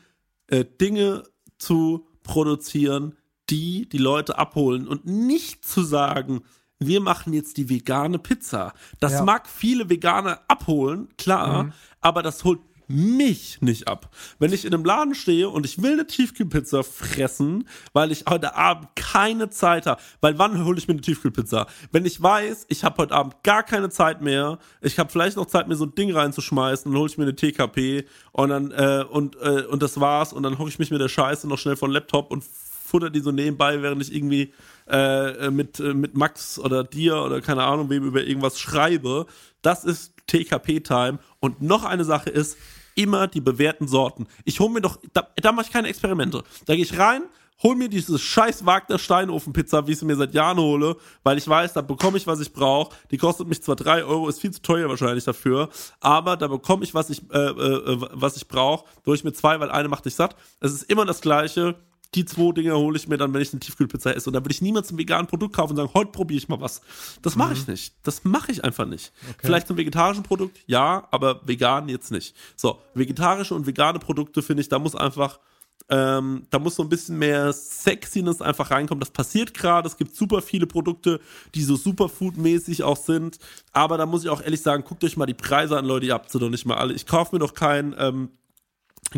[0.48, 1.24] äh, Dinge
[1.58, 3.16] zu produzieren,
[3.50, 6.42] die die Leute abholen und nicht zu sagen,
[6.80, 8.74] wir machen jetzt die vegane Pizza.
[9.00, 9.24] Das ja.
[9.24, 11.74] mag viele Veganer abholen, klar, mhm.
[12.02, 14.10] aber das holt mich nicht ab.
[14.40, 18.56] Wenn ich in einem Laden stehe und ich will eine Tiefkühlpizza fressen, weil ich heute
[18.56, 21.68] Abend keine Zeit habe, weil wann hole ich mir eine Tiefkühlpizza?
[21.92, 25.47] Wenn ich weiß, ich habe heute Abend gar keine Zeit mehr, ich habe vielleicht noch
[25.47, 29.04] Zeit, mir so ein Ding reinzuschmeißen, dann hole ich mir eine TKP und dann äh,
[29.09, 31.76] und äh, und das war's und dann hocke ich mich mit der Scheiße noch schnell
[31.76, 32.43] von Laptop und
[32.86, 34.54] futter die so nebenbei, während ich irgendwie
[34.88, 39.26] äh, mit, äh, mit Max oder dir oder keine Ahnung wem über irgendwas schreibe.
[39.62, 41.20] Das ist TKP-Time.
[41.39, 42.58] Und noch eine Sache ist,
[42.96, 44.28] immer die bewährten Sorten.
[44.43, 46.43] Ich hole mir doch, da, da mache ich keine Experimente.
[46.66, 47.24] Da gehe ich rein,
[47.63, 51.47] hol mir diese scheiß Wagner Steinofenpizza, wie ich sie mir seit Jahren hole, weil ich
[51.47, 52.96] weiß, da bekomme ich, was ich brauche.
[53.12, 55.70] Die kostet mich zwar drei Euro, ist viel zu teuer wahrscheinlich dafür,
[56.00, 58.86] aber da bekomme ich, was ich, äh, äh, was ich brauche.
[59.04, 60.36] Durch mir zwei, weil eine macht dich satt.
[60.59, 61.76] Es ist immer das Gleiche.
[62.16, 64.29] Die zwei Dinge hole ich mir dann, wenn ich eine Tiefkühlpizza esse.
[64.29, 66.62] Und da würde ich niemals ein veganen Produkt kaufen und sagen, heute probiere ich mal
[66.62, 66.82] was.
[67.21, 67.93] Das mache ich nicht.
[68.04, 69.12] Das mache ich einfach nicht.
[69.29, 69.37] Okay.
[69.42, 72.36] Vielleicht zum vegetarischen Produkt, ja, aber vegan jetzt nicht.
[72.55, 75.39] So, vegetarische und vegane Produkte finde ich, da muss einfach
[75.87, 79.00] ähm, da muss so ein bisschen mehr Sexiness einfach reinkommen.
[79.00, 79.87] Das passiert gerade.
[79.87, 81.20] Es gibt super viele Produkte,
[81.54, 83.37] die so Superfood-mäßig auch sind.
[83.71, 86.08] Aber da muss ich auch ehrlich sagen, guckt euch mal die Preise an, Leute.
[86.08, 86.93] Ihr habt sie doch nicht mal alle.
[86.93, 88.29] Ich kaufe mir doch kein, ähm,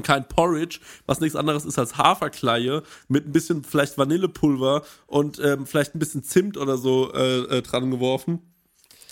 [0.03, 5.65] kein Porridge, was nichts anderes ist als Haferkleie mit ein bisschen vielleicht Vanillepulver und ähm,
[5.65, 8.41] vielleicht ein bisschen Zimt oder so äh, äh, dran geworfen.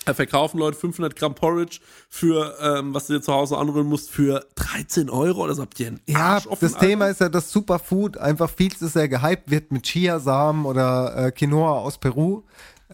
[0.04, 4.08] Da verkaufen Leute 500 Gramm Porridge für, ähm, was du dir zu Hause anrühren musst,
[4.08, 6.86] für 13 Euro oder so habt ihr einen Ja, Arsch offen, das Alter?
[6.86, 11.32] Thema ist ja, dass Superfood einfach viel zu sehr gehypt wird mit Chiasamen oder äh,
[11.32, 12.44] Quinoa aus Peru.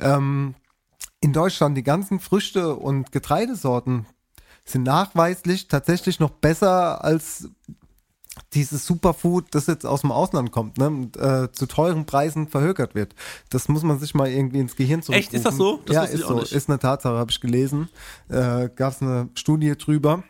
[0.01, 0.55] Ähm,
[1.21, 4.07] in Deutschland die ganzen Früchte und Getreidesorten
[4.65, 7.49] sind nachweislich tatsächlich noch besser als
[8.55, 12.95] dieses Superfood, das jetzt aus dem Ausland kommt, ne, und, äh, zu teuren Preisen verhökert
[12.95, 13.15] wird.
[13.51, 15.35] Das muss man sich mal irgendwie ins Gehirn zurückrufen.
[15.35, 15.35] Echt?
[15.35, 15.81] Ist das so?
[15.85, 16.41] Das ja, ist auch so.
[16.41, 16.53] nicht.
[16.53, 17.89] Ist eine Tatsache, habe ich gelesen.
[18.29, 20.23] Äh, Gab es eine Studie drüber.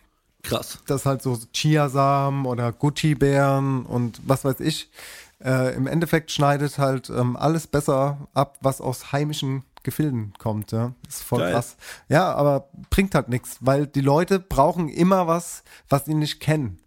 [0.43, 0.81] Krass.
[0.87, 4.91] Dass halt so Chiasamen oder Gucci-Bären und was weiß ich,
[5.45, 10.73] äh, im Endeffekt schneidet halt ähm, alles besser ab, was aus heimischen Gefilden kommt.
[10.73, 10.93] Ja?
[11.05, 11.53] Das ist voll Geil.
[11.53, 11.77] krass.
[12.09, 16.79] Ja, aber bringt halt nichts, weil die Leute brauchen immer was, was sie nicht kennen.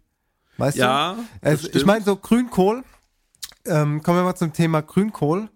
[0.58, 1.22] Weißt Ja, du?
[1.42, 2.82] das Es, ich meine, so Grünkohl,
[3.66, 5.50] ähm, kommen wir mal zum Thema Grünkohl.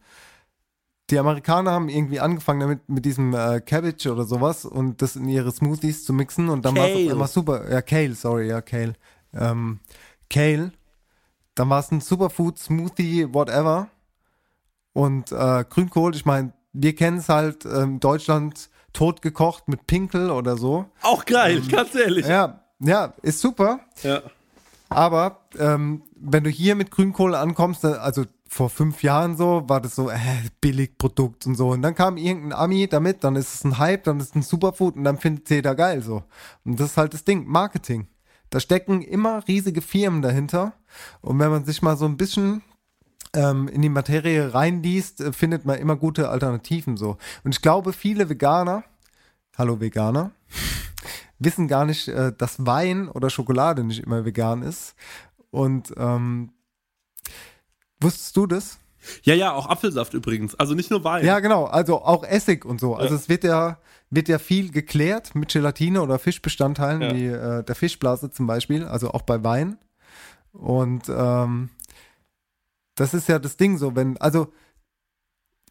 [1.10, 5.28] Die Amerikaner haben irgendwie angefangen damit mit diesem äh, Cabbage oder sowas und das in
[5.28, 7.68] ihre Smoothies zu mixen und dann war es einmal super.
[7.70, 8.92] Ja, Kale, sorry, ja, Kale.
[9.34, 9.80] Ähm,
[10.28, 10.72] Kale.
[11.56, 13.88] Dann war es ein Superfood Smoothie, whatever.
[14.92, 20.56] Und äh, Grünkohl, ich meine, wir kennen es halt ähm, Deutschland totgekocht mit Pinkel oder
[20.56, 20.86] so.
[21.02, 22.26] Auch geil, ganz ehrlich.
[22.26, 23.80] Ja, ja, ist super.
[24.02, 24.22] Ja.
[24.88, 29.94] Aber ähm, wenn du hier mit Grünkohl ankommst, also vor fünf Jahren so, war das
[29.94, 30.18] so, äh,
[30.60, 31.68] Billigprodukt und so.
[31.68, 34.42] Und dann kam irgendein Ami damit, dann ist es ein Hype, dann ist es ein
[34.42, 36.24] Superfood und dann findet jeder geil so.
[36.64, 38.08] Und das ist halt das Ding, Marketing.
[38.50, 40.72] Da stecken immer riesige Firmen dahinter.
[41.20, 42.62] Und wenn man sich mal so ein bisschen ähm,
[43.32, 47.16] in die Materie reinliest, äh, findet man immer gute Alternativen so.
[47.44, 48.84] Und ich glaube, viele Veganer,
[49.56, 50.32] hallo Veganer,
[51.38, 54.94] wissen gar nicht, äh, dass Wein oder Schokolade nicht immer vegan ist.
[55.50, 56.52] Und ähm,
[58.00, 58.78] wusstest du das?
[59.22, 60.54] Ja, ja, auch Apfelsaft übrigens.
[60.56, 61.24] Also nicht nur Wein.
[61.24, 61.64] Ja, genau.
[61.64, 62.94] Also auch Essig und so.
[62.96, 63.20] Also Ja.
[63.20, 63.78] es wird ja,
[64.10, 67.14] wird ja viel geklärt mit Gelatine oder Fischbestandteilen, Ja.
[67.14, 69.78] wie äh, der Fischblase zum Beispiel, also auch bei Wein.
[70.52, 71.70] Und ähm,
[73.00, 74.52] das ist ja das Ding so, wenn, also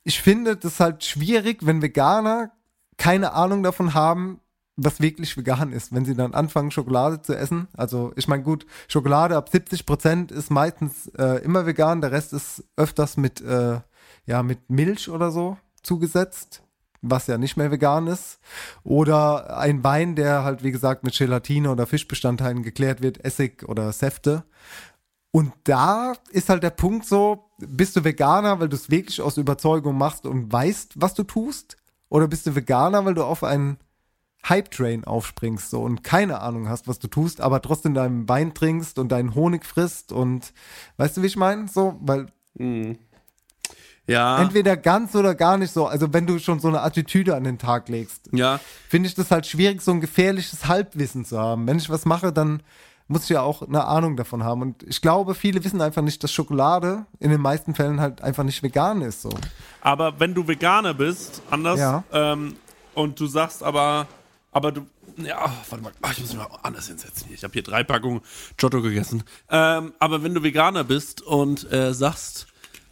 [0.03, 2.51] ich finde das halt schwierig, wenn Veganer
[2.97, 4.41] keine Ahnung davon haben,
[4.75, 7.67] was wirklich vegan ist, wenn sie dann anfangen, Schokolade zu essen.
[7.77, 12.33] Also ich meine, gut, Schokolade ab 70 Prozent ist meistens äh, immer vegan, der Rest
[12.33, 13.79] ist öfters mit, äh,
[14.25, 16.63] ja, mit Milch oder so zugesetzt,
[17.01, 18.39] was ja nicht mehr vegan ist.
[18.83, 23.91] Oder ein Wein, der halt, wie gesagt, mit Gelatine oder Fischbestandteilen geklärt wird, Essig oder
[23.91, 24.45] Säfte.
[25.31, 29.37] Und da ist halt der Punkt so, bist du Veganer, weil du es wirklich aus
[29.37, 31.77] Überzeugung machst und weißt, was du tust?
[32.09, 33.77] Oder bist du Veganer, weil du auf einen
[34.47, 38.97] Hype-Train aufspringst so und keine Ahnung hast, was du tust, aber trotzdem deinen Wein trinkst
[38.97, 40.53] und deinen Honig frisst und
[40.97, 41.67] weißt du, wie ich meine?
[41.67, 42.27] So, weil
[44.07, 44.41] Ja.
[44.41, 45.85] entweder ganz oder gar nicht so.
[45.85, 48.59] Also wenn du schon so eine Attitüde an den Tag legst, Ja.
[48.87, 51.67] finde ich das halt schwierig, so ein gefährliches Halbwissen zu haben.
[51.67, 52.63] Wenn ich was mache, dann
[53.09, 54.61] muss ja auch eine Ahnung davon haben.
[54.61, 58.43] Und ich glaube, viele wissen einfach nicht, dass Schokolade in den meisten Fällen halt einfach
[58.43, 59.23] nicht vegan ist.
[59.23, 59.31] So.
[59.81, 62.03] Aber wenn du Veganer bist, anders, Ja.
[62.13, 62.55] ähm,
[62.93, 64.07] und du sagst aber,
[64.51, 64.85] aber du,
[65.17, 67.35] ja, warte mal, ich muss mich mal anders hinsetzen hier.
[67.35, 68.21] Ich habe hier drei Packungen
[68.57, 69.23] Giotto gegessen.
[69.49, 72.47] Ähm, aber wenn du Veganer bist und äh, sagst,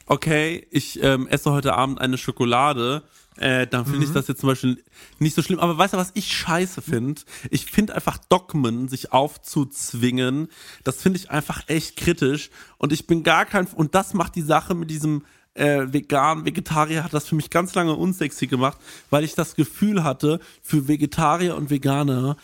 [0.07, 3.03] okay, ich ähm, esse heute Abend eine Schokolade,
[3.39, 4.13] äh, dann finde ich Mhm.
[4.15, 4.83] das jetzt zum Beispiel
[5.19, 5.59] nicht so schlimm.
[5.59, 7.21] Aber weißt du, was ich scheiße finde?
[7.51, 10.47] Ich finde einfach Dogmen, sich aufzuzwingen,
[10.83, 12.49] das finde ich einfach echt kritisch.
[12.77, 15.23] Und ich bin gar kein, und das macht die Sache mit diesem
[15.53, 18.77] äh, vegan, Vegetarier hat das für mich ganz lange unsexy gemacht,
[19.09, 22.37] weil ich das Gefühl hatte, für Vegetarier und Veganer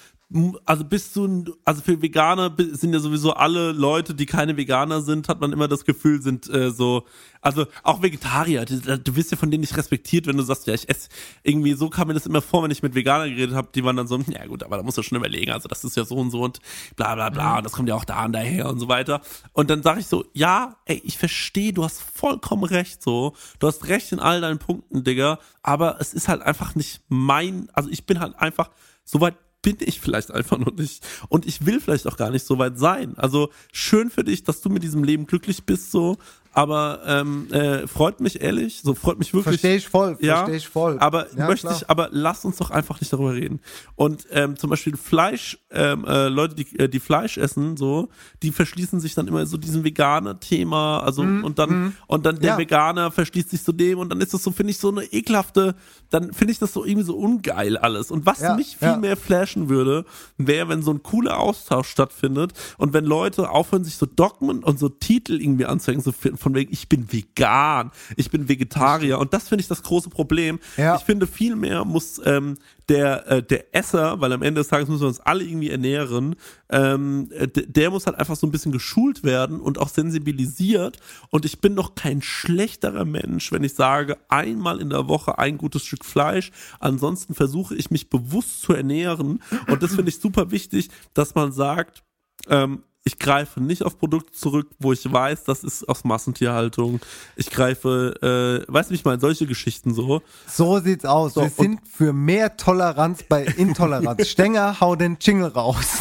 [0.65, 5.01] also bist du, ein- also für Veganer sind ja sowieso alle Leute, die keine Veganer
[5.01, 7.03] sind, hat man immer das Gefühl, sind äh, so,
[7.41, 10.73] also auch Vegetarier, du, du wirst ja von denen nicht respektiert, wenn du sagst, ja,
[10.73, 11.09] ich esse
[11.43, 13.95] irgendwie, so kam mir das immer vor, wenn ich mit Veganern geredet habe, die waren
[13.95, 16.15] dann so, ja gut, aber da musst du schon überlegen, also das ist ja so
[16.15, 16.59] und so und
[16.95, 19.21] bla bla bla, und das kommt ja auch da und daher und so weiter.
[19.53, 23.67] Und dann sage ich so, ja, ey, ich verstehe, du hast vollkommen recht, so, du
[23.67, 27.89] hast recht in all deinen Punkten, Digga, aber es ist halt einfach nicht mein, also
[27.89, 28.71] ich bin halt einfach,
[29.03, 31.03] soweit bin ich vielleicht einfach noch nicht.
[31.29, 33.17] Und ich will vielleicht auch gar nicht so weit sein.
[33.17, 36.17] Also schön für dich, dass du mit diesem Leben glücklich bist, so.
[36.55, 39.59] Aber ähm, äh, freut mich ehrlich, so freut mich wirklich.
[39.59, 40.99] Verstehe ich voll, ja, verstehe ich voll.
[40.99, 41.77] Aber Ja, möchte klar.
[41.81, 43.59] ich, aber lass uns doch einfach nicht darüber reden.
[43.95, 48.09] Und ähm, zum Beispiel Fleisch, ähm, äh, Leute, die, äh, die Fleisch essen, so,
[48.43, 52.51] die verschließen sich dann immer so diesem veganer Thema, also und dann und dann der
[52.51, 52.57] Ja.
[52.59, 55.73] Veganer verschließt sich zu dem und dann ist das so, finde ich, so eine ekelhafte,
[56.13, 58.11] dann finde ich das so irgendwie so ungeil alles.
[58.11, 58.97] Und was Ja, mich viel ja.
[58.97, 60.05] mehr flashen würde,
[60.37, 64.77] wäre, wenn so ein cooler Austausch stattfindet und wenn Leute aufhören, sich so Dogmen und
[64.77, 69.17] so Titel irgendwie anzuhängen, so von von wegen, ich bin vegan, ich bin Vegetarier.
[69.17, 70.59] Und das finde ich das große Problem.
[70.77, 70.95] Ja.
[70.95, 72.57] Ich finde, viel mehr muss ähm,
[72.89, 76.35] der, äh, der Esser, weil am Ende des Tages müssen wir uns alle irgendwie ernähren,
[76.69, 80.97] ähm, äh, der muss halt einfach so ein bisschen geschult werden und auch sensibilisiert.
[81.29, 85.57] Und ich bin doch kein schlechterer Mensch, wenn ich sage, einmal in der Woche ein
[85.57, 86.51] gutes Stück Fleisch.
[86.79, 89.41] Ansonsten versuche ich mich bewusst zu ernähren.
[89.67, 92.03] Und das finde ich super wichtig, dass man sagt,
[92.49, 97.01] ähm, ich greife nicht auf Produkte zurück, wo ich weiß, das ist aus Massentierhaltung.
[97.35, 100.21] Ich greife, äh, weißt du, ich meine, solche Geschichten so.
[100.47, 101.33] So sieht's aus.
[101.33, 104.27] So, Wir sind für mehr Toleranz bei Intoleranz.
[104.27, 105.97] Stenger, hau den Jingle raus.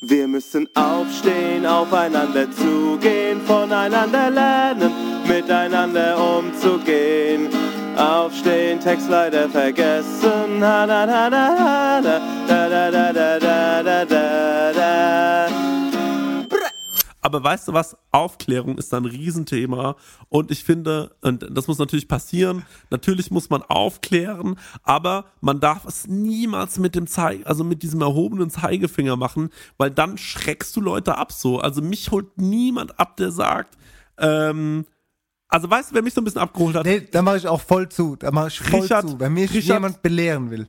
[0.00, 4.92] Wir müssen aufstehen, aufeinander zugehen, voneinander lernen,
[5.26, 7.48] miteinander umzugehen.
[7.96, 10.62] Aufstehen, Text leider vergessen.
[10.62, 14.57] Ha, da, da, da, da, da, da, da, da, da, da.
[17.28, 17.94] Aber weißt du was?
[18.10, 19.96] Aufklärung ist ein Riesenthema.
[20.30, 22.62] Und ich finde, und das muss natürlich passieren.
[22.88, 28.00] Natürlich muss man aufklären, aber man darf es niemals mit dem Zeig, also mit diesem
[28.00, 31.60] erhobenen Zeigefinger machen, weil dann schreckst du Leute ab so.
[31.60, 33.76] Also mich holt niemand ab, der sagt,
[34.16, 34.86] ähm,
[35.48, 36.86] also weißt du, wer mich so ein bisschen abgeholt hat?
[36.86, 38.16] Nee, da mache ich auch voll zu.
[38.16, 39.20] Da mache ich voll Richard- zu.
[39.20, 40.66] Wenn mich Richard- jemand belehren will.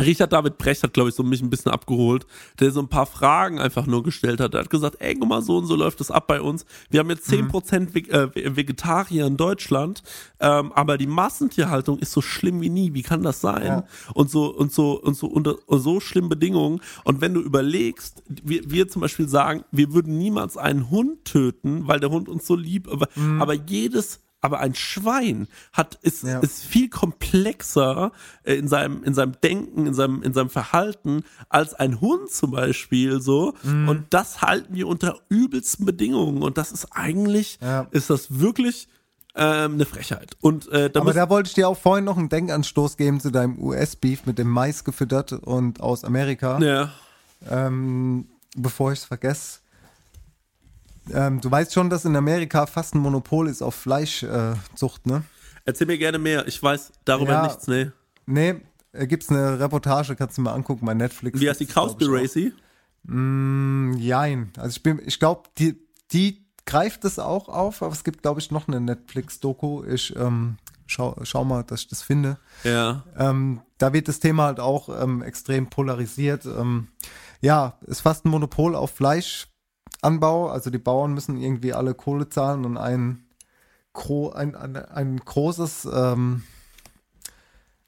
[0.00, 2.26] Richard David Brecht hat, glaube ich, so mich ein bisschen abgeholt,
[2.58, 4.54] der so ein paar Fragen einfach nur gestellt hat.
[4.54, 6.64] Er hat gesagt, ey, guck mal, so und so läuft das ab bei uns.
[6.88, 10.02] Wir haben jetzt 10% Ve äh, Vegetarier in Deutschland,
[10.40, 12.94] ähm, aber die Massentierhaltung ist so schlimm wie nie.
[12.94, 13.66] Wie kann das sein?
[13.66, 13.84] Ja.
[14.14, 16.80] Und so und so und so unter und so schlimme Bedingungen.
[17.04, 21.86] Und wenn du überlegst, wir, wir zum Beispiel sagen, wir würden niemals einen Hund töten,
[21.86, 23.08] weil der Hund uns so lieb, aber,
[23.38, 26.40] aber jedes aber ein Schwein hat ist, Ja.
[26.40, 28.12] ist viel komplexer
[28.44, 32.50] äh, in seinem in seinem Denken, in seinem in seinem Verhalten als ein Hund zum
[32.50, 33.54] Beispiel so.
[33.62, 33.88] Mhm.
[33.88, 36.42] Und das halten wir unter übelsten Bedingungen.
[36.42, 37.86] Und das ist eigentlich Ja.
[37.92, 38.88] ist das wirklich
[39.34, 40.36] ähm, eine Frechheit.
[40.42, 43.30] Und äh, da Aber da wollte ich dir auch vorhin noch einen Denkanstoß geben zu
[43.30, 46.58] deinem US-Beef mit dem Mais gefüttert und aus Amerika.
[46.60, 46.90] ja.
[47.50, 49.60] Ähm, bevor ich es vergesse.
[51.12, 55.22] Ähm, du weißt schon, dass in Amerika fast ein Monopol ist auf Fleischzucht, äh, ne?
[55.64, 56.46] Erzähl mir gerne mehr.
[56.46, 57.42] Ich weiß darüber Ja.
[57.44, 57.66] nichts.
[57.66, 57.90] Nee.
[58.26, 58.56] Nee,
[58.92, 61.40] äh, gibt's eine Reportage, kannst du mal angucken bei Netflix.
[61.40, 61.88] Wie heißt die auch.
[61.96, 62.52] Cowspiracy?
[63.04, 64.52] Mm, jein.
[64.56, 65.76] Also ich bin, ich glaube, die,
[66.12, 69.84] die greift es auch auf, aber es gibt, glaube ich, noch eine Netflix-Doku.
[69.84, 72.38] Ich ähm, schau, schau mal, dass ich das finde.
[72.64, 73.04] Ja.
[73.18, 76.46] Ähm, da wird das Thema halt auch ähm, extrem polarisiert.
[76.46, 76.88] Ähm,
[77.40, 78.92] ja, ist fast ein Monopol auf
[80.02, 80.48] Fleischanbau.
[80.48, 83.24] Also die Bauern müssen irgendwie alle Kohle zahlen und ein,
[83.92, 86.42] gro ein, ein, ein großes, ähm,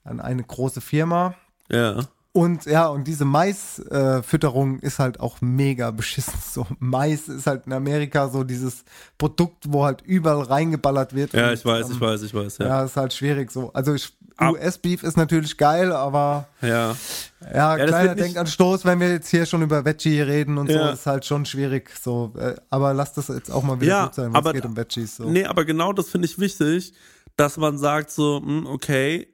[0.05, 1.35] eine große Firma.
[1.71, 2.01] Ja.
[2.37, 6.35] Und ja, und diese Maisfütterung äh, ist halt auch mega beschissen.
[6.53, 8.85] So, Mais ist halt in Amerika so dieses
[9.19, 11.33] Produkt, wo halt überall reingeballert wird.
[11.33, 12.59] Ja, Und, ich weiß, ähm, ich weiß, ich weiß.
[12.59, 12.85] Ja, Ja.
[12.85, 13.73] ist halt schwierig so.
[13.73, 13.95] Also
[14.37, 16.97] Ab- US-Beef ist natürlich geil, aber Ja.
[17.41, 20.89] ja, Ja, kleiner Denkanstoß, wenn wir jetzt hier schon über Veggie reden und Ja.
[20.89, 21.89] so, ist halt schon schwierig.
[22.03, 24.65] So, äh, aber lass das jetzt auch mal wieder Ja, gut sein, was aber- geht
[24.65, 25.17] um Veggies.
[25.19, 25.31] So.
[25.31, 26.95] Nee, aber genau das finde ich wichtig,
[27.37, 29.29] dass man sagt so, hm, okay,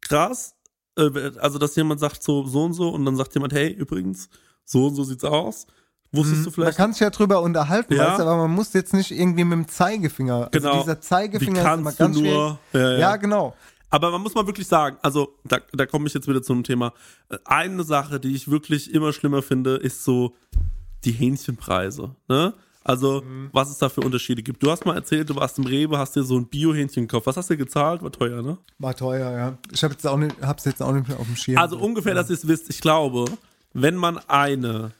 [0.00, 0.56] krass.
[0.96, 4.28] Äh, Also, dass jemand sagt so, so und so und dann sagt jemand, hey, übrigens,
[4.64, 5.66] so und so sieht's aus.
[6.12, 6.76] Wusstest du Man vielleicht?
[6.76, 8.08] kann sich ja drüber unterhalten, Ja.
[8.08, 10.48] weißt du, aber man muss jetzt nicht irgendwie mit dem Zeigefinger.
[10.50, 10.68] Genau.
[10.70, 12.24] Also dieser Zeigefinger Wie ist immer du ganz nur?
[12.24, 12.58] schwierig.
[12.72, 12.98] Ja, ja.
[12.98, 13.54] ja, genau.
[13.90, 16.92] Aber man muss mal wirklich sagen, also da, da komme ich jetzt wieder zum Thema.
[17.28, 20.34] Äh, Eine Sache, die ich wirklich immer schlimmer finde, ist so
[21.04, 22.14] die Hähnchenpreise.
[22.28, 22.54] Ne?
[22.82, 23.50] Also, Mhm.
[23.52, 24.62] was es da für Unterschiede gibt.
[24.62, 27.26] Du hast mal erzählt, du warst im Rewe, hast dir so ein Bio-Hähnchen gekauft.
[27.26, 28.02] Was hast du gezahlt?
[28.02, 28.56] War teuer, ne?
[28.78, 29.58] War teuer, ja.
[29.70, 31.58] Ich habe jetzt auch nicht, hab's jetzt auch nicht mehr auf dem Schirm.
[31.58, 33.26] Also ungefähr, dass ihr es wisst, ich glaube,
[33.74, 34.92] wenn man eine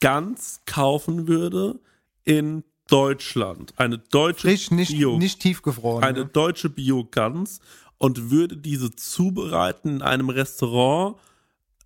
[0.00, 1.78] Gans kaufen würde
[2.24, 6.04] in Deutschland, eine deutsche Frisch, nicht, Bio, nicht tiefgefroren.
[6.04, 6.26] eine ne?
[6.26, 7.60] deutsche Bio-Gans
[7.98, 11.16] und würde diese zubereiten in einem Restaurant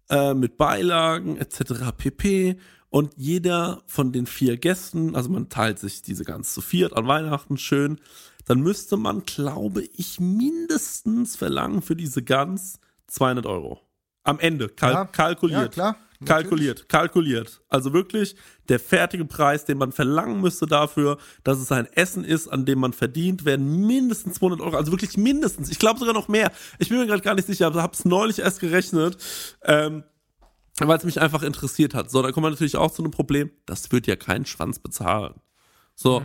[0.08, 1.92] äh, mit Beilagen etc.
[1.96, 2.56] pp.
[2.90, 7.06] Und jeder von den vier Gästen, also man teilt sich diese Gans zu viert an
[7.06, 8.00] Weihnachten schön,
[8.46, 13.80] dann müsste man, glaube ich, mindestens verlangen für diese Gans 200 Euro.
[14.24, 15.04] Am Ende, kal Ja.
[15.04, 15.62] kalkuliert.
[15.62, 15.96] Ja, klar.
[16.26, 17.62] Kalkuliert, kalkuliert.
[17.68, 18.36] Also wirklich
[18.68, 22.78] der fertige Preis, den man verlangen müsste dafür, dass es ein Essen ist, an dem
[22.78, 24.76] man verdient, wären mindestens 200 Euro.
[24.76, 25.70] Also wirklich mindestens.
[25.70, 26.52] Ich glaube sogar noch mehr.
[26.78, 29.16] Ich bin mir gerade gar nicht sicher, aber habe es neulich erst gerechnet,
[29.64, 30.02] ähm,
[30.88, 32.10] weil es mich einfach interessiert hat.
[32.10, 33.50] So, da kommt man natürlich auch zu einem Problem.
[33.66, 35.34] Das wird ja kein Schwanz bezahlen.
[35.94, 36.22] So,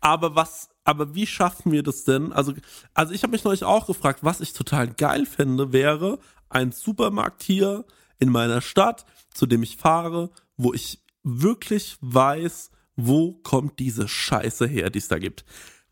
[0.00, 2.32] aber was, aber wie schaffen wir das denn?
[2.32, 2.52] Also,
[2.92, 6.18] also ich habe mich neulich auch gefragt, was ich total geil fände, wäre
[6.50, 7.84] ein Supermarkt hier
[8.18, 14.66] in meiner Stadt, zu dem ich fahre, wo ich wirklich weiß, wo kommt diese Scheiße
[14.66, 15.44] her, die es da gibt.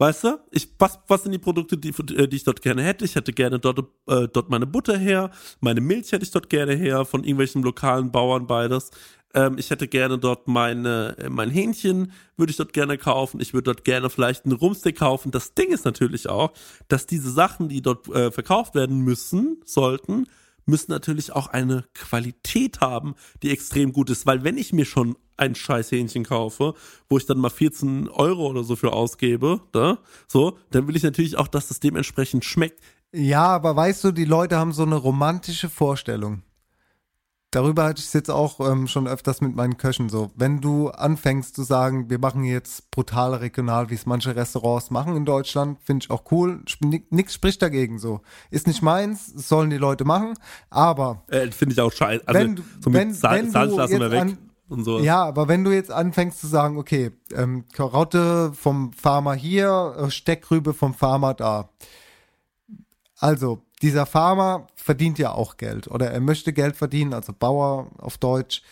[0.02, 3.04] Weißt du, ich, was, was sind die Produkte, die, äh, die ich dort gerne hätte?
[3.04, 5.30] Ich hätte gerne dort, äh, dort meine Butter her,
[5.60, 8.90] meine Milch hätte ich dort gerne her, von irgendwelchen lokalen Bauern beides.
[9.32, 13.38] Ähm, ich hätte gerne dort meine, äh, mein Hähnchen, würde ich dort gerne kaufen.
[13.40, 15.30] Ich würde dort gerne vielleicht einen Rumsteak kaufen.
[15.30, 16.52] Das Ding ist natürlich auch,
[16.88, 20.26] dass diese Sachen, die dort äh, verkauft werden müssen, sollten,
[20.66, 23.14] müssen natürlich auch eine Qualität haben,
[23.44, 24.26] die extrem gut ist.
[24.26, 26.74] Weil wenn ich mir schon ein scheiß Hähnchen kaufe,
[27.08, 29.98] wo ich dann mal 14 Euro oder so für ausgebe, da,
[30.28, 32.80] so, dann will ich natürlich auch, dass das dementsprechend schmeckt.
[33.14, 36.42] Ja, aber weißt du, die Leute haben so eine romantische Vorstellung.
[37.54, 40.30] Darüber hatte ich es jetzt auch ähm, schon öfters mit meinen Köchen so.
[40.34, 45.16] Wenn du anfängst zu sagen, wir machen jetzt brutal regional, wie es manche Restaurants machen
[45.16, 46.62] in Deutschland, finde ich auch cool.
[46.64, 48.22] Sp- ni- Nix spricht dagegen so.
[48.50, 50.32] Ist nicht meins, sollen die Leute machen,
[50.70, 52.26] aber Äh, Finde ich auch scheiße.
[52.26, 54.38] Also, wenn, so mit wenn, Sal wenn du lassen wir weg an,
[54.72, 55.00] und so.
[55.00, 60.10] Ja, aber wenn du jetzt anfängst zu sagen, okay, ähm, Karotte vom Farmer hier, äh,
[60.10, 61.68] Steckrübe vom Farmer da.
[63.18, 68.18] Also, dieser Farmer verdient ja auch Geld oder er möchte Geld verdienen, also Bauer auf
[68.18, 68.62] Deutsch.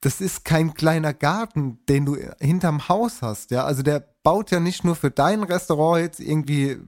[0.00, 3.64] Das ist kein kleiner Garten, den du hinterm Haus hast, ja.
[3.64, 6.78] Also der baut ja nicht nur für dein Restaurant jetzt irgendwie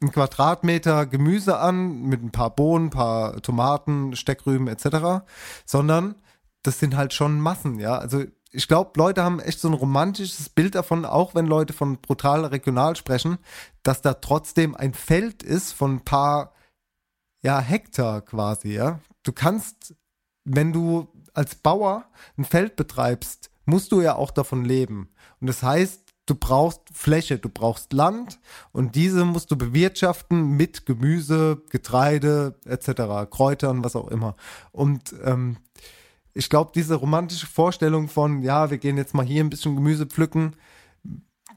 [0.00, 5.24] einen Quadratmeter Gemüse an mit ein paar Bohnen, ein paar Tomaten, Steckrüben etc.,
[5.64, 6.14] sondern
[6.62, 7.96] das sind halt schon Massen, ja.
[7.98, 12.00] Also ich glaube, Leute haben echt so ein romantisches Bild davon, auch wenn Leute von
[12.00, 13.38] brutal regional sprechen,
[13.82, 16.54] dass da trotzdem ein Feld ist von ein paar
[17.42, 19.00] ja, Hektar quasi, ja.
[19.22, 19.94] Du kannst,
[20.44, 22.06] wenn du als Bauer
[22.36, 25.10] ein Feld betreibst, musst du ja auch davon leben.
[25.40, 28.40] Und das heißt, du brauchst Fläche, du brauchst Land
[28.72, 34.36] und diese musst du bewirtschaften mit Gemüse, Getreide etc., Kräutern, was auch immer.
[34.72, 35.58] Und ähm,
[36.34, 40.06] ich glaube, diese romantische Vorstellung von, ja, wir gehen jetzt mal hier ein bisschen Gemüse
[40.06, 40.56] pflücken,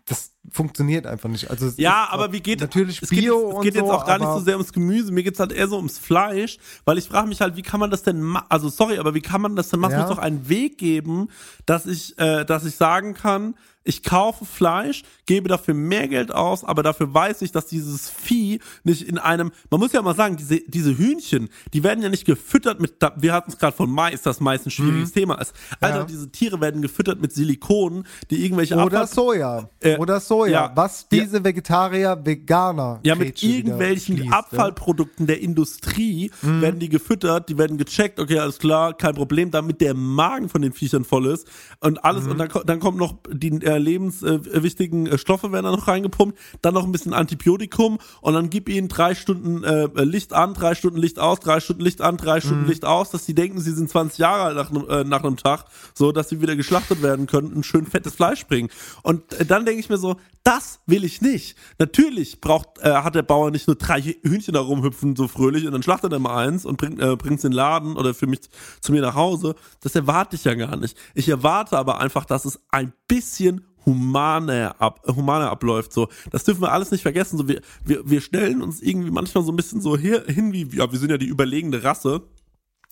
[0.06, 1.49] das funktioniert einfach nicht.
[1.51, 3.91] Also es Ja, aber wie geht natürlich es geht, Bio jetzt, es geht jetzt so,
[3.93, 6.97] auch gar nicht so sehr ums Gemüse, mir geht's halt eher so ums Fleisch, weil
[6.97, 9.55] ich frage mich halt, wie kann man das denn also sorry, aber wie kann man
[9.55, 9.91] das denn machen?
[9.93, 10.03] Ja.
[10.03, 11.30] Es muss doch einen Weg geben,
[11.65, 16.63] dass ich äh, dass ich sagen kann, ich kaufe Fleisch, gebe dafür mehr Geld aus,
[16.63, 20.38] aber dafür weiß ich, dass dieses Vieh nicht in einem, man muss ja mal sagen,
[20.38, 24.22] diese, diese Hühnchen, die werden ja nicht gefüttert mit, wir hatten es gerade von Mais,
[24.22, 25.53] dass Mais ein schwieriges Thema ist.
[25.80, 26.01] Alter, Mhm.
[26.01, 26.05] Ja.
[26.05, 29.69] diese Tiere werden gefüttert mit Silikonen, die irgendwelche Oder Abfall- Soja.
[29.80, 30.30] Äh, Oder Soja.
[30.45, 30.71] Ja.
[30.75, 32.99] Was diese Vegetarier, Veganer.
[33.03, 36.61] Ja, mit irgendwelchen schließt, Abfallprodukten der Industrie Mhm.
[36.61, 40.61] werden die gefüttert, die werden gecheckt, okay, alles klar, kein Problem, damit der Magen von
[40.61, 41.47] den Viechern voll ist
[41.79, 42.31] und alles Mhm.
[42.31, 46.73] und dann, dann kommt noch die äh, lebenswichtigen äh, Stoffe werden da noch reingepumpt, dann
[46.73, 50.97] noch ein bisschen Antibiotikum und dann gib ihnen drei Stunden äh, Licht an, drei Stunden
[50.99, 52.69] Licht aus, drei Stunden Licht an, drei Stunden Mhm.
[52.69, 55.37] Licht aus, dass sie denken, sie sind 20 Jahre alt nach, einem- äh, nach einem
[55.37, 58.69] Tag, so dass sie wieder geschlachtet werden können, ein schön fettes Fleisch bringen.
[59.03, 61.56] Und äh, dann denke ich mir so, das will ich nicht.
[61.77, 65.73] Natürlich braucht, äh, hat der Bauer nicht nur drei Hühnchen da rumhüpfen, so fröhlich, und
[65.73, 68.41] dann schlachtet er mal eins und bringt äh, bringt's in den Laden oder für mich
[68.80, 69.56] zu mir nach Hause.
[69.81, 70.98] Das erwarte ich ja gar nicht.
[71.14, 75.93] Ich erwarte aber einfach, dass es ein bisschen humaner, ab, humaner abläuft.
[75.93, 77.38] So, das dürfen wir alles nicht vergessen.
[77.38, 80.68] So, wir, wir, wir stellen uns irgendwie manchmal so ein bisschen so hier, hin wie,
[80.76, 82.23] ja, wir sind ja die überlegende Rasse.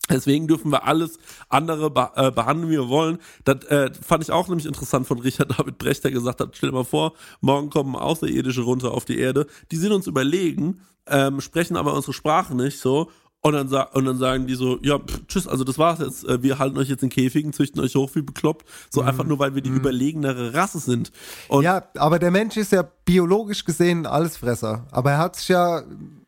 [0.09, 1.17] Deswegen dürfen wir alles
[1.49, 3.19] andere be äh, behandeln, wie wir wollen.
[3.45, 6.69] Das äh, fand ich auch nämlich interessant von Richard David Brecht, der gesagt hat, stell
[6.69, 9.47] dir mal vor, morgen kommen Außerirdische runter auf die Erde.
[9.71, 13.09] Die sind uns überlegen, ähm, sprechen aber unsere Sprache nicht so.
[13.41, 16.27] Und dann, und dann sagen die so, ja, pff, tschüss, also das war's jetzt.
[16.27, 18.67] Äh, Wir halten euch jetzt in Käfigen, züchten euch hoch wie bekloppt.
[18.89, 21.11] So einfach nur, weil wir die überlegenere Rasse sind.
[21.47, 24.87] Und ja, aber der Mensch ist ja biologisch gesehen ein Allesfresser.
[24.91, 25.83] Aber er hat sich ja,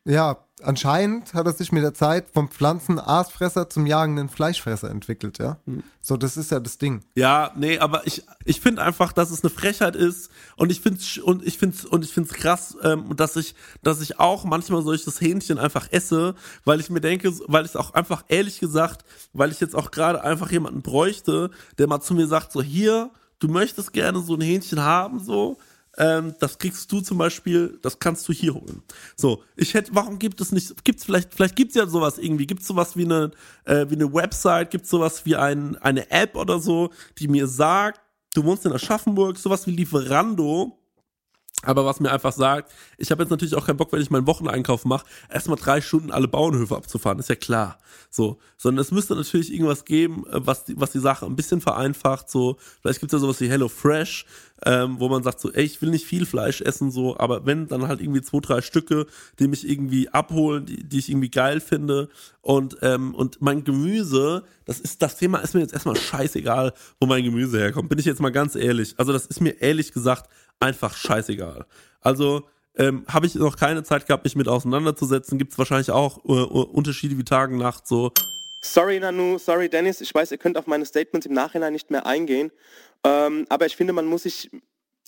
[0.06, 5.58] ja, anscheinend hat er sich mit der Zeit vom Pflanzenaasfresser zum jagenden Fleischfresser entwickelt, ja.
[6.02, 7.02] So, das ist ja das Ding.
[7.16, 11.18] Ja, nee, aber ich, ich finde einfach, dass es eine Frechheit ist und ich find's
[11.18, 15.22] und ich find's und ich find's krass, ähm, dass ich, dass ich auch manchmal solches
[15.22, 16.36] Hähnchen einfach esse,
[16.66, 20.24] weil ich mir denke, weil ich auch einfach ehrlich gesagt, weil ich jetzt auch gerade
[20.24, 24.42] einfach jemanden bräuchte, der mal zu mir sagt, so hier, du möchtest gerne so ein
[24.42, 25.58] Hähnchen haben, so,
[25.98, 28.82] ähm, das kriegst du zum Beispiel, das kannst du hier holen.
[29.16, 32.68] So, ich hätte, warum gibt es nicht, gibt's vielleicht, vielleicht gibt's ja sowas irgendwie, gibt's
[32.68, 33.32] sowas wie eine,
[33.66, 38.00] äh, wie eine Website, gibt's sowas wie ein, eine App oder so, die mir sagt,
[38.34, 40.81] du wohnst in Aschaffenburg, sowas wie Lieferando,
[41.64, 44.28] aber was mir einfach sagt, ich habe jetzt natürlich auch keinen Bock, wenn ich meinen
[44.28, 47.78] Wocheneinkauf mache, erstmal drei Stunden alle Bauernhöfe abzufahren, ist ja klar.
[48.10, 51.62] So, sondern es müsste natürlich irgendwas geben, äh, was die, was die Sache ein bisschen
[51.62, 52.30] vereinfacht.
[52.30, 54.26] So, vielleicht gibt es ja sowas wie Hello Fresh,
[54.66, 57.68] ähm, wo man sagt so, ey, ich will nicht viel Fleisch essen, so, aber wenn
[57.68, 59.08] dann halt irgendwie zwei, drei Stücke,
[59.40, 62.10] die mich irgendwie abholen, die, die ich irgendwie geil finde
[62.42, 67.08] und ähm, und mein Gemüse, das ist das Thema ist mir jetzt erstmal scheißegal, wo
[67.08, 67.90] mein Gemüse herkommt.
[67.90, 68.96] Bin ich jetzt mal ganz ehrlich.
[68.98, 70.30] Also das ist mir ehrlich gesagt
[70.62, 71.66] einfach scheißegal.
[72.00, 72.48] Also
[72.78, 75.38] ähm, habe ich noch keine Zeit gehabt, mich mit auseinanderzusetzen.
[75.38, 78.12] Gibt es wahrscheinlich auch äh, Unterschiede wie Tagen, Nacht so.
[78.64, 82.06] Sorry Nanu, sorry Dennis, ich weiß, ihr könnt auf meine Statements im Nachhinein nicht mehr
[82.06, 82.52] eingehen,
[83.04, 84.52] ähm, aber ich finde, man muss sich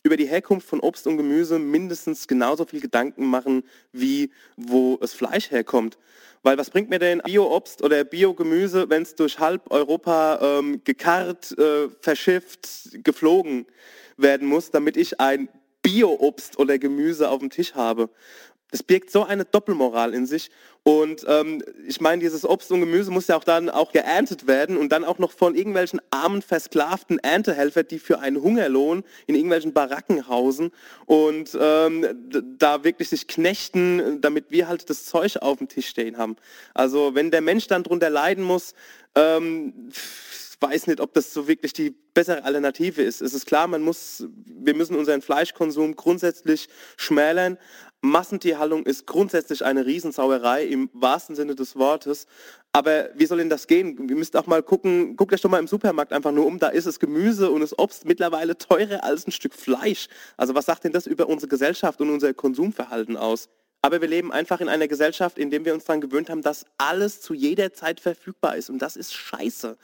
[0.02, 5.14] über die Herkunft von Obst und Gemüse mindestens genauso viel Gedanken machen, wie wo das
[5.14, 6.00] Fleisch herkommt.
[6.42, 11.58] Weil was bringt mir denn Bio-Obst oder Bio-Gemüse, wenn es durch halb Europa ähm, gekarrt,
[11.58, 12.68] äh, verschifft,
[13.04, 13.66] geflogen
[14.18, 15.50] werden muss, damit ich ein
[15.82, 18.10] Bio-Obst oder Gemüse auf dem Tisch habe.
[18.74, 20.50] Das birgt so eine Doppelmoral in sich.
[20.82, 24.78] Und ähm, ich meine, dieses Obst und Gemüse muss ja auch dann auch geerntet werden
[24.78, 29.74] und dann auch noch von irgendwelchen armen, versklavten Erntehelfer, die für einen Hungerlohn in irgendwelchen
[29.74, 30.72] Baracken hausen
[31.06, 32.08] und ähm,
[32.58, 36.36] da wirklich sich knechten, damit wir halt das Zeug auf dem Tisch stehen haben.
[36.74, 38.74] Also wenn der Mensch dann drunter leiden muss,
[39.14, 39.92] ähm,
[40.64, 43.22] weiß nicht, ob das so wirklich die bessere Alternative ist.
[43.22, 47.58] Es ist klar, man muss, wir müssen unseren Fleischkonsum grundsätzlich schmälern.
[48.06, 52.28] Massentierhaltung ist grundsätzlich eine Riesensauerei im wahrsten Sinne des Wortes.
[52.74, 54.10] Aber wie soll denn das gehen?
[54.10, 56.68] Wir müsst auch mal gucken, guckt euch doch mal im Supermarkt einfach nur um, da
[56.68, 60.08] ist das Gemüse und das Obst mittlerweile teurer als ein Stück Fleisch.
[60.36, 63.48] Also was sagt denn das über unsere Gesellschaft und unser Konsumverhalten aus?
[63.86, 66.66] Aber wir leben einfach in einer Gesellschaft, in der wir uns daran gewöhnt haben, dass
[66.78, 68.70] alles zu jeder Zeit verfügbar ist.
[68.70, 69.78] Und das ist scheiße.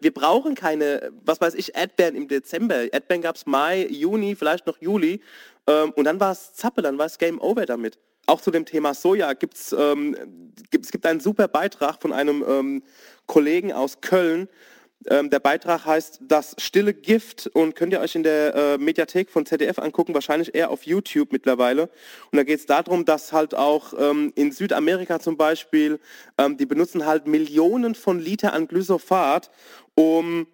[0.00, 2.90] Wir brauchen keine, was weiß ich, Erdbeeren im Dezember.
[2.90, 5.20] Erdbeeren gab es Mai, Juni, vielleicht noch Juli.
[5.66, 7.98] Ähm, und dann war es Zappe, dann war es Game Over damit.
[8.24, 10.16] Auch zu dem Thema Soja gibt's, ähm,
[10.70, 12.82] gibt es gibt einen super Beitrag von einem ähm,
[13.26, 14.48] Kollegen aus Köln,
[15.08, 19.30] ähm, der Beitrag heißt Das stille Gift und könnt ihr euch in der äh, Mediathek
[19.30, 21.90] von ZDF angucken, wahrscheinlich eher auf YouTube mittlerweile.
[22.30, 26.00] Und da geht es darum, dass halt auch ähm, in Südamerika zum Beispiel,
[26.38, 29.50] ähm, die benutzen halt Millionen von Liter an Glyphosat,
[29.94, 30.46] um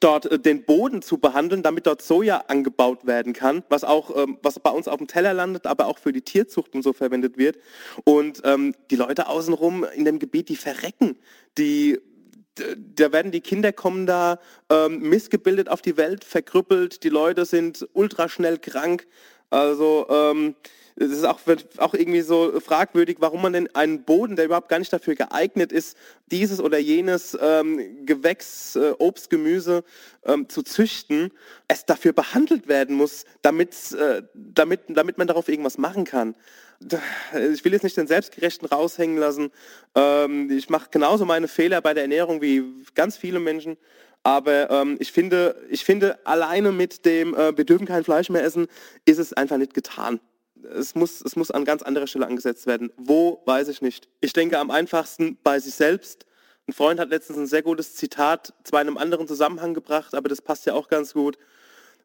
[0.00, 4.38] dort äh, den Boden zu behandeln, damit dort Soja angebaut werden kann, was auch ähm,
[4.42, 7.38] was bei uns auf dem Teller landet, aber auch für die Tierzucht und so verwendet
[7.38, 7.58] wird.
[8.04, 11.16] Und ähm, die Leute außenrum in dem Gebiet, die verrecken,
[11.58, 12.00] die
[12.56, 14.38] da werden die Kinder kommen da
[14.70, 19.06] ähm, missgebildet auf die Welt, verkrüppelt, die Leute sind ultraschnell krank.
[19.50, 20.54] Also ähm,
[20.96, 21.40] es ist auch,
[21.78, 25.72] auch irgendwie so fragwürdig, warum man denn einen Boden, der überhaupt gar nicht dafür geeignet
[25.72, 25.96] ist,
[26.30, 29.84] dieses oder jenes ähm, Gewächs, äh, Obst, Gemüse
[30.24, 31.32] ähm, zu züchten,
[31.68, 36.34] es dafür behandelt werden muss, damit, äh, damit, damit man darauf irgendwas machen kann
[37.52, 39.50] ich will jetzt nicht den Selbstgerechten raushängen lassen.
[39.94, 42.64] Ähm, ich mache genauso meine Fehler bei der Ernährung wie
[42.94, 43.76] ganz viele Menschen.
[44.22, 48.44] Aber ähm, ich, finde, ich finde, alleine mit dem, äh, wir dürfen kein Fleisch mehr
[48.44, 48.66] essen,
[49.04, 50.20] ist es einfach nicht getan.
[50.64, 52.92] Es muss, es muss an ganz anderer Stelle angesetzt werden.
[52.96, 54.08] Wo, weiß ich nicht.
[54.20, 56.26] Ich denke am einfachsten bei sich selbst.
[56.68, 60.28] Ein Freund hat letztens ein sehr gutes Zitat zwar in einem anderen Zusammenhang gebracht, aber
[60.28, 61.36] das passt ja auch ganz gut.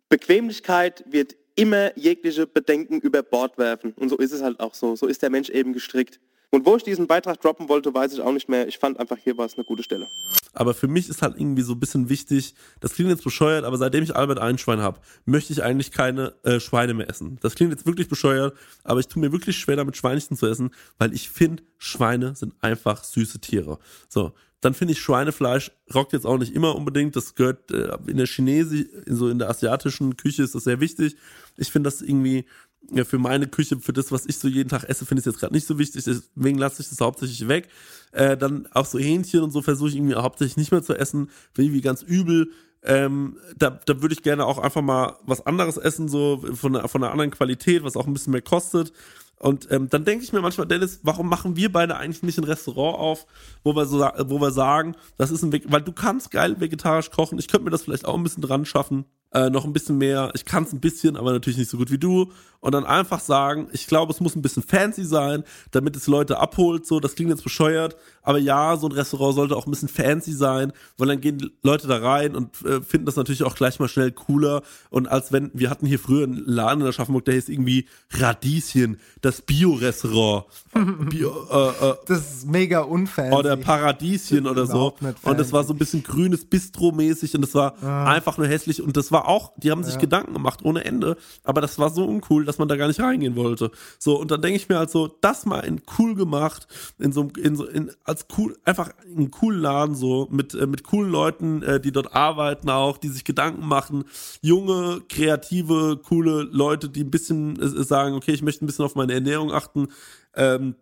[0.09, 3.93] Bequemlichkeit wird immer jegliche Bedenken über Bord werfen.
[3.93, 4.95] Und so ist es halt auch so.
[4.95, 6.19] So ist der Mensch eben gestrickt.
[6.49, 8.68] Und wo ich diesen Beitrag droppen wollte, weiß ich auch nicht mehr.
[8.68, 10.07] Ich fand einfach, hier war es eine gute Stelle.
[10.53, 13.78] Aber für mich ist halt irgendwie so ein bisschen wichtig, das klingt jetzt bescheuert, aber
[13.78, 17.38] seitdem ich Albert Einschwein habe, möchte ich eigentlich keine äh, Schweine mehr essen.
[17.41, 20.72] Das klingt jetzt wirklich bescheuert, aber ich tue mir wirklich schwer damit Schweinchen zu essen,
[20.98, 23.78] weil ich finde, Schweine sind einfach süße Tiere.
[24.07, 27.15] So, dann finde ich Schweinefleisch rockt jetzt auch nicht immer unbedingt.
[27.15, 31.15] Das gehört äh, in der Chinesi, so in der asiatischen Küche ist das sehr wichtig.
[31.57, 32.45] Ich finde das irgendwie
[32.91, 35.33] ja, für meine Küche, für das, was ich so jeden Tag esse, finde ich es
[35.33, 36.03] jetzt gerade nicht so wichtig.
[36.05, 37.67] Deswegen lasse ich das hauptsächlich weg.
[38.11, 41.29] Äh, dann auch so Hähnchen und so versuche ich irgendwie hauptsächlich nicht mehr zu essen.
[41.53, 42.51] Finde ich irgendwie ganz übel.
[42.83, 47.03] Ähm, da, da würde ich gerne auch einfach mal was anderes essen, so von, von
[47.03, 48.93] einer anderen Qualität, was auch ein bisschen mehr kostet.
[49.39, 52.43] Und ähm, dann denke ich mir manchmal, Dennis, warum machen wir beide eigentlich nicht ein
[52.43, 53.27] Restaurant auf,
[53.63, 57.11] wo wir so, wo wir sagen, das ist ein Weg, weil du kannst geil vegetarisch
[57.11, 57.37] kochen.
[57.37, 60.31] Ich könnte mir das vielleicht auch ein bisschen dran schaffen äh, noch ein bisschen mehr.
[60.35, 62.31] Ich kann es ein bisschen, aber natürlich nicht so gut wie du.
[62.59, 66.39] Und dann einfach sagen, ich glaube, es muss ein bisschen fancy sein, damit es Leute
[66.39, 66.85] abholt.
[66.85, 67.95] So, das klingt jetzt bescheuert,
[68.27, 71.87] aber ja, so ein Restaurant sollte auch ein bisschen fancy sein, weil dann gehen Leute
[71.87, 74.61] da rein und äh, finden das natürlich auch gleich mal schnell cooler.
[74.89, 77.87] Und als wenn, wir hatten hier früher einen Laden in der Schaffenburg, der hieß irgendwie
[78.11, 80.45] Radieschen, das Bio-Restaurant.
[81.09, 83.33] Bio, äh, äh, das ist mega unfancy.
[83.35, 84.93] Oder Paradieschen oder so.
[85.23, 88.11] Und das war so ein bisschen grünes Bistro-mäßig und das war Ah.
[88.11, 88.81] einfach nur hässlich.
[88.81, 89.99] Und das war auch, die haben sich Ja.
[90.01, 93.35] Gedanken gemacht ohne Ende, aber das war so uncool, dass man da gar nicht reingehen
[93.35, 93.71] wollte.
[93.99, 96.67] So, und dann denke ich mir halt so, das mal in cool gemacht,
[96.99, 100.68] in so, in so, in, als cool, einfach in einem coolen Laden so, mit, äh,
[100.68, 104.06] mit coolen Leuten, äh, die dort arbeiten auch, die sich Gedanken machen,
[104.41, 108.95] junge, kreative, coole Leute, die ein bisschen äh, sagen, okay, ich möchte ein bisschen auf
[108.95, 109.88] meine Ernährung achten,
[110.35, 110.76] ähm,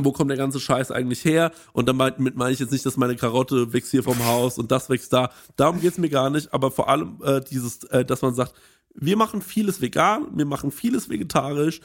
[0.00, 1.52] wo kommt der ganze Scheiß eigentlich her?
[1.72, 4.88] Und damit meine ich jetzt nicht, dass meine Karotte wächst hier vom Haus und das
[4.88, 5.30] wächst da.
[5.56, 8.54] Darum geht's mir gar nicht, aber vor allem äh, dieses, äh, dass man sagt,
[8.94, 11.80] wir machen vieles vegan, wir machen vieles vegetarisch,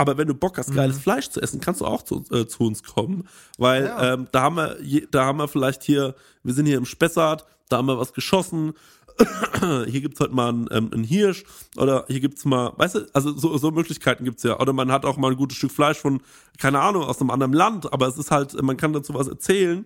[0.00, 2.64] aber wenn du Bock hast, geiles Fleisch zu essen, kannst du auch zu, äh, zu
[2.64, 3.28] uns kommen,
[3.58, 4.14] weil Ja.
[4.14, 4.78] ähm, da haben wir,
[5.10, 8.72] da haben wir vielleicht hier, wir sind hier im Spessart, da haben wir was geschossen,
[9.86, 11.44] hier gibt's halt mal einen, ähm, einen Hirsch
[11.76, 14.58] oder hier gibt's mal, weißt du, also so, so Möglichkeiten gibt's ja.
[14.58, 16.22] Oder man hat auch mal ein gutes Stück Fleisch von,
[16.56, 19.84] keine Ahnung, aus einem anderen Land, aber es ist halt, man kann dazu was erzählen.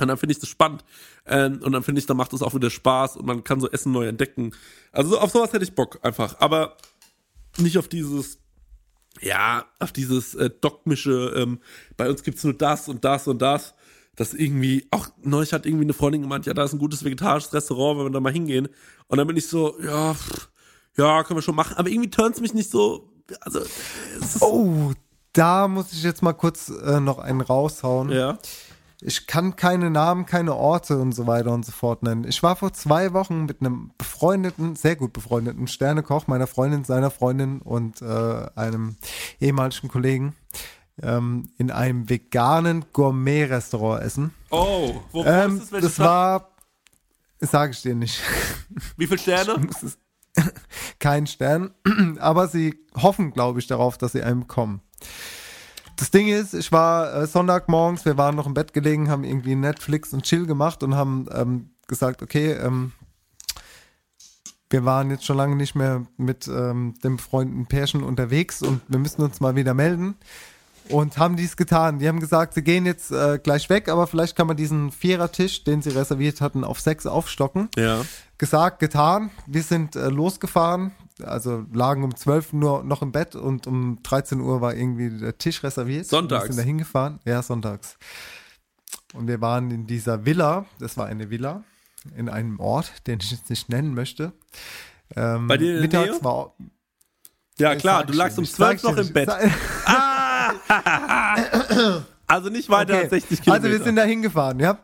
[0.00, 0.84] Und dann finde ich das spannend.
[1.26, 3.70] Ähm, und dann finde ich, dann macht es auch wieder Spaß und man kann so
[3.70, 4.52] Essen neu entdecken.
[4.90, 6.40] Also so, auf sowas hätte ich Bock einfach.
[6.40, 6.76] Aber
[7.58, 8.38] nicht auf dieses,
[9.20, 11.60] ja, auf dieses äh, dogmische, ähm,
[11.96, 13.74] bei uns gibt's nur das und das und das.
[14.14, 17.52] Das irgendwie, auch neulich hat irgendwie eine Freundin gemeint, ja, da ist ein gutes vegetarisches
[17.54, 18.68] Restaurant, wenn wir da mal hingehen.
[19.08, 20.50] Und dann bin ich so, ja, pff,
[20.96, 21.76] ja, können wir schon machen.
[21.76, 23.10] Aber irgendwie turns mich nicht so,
[23.40, 24.92] also, es ist, Oh,
[25.32, 28.10] da muss ich jetzt mal kurz äh, noch einen raushauen.
[28.10, 28.38] Ja.
[29.04, 32.24] Ich kann keine Namen, keine Orte und so weiter und so fort nennen.
[32.24, 37.10] Ich war vor zwei Wochen mit einem befreundeten, sehr gut befreundeten Sternekoch, meiner Freundin, seiner
[37.10, 38.96] Freundin und äh, einem
[39.40, 40.36] ehemaligen Kollegen
[41.02, 44.34] ähm, in einem veganen Gourmet-Restaurant essen.
[44.50, 45.82] oh, wo, Ähm, ist das?
[45.82, 46.50] Das war,
[47.40, 48.20] sage ich dir nicht.
[48.96, 49.68] Wie viele Sterne?
[50.98, 51.74] kein Stern,
[52.18, 54.80] aber sie hoffen, glaube ich, darauf, dass sie einen bekommen.
[55.96, 59.54] Das Ding ist, ich war äh, Sonntagmorgens, wir waren noch im Bett gelegen, haben irgendwie
[59.54, 62.92] Netflix und Chill gemacht und haben ähm, gesagt, okay, ähm,
[64.70, 68.98] wir waren jetzt schon lange nicht mehr mit ähm, dem befreundeten Pärchen unterwegs und wir
[68.98, 70.16] müssen uns mal wieder melden.
[70.88, 72.00] Und haben dies getan.
[72.00, 75.62] Die haben gesagt, sie gehen jetzt äh, gleich weg, aber vielleicht kann man diesen Vierertisch,
[75.62, 78.00] den sie reserviert hatten, auf sechs aufstocken Ja.
[78.36, 79.30] gesagt, getan.
[79.46, 80.90] Wir sind äh, losgefahren,
[81.24, 85.38] also lagen um 12 Uhr noch im Bett und um 13 Uhr war irgendwie der
[85.38, 86.06] Tisch reserviert.
[86.06, 86.44] Sonntags?
[86.48, 87.20] Wir sind da hingefahren.
[87.24, 87.96] Ja, sonntags.
[89.14, 91.64] Und wir waren in dieser Villa, das war eine Villa,
[92.16, 94.32] in einem Ort, den ich jetzt nicht nennen möchte.
[95.14, 96.24] Ähm, Bei dir in der mittags Nähe?
[96.24, 96.54] war
[97.58, 99.12] Ja, klar, du lagst um nicht, 12 sag ich noch im.
[99.12, 99.28] Bett.
[99.28, 99.42] Sag-
[102.26, 103.02] Also nicht weiter Okay.
[103.02, 103.64] als 60 Kilometer.
[103.66, 104.78] Also wir sind da hingefahren, ja.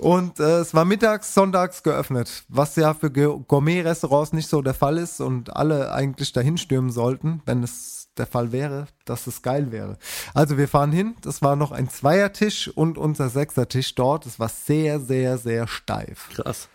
[0.00, 4.96] Und äh, es war mittags, sonntags geöffnet, was ja für Gourmet-Restaurants nicht so der Fall
[4.96, 9.72] ist und alle eigentlich dahin stürmen sollten, wenn es der Fall wäre, dass es geil
[9.72, 9.98] wäre.
[10.32, 14.24] Also wir fahren hin, das war noch ein Zweiertisch und unser Sechsertisch dort.
[14.24, 16.30] Es war sehr, sehr, sehr steif.
[16.34, 16.68] Krass.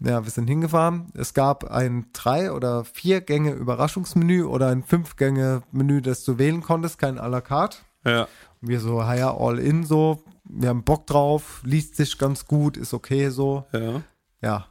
[0.00, 1.12] Ja, wir sind hingefahren.
[1.14, 6.38] Es gab ein drei oder vier Gänge Überraschungsmenü oder ein fünf Gänge Menü, das du
[6.38, 7.78] wählen konntest, kein à la carte.
[8.04, 8.22] Ja.
[8.60, 10.22] Und wir so, ja, all in so.
[10.54, 13.66] Wir haben Bock drauf, liest sich ganz gut, ist okay so.
[13.72, 14.02] Ja.
[14.42, 14.66] Ja,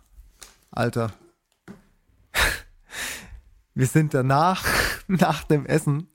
[0.70, 1.12] Alter.
[3.74, 4.64] Wir sind danach,
[5.08, 6.08] nach dem Essen,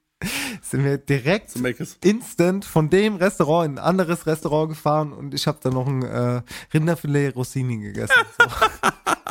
[0.62, 1.54] sind wir direkt
[2.02, 6.02] instant von dem Restaurant in ein anderes Restaurant gefahren und ich habe da noch ein
[6.02, 8.14] äh, Rinderfilet Rossini gegessen.
[8.38, 8.46] So.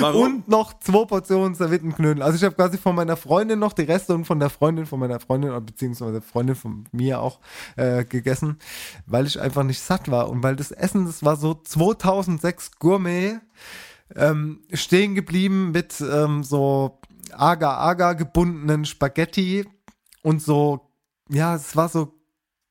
[0.00, 0.22] Warum?
[0.22, 2.22] Und noch zwei Portionen Serviettenknödel.
[2.22, 5.00] Also ich habe quasi von meiner Freundin noch die Reste und von der Freundin von
[5.00, 7.40] meiner Freundin, beziehungsweise Freundin von mir auch
[7.76, 8.58] äh, gegessen,
[9.06, 10.30] weil ich einfach nicht satt war.
[10.30, 13.38] Und weil das Essen, das war so 2006 Gourmet,
[14.14, 17.00] ähm, stehen geblieben mit ähm, so
[17.32, 19.66] agar-agar gebundenen Spaghetti
[20.22, 20.90] und so,
[21.28, 22.17] ja, es war so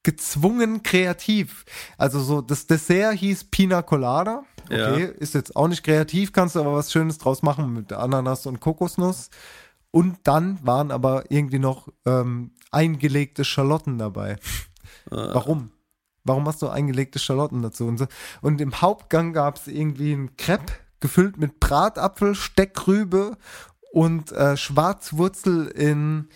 [0.07, 1.65] gezwungen kreativ.
[1.97, 4.43] Also so, das Dessert hieß Pina Colada.
[4.67, 5.07] Okay, Ja.
[5.09, 8.61] ist jetzt auch nicht kreativ, kannst du aber was Schönes draus machen mit Ananas und
[8.61, 9.29] Kokosnuss.
[9.91, 14.37] Und dann waren aber irgendwie noch ähm, eingelegte Schalotten dabei.
[15.09, 15.71] Warum?
[16.23, 17.85] Warum hast du eingelegte Schalotten dazu?
[17.85, 18.07] Und, so.
[18.41, 20.71] und im Hauptgang gab es irgendwie ein Crepe
[21.01, 23.35] gefüllt mit Bratapfel, Steckrübe
[23.91, 26.29] und äh, Schwarzwurzel in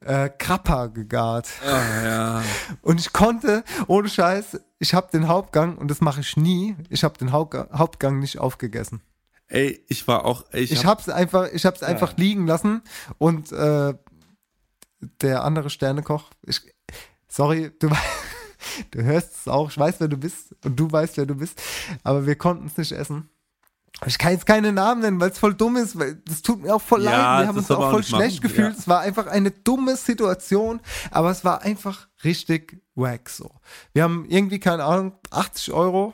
[0.00, 1.48] äh, Krapper gegart.
[1.64, 2.42] Ah, ja.
[2.82, 7.02] Und ich konnte, ohne Scheiß, ich habe den Hauptgang, und das mache ich nie, ich
[7.02, 9.00] habe den Hauptgang, Hauptgang nicht aufgegessen.
[9.48, 10.44] Ey, ich war auch.
[10.50, 12.82] Ey, Ich, ich hab's einfach, ich hab's einfach liegen lassen
[13.18, 13.94] und äh,
[15.22, 16.60] der andere Sternekoch, ich,
[17.28, 17.88] sorry, du,
[18.90, 21.62] du hörst es auch, ich weiß, wer du bist und du weißt, wer du bist,
[22.02, 23.30] aber wir konnten es nicht essen.
[24.04, 26.74] Ich kann jetzt keine Namen nennen, weil es voll dumm ist, weil das tut mir
[26.74, 27.42] auch voll Ja, leid.
[27.44, 28.72] Wir haben uns auch voll schlecht machen, gefühlt.
[28.74, 28.78] ja.
[28.78, 30.80] Es war einfach eine dumme Situation,
[31.10, 33.50] aber es war einfach richtig wack so.
[33.94, 36.12] Wir haben irgendwie, keine Ahnung, 80 Euro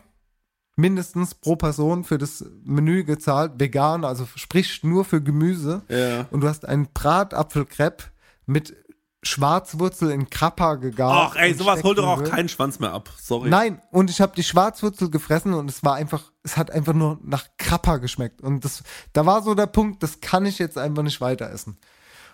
[0.77, 5.83] mindestens pro Person für das Menü gezahlt, vegan, also sprich nur für Gemüse.
[5.89, 6.27] Ja.
[6.31, 8.05] Und du hast einen Bratapfelcrepe
[8.47, 8.77] mit
[9.23, 11.31] Schwarzwurzel in Krapper gegart.
[11.33, 13.09] Ach, ey, sowas holt doch auch keinen Schwanz mehr ab.
[13.21, 13.49] Sorry.
[13.49, 17.19] Nein, und ich habe die Schwarzwurzel gefressen und es war einfach, es hat einfach nur
[17.23, 18.41] nach Krapper geschmeckt.
[18.41, 18.83] Und das,
[19.13, 21.79] da war so der Punkt, das kann ich jetzt einfach nicht weiter essen.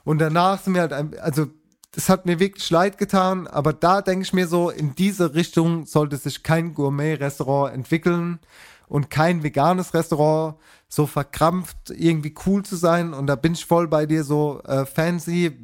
[0.04, 1.46] Und danach sind wir halt, ein- also
[1.94, 5.84] es hat mir wirklich leid getan, aber da denke ich mir so, in diese Richtung
[5.86, 8.38] sollte sich kein Gourmet-Restaurant entwickeln
[8.86, 10.56] und kein veganes Restaurant
[10.88, 13.12] so verkrampft irgendwie cool zu sein.
[13.12, 15.54] Und da bin ich voll bei dir so äh, fancy,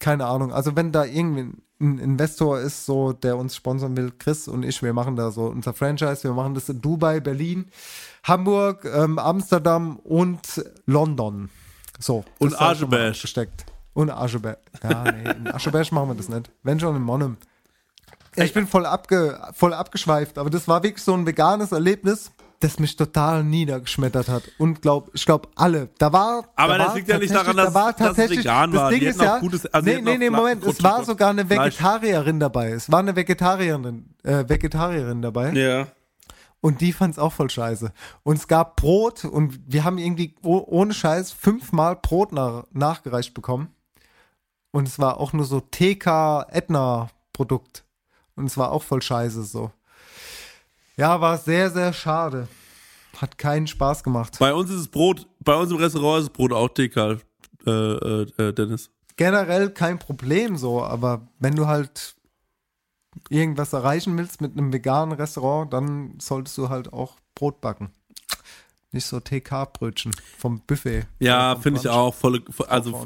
[0.00, 0.52] keine Ahnung.
[0.52, 4.82] Also wenn da irgendwie ein Investor ist, so der uns sponsern will, Chris und ich,
[4.82, 7.66] wir machen da so unser Franchise, wir machen das in Dubai, Berlin,
[8.24, 11.50] Hamburg, ähm, Amsterdam und London.
[11.98, 12.24] So.
[12.38, 13.14] Und Ascheberg.
[13.14, 13.64] abgesteckt.
[13.94, 14.58] Und Ascheberg.
[14.82, 16.50] Ja, nee, in Ascheberg machen wir das nicht.
[16.62, 17.36] Wenn schon in Monnem.
[18.36, 22.30] Ja, ich bin voll, abge, voll abgeschweift, aber das war wirklich so ein veganes Erlebnis,
[22.60, 24.42] das mich total niedergeschmettert hat.
[24.58, 25.88] Und glaub, ich glaube, alle.
[25.98, 26.48] Da war.
[26.56, 28.38] Aber da das war liegt ja nicht tatsächlich- daran, dass- da war dass es tatsächlich,
[28.40, 28.90] vegan das war.
[28.90, 31.74] Ding ist ja, gutes- also nee, nee, nee, Moment, es war sogar eine Fleisch.
[31.78, 32.70] Vegetarierin dabei.
[32.72, 35.52] Es war eine Vegetarierin, äh, Vegetarierin dabei.
[35.52, 35.86] Ja.
[36.60, 37.92] Und die fand es auch voll scheiße.
[38.24, 43.32] Und es gab Brot und wir haben irgendwie oh, ohne Scheiß fünfmal Brot nach, nachgereicht
[43.34, 43.68] bekommen.
[44.72, 45.60] Und es war auch nur so
[46.58, 47.84] TK-Edna-Produkt.
[48.34, 49.70] Und es war auch voll scheiße so.
[50.98, 52.48] Ja, war sehr, sehr schade.
[53.16, 54.36] Hat keinen Spaß gemacht.
[54.40, 57.20] Bei uns ist es Brot, bei uns im Restaurant ist das Brot auch TK,
[57.66, 58.90] äh, äh, äh, Dennis.
[59.16, 62.16] Generell kein Problem so, aber wenn du halt
[63.30, 67.92] irgendwas erreichen willst mit einem veganen Restaurant, dann solltest du halt auch Brot backen.
[68.90, 71.06] Nicht so TK-Brötchen vom Buffet.
[71.20, 72.14] Ja, finde ich auch.
[72.14, 73.04] Voll, voll, also,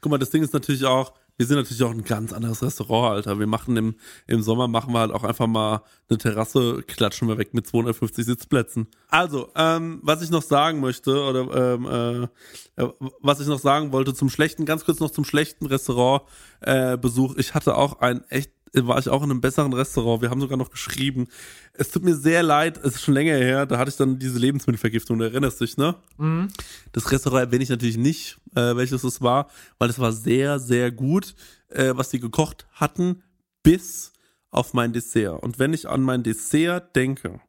[0.00, 3.16] guck mal, das Ding ist natürlich auch, wir sind natürlich auch ein ganz anderes Restaurant,
[3.16, 3.38] Alter.
[3.38, 3.96] Wir machen im,
[4.26, 8.24] im Sommer machen wir halt auch einfach mal eine Terrasse, klatschen wir weg mit 250
[8.24, 8.88] Sitzplätzen.
[9.08, 12.30] Also, ähm, was ich noch sagen möchte, oder ähm,
[12.76, 12.88] äh, äh,
[13.20, 17.36] was ich noch sagen wollte zum schlechten, ganz kurz noch zum schlechten Restaurantbesuch.
[17.36, 20.22] Äh, ich hatte auch ein echt war ich auch in einem besseren Restaurant.
[20.22, 21.28] Wir haben sogar noch geschrieben.
[21.72, 24.38] Es tut mir sehr leid, es ist schon länger her, da hatte ich dann diese
[24.38, 25.94] Lebensmittelvergiftung, du erinnerst dich, ne?
[26.18, 26.48] Mhm.
[26.92, 29.48] Das Restaurant erwähne ich natürlich nicht, äh, welches es war,
[29.78, 31.34] weil es war sehr, sehr gut,
[31.68, 33.22] äh, was sie gekocht hatten,
[33.62, 34.12] bis
[34.50, 35.42] auf mein Dessert.
[35.42, 37.40] Und wenn ich an mein Dessert denke,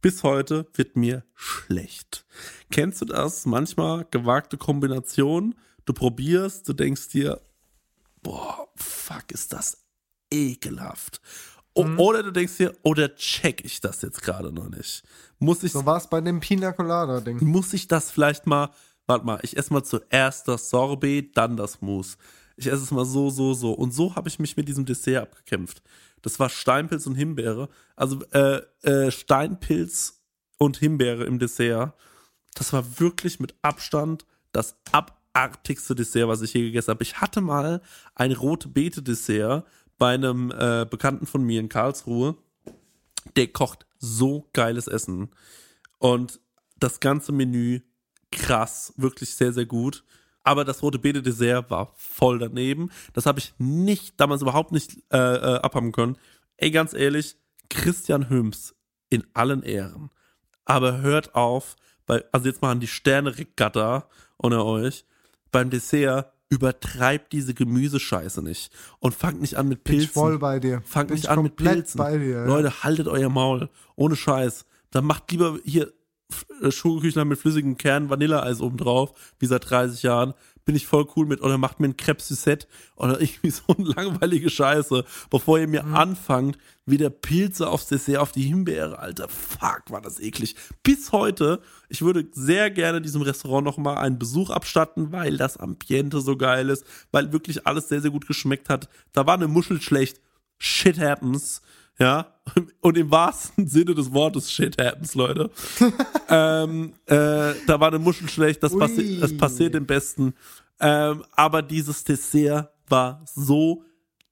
[0.00, 2.26] bis heute wird mir schlecht.
[2.70, 3.46] Kennst du das?
[3.46, 5.54] Manchmal gewagte Kombination,
[5.86, 7.40] du probierst, du denkst dir,
[8.22, 9.83] boah, fuck, ist das
[10.30, 11.20] ekelhaft.
[11.74, 15.02] O Oder du denkst dir, oder check ich das jetzt gerade noch nicht?
[15.40, 17.44] Muss ich So war es bei dem Pina Colada-Ding.
[17.44, 18.70] muss ich das vielleicht mal,
[19.06, 22.16] warte mal, ich esse mal zuerst das Sorbet, dann das Mousse.
[22.56, 23.72] Ich esse es mal so, so, so.
[23.72, 25.82] Und so habe ich mich mit diesem Dessert abgekämpft.
[26.22, 27.68] Das war Steinpilz und Himbeere.
[27.96, 30.22] Also äh, äh, Steinpilz
[30.58, 31.94] und Himbeere im Dessert.
[32.54, 37.02] Das war wirklich mit Abstand das abartigste Dessert, was ich je gegessen habe.
[37.02, 37.82] Ich hatte mal
[38.14, 39.66] ein rote Beete Dessert
[39.98, 42.36] bei einem äh, Bekannten von mir in Karlsruhe.
[43.36, 45.30] Der kocht so geiles Essen.
[45.98, 46.40] Und
[46.78, 47.80] das ganze Menü
[48.30, 50.04] krass, wirklich sehr, sehr gut.
[50.42, 52.90] Aber das rote Beete Dessert war voll daneben.
[53.14, 56.18] Das habe ich nicht, damals überhaupt nicht äh, äh, abhaben können.
[56.58, 57.36] Ey, ganz ehrlich,
[57.70, 58.74] Christian Hüms
[59.08, 60.10] in allen Ehren.
[60.66, 64.06] Aber hört auf, bei, also jetzt mal an die Sterne-Regatta
[64.36, 65.06] unter euch.
[65.50, 68.70] Beim Dessert übertreibt diese Gemüsescheiße nicht.
[69.00, 70.08] Und fangt nicht an mit Bin Pilzen.
[70.08, 70.82] ich voll bei dir.
[70.84, 71.98] Fangt Bin nicht ich an mit Pilzen.
[71.98, 72.44] bei dir, ja.
[72.44, 73.70] Leute, haltet euer Maul.
[73.96, 74.64] Ohne Scheiß.
[74.90, 75.92] Dann macht lieber hier
[76.62, 80.34] äh, Schokoküchlein mit flüssigem Kern Vanilleeis oben drauf, wie seit 30 Jahren.
[80.64, 81.42] Bin ich voll cool mit.
[81.42, 82.66] Oder macht mir ein Crepe Suzette
[82.96, 85.94] oder irgendwie so eine langweilige Scheiße, bevor ihr mir Mhm.
[85.94, 88.98] anfangt, wieder Pilze aufs Dessert, auf die Himbeere.
[88.98, 90.54] Alter, fuck, war das eklig.
[90.82, 96.20] Bis heute, ich würde sehr gerne diesem Restaurant nochmal einen Besuch abstatten, weil das Ambiente
[96.20, 98.88] so geil ist, weil wirklich alles sehr, sehr gut geschmeckt hat.
[99.12, 100.20] Da war eine Muschel schlecht.
[100.58, 101.62] Shit happens.
[101.98, 102.34] Ja,
[102.80, 105.50] und im wahrsten Sinne des Wortes Shit happens, Leute.
[106.28, 110.34] ähm, äh, da war eine Muschel schlecht, das, passi das passiert im Besten.
[110.80, 113.84] Ähm, aber dieses Dessert war so,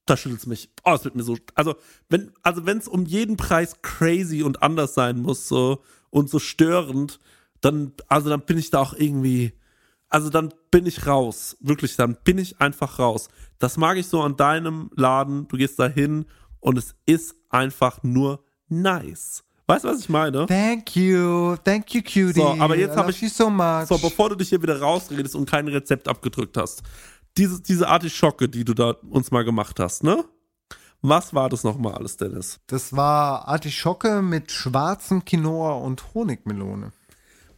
[0.06, 0.70] da schüttelt's mich.
[0.84, 1.76] Oh, das wird mir so, also
[2.08, 6.38] wenn, also wenn es um jeden Preis crazy und anders sein muss, so, und so
[6.38, 7.20] störend,
[7.60, 9.52] dann, also dann bin ich da auch irgendwie,
[10.08, 11.56] also dann bin ich raus.
[11.60, 13.28] Wirklich, dann bin ich einfach raus.
[13.58, 15.48] Das mag ich so an deinem Laden.
[15.48, 16.26] Du gehst da hin
[16.60, 19.44] und es ist einfach nur nice.
[19.66, 20.46] Weißt du, was ich meine?
[20.46, 22.32] Thank you, thank you, cutie.
[22.32, 23.86] So, aber jetzt habe ich so much.
[23.86, 26.82] So, bevor du dich hier wieder rausredest und kein Rezept abgedrückt hast.
[27.36, 30.24] Diese, diese Artischocke, die du da uns mal gemacht hast, ne?
[31.00, 32.60] Was war das nochmal alles, Dennis?
[32.66, 36.92] Das war Artischocke mit schwarzem Quinoa und Honigmelone.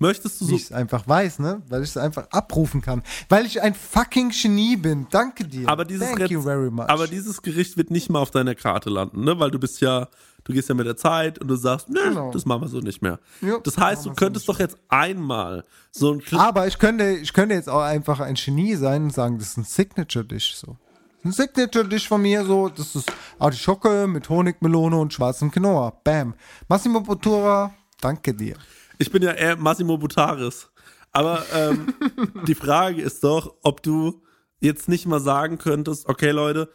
[0.05, 0.57] Möchtest du Wie so.
[0.57, 1.63] ich es einfach weiß, ne?
[1.69, 3.03] Weil ich es einfach abrufen kann.
[3.29, 5.07] Weil ich ein fucking Genie bin.
[5.11, 5.69] Danke dir.
[5.69, 6.89] Aber dieses, Thank you very much.
[6.89, 9.39] aber dieses Gericht wird nicht mal auf deiner Karte landen, ne?
[9.41, 10.09] Weil du bist ja,
[10.45, 12.31] du gehst ja mit der Zeit und du sagst, nö, Genau.
[12.33, 13.19] das machen wir so nicht mehr.
[13.41, 17.55] Ja, das heißt, du könntest doch jetzt einmal so ein Aber ich könnte, ich könnte
[17.55, 20.77] jetzt auch einfach ein Genie sein und sagen, das ist ein Signature-Dish so.
[21.25, 25.95] Ein Signature-Dish von mir so, das ist Artischocke mit Honigmelone und schwarzem Quinoa.
[26.05, 26.35] Bam.
[26.69, 27.73] Massimo Bottura,
[28.03, 28.57] danke dir.
[28.99, 30.69] Ich bin ja eher Massimo Butaris.
[31.13, 31.95] Aber ähm,
[32.47, 34.23] die Frage ist doch, ob du
[34.61, 36.71] jetzt nicht mal sagen könntest, okay, Leute,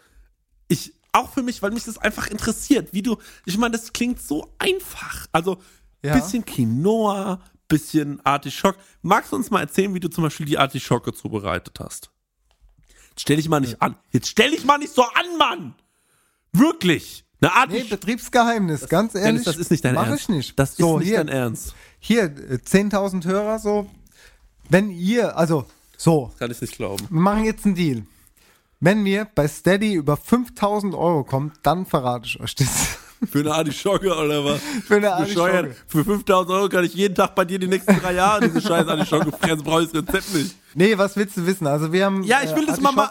[0.68, 4.22] ich, auch für mich, weil mich das einfach interessiert, wie du, ich meine, das klingt
[4.22, 5.26] so einfach.
[5.32, 5.58] Also,
[6.04, 6.16] Ja.
[6.16, 8.78] bisschen Quinoa, bisschen Artischock.
[9.02, 12.10] Magst du uns mal erzählen, wie du zum Beispiel die Artischocke zubereitet hast?
[13.10, 13.96] Jetzt stell dich mal nicht an.
[14.12, 15.76] Jetzt stell dich mal nicht so an, Mann!
[16.54, 17.26] Wirklich!
[17.42, 19.26] Eine Art Nee, Betriebsgeheimnis, ganz ehrlich.
[19.28, 20.24] Dennis, das ist nicht dein mach Ernst.
[20.24, 20.60] ich nicht.
[20.60, 21.74] Das ist so, nicht hier, dein Ernst.
[22.00, 23.90] Hier, äh, 10.000 Hörer so.
[24.70, 25.66] Wenn ihr, also,
[25.98, 27.06] so, Kann ich nicht glauben.
[27.10, 28.04] wir machen jetzt einen Deal.
[28.80, 32.99] Wenn wir bei Steady über 5.000 Euro kommen, dann verrate ich euch das.
[33.30, 34.60] Für eine Artischocke oder was?
[34.86, 35.14] Für eine.
[35.14, 35.76] Artischocke.
[35.88, 38.88] Für 5000 Euro kann ich jeden Tag bei dir die nächsten drei Jahre diese scheiß
[38.88, 39.64] Artischocke fressen.
[39.64, 40.56] Brauche ich das Rezept nicht.
[40.76, 41.68] Nee, was willst du wissen?
[41.68, 43.10] Also wir haben Ja, ich will äh, das mal, mal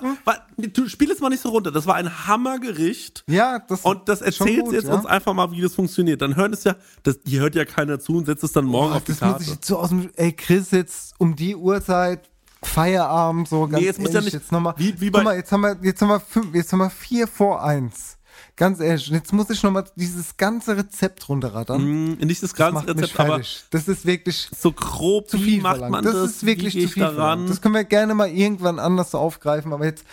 [0.57, 1.71] du spiel es mal nicht so runter.
[1.73, 3.25] Das war ein Hammergericht.
[3.29, 4.95] Ja, das Und das erzählt gut, jetzt ja.
[4.95, 6.23] uns einfach mal, wie das funktioniert.
[6.23, 8.93] Dann hören es ja, das, hier hört ja keiner zu und setzt es dann morgen
[8.93, 9.45] Oh, auf die das muss Karte.
[9.45, 12.31] ich jetzt so aus dem, ey Chris, jetzt um die Uhrzeit,
[12.63, 15.25] Feierabend, so ganz Nee, jetzt muss ja ehrlich, nicht- jetzt nochmal, wie- wie bei- guck
[15.25, 18.18] mal, jetzt haben wir, jetzt haben wir fünf, jetzt haben wir vier vor eins.
[18.59, 21.81] Ganz ehrlich, jetzt muss ich nochmal dieses ganze Rezept runterrattern.
[21.81, 23.41] Mm, nicht das Das ganze mich Rezept, aber.
[23.71, 26.13] Das ist wirklich so grob, zu wie viel macht man das?
[26.13, 26.31] das?
[26.33, 27.47] ist wirklich zu viel daran?
[27.47, 30.05] Das können wir gerne mal irgendwann anders aufgreifen, aber jetzt,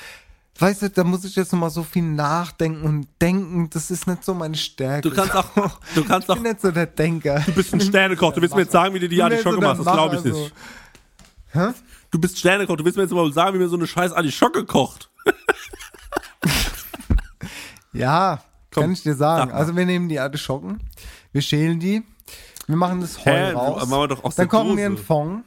[0.59, 4.23] weißt du, da muss ich jetzt nochmal so viel nachdenken und denken, das ist nicht
[4.23, 5.09] so meine Stärke.
[5.09, 7.39] Du kannst auch, du kannst ich auch, bin nicht so der Denker.
[7.43, 8.31] du bist ein Sternekoch.
[8.33, 9.83] Du willst mir jetzt sagen, wie du die Artischocke so machst.
[9.83, 10.53] Das glaube ich Macher, nicht.
[11.47, 11.67] Hä?
[12.11, 12.77] Du bist Sternekoch.
[12.77, 15.09] Du willst mir jetzt mal sagen, wie mir so eine scheiß Artischocke kocht.
[17.95, 18.41] Ja,
[18.71, 19.51] kann ich dir sagen.
[19.51, 20.79] Also wir nehmen die Artischocken,
[21.31, 22.03] wir schälen die,
[22.67, 23.51] wir machen das Heu Hä?
[23.51, 23.87] raus.
[23.87, 24.97] Machen wir doch aus dann der kochen wir einen.
[24.97, 25.43] Fond.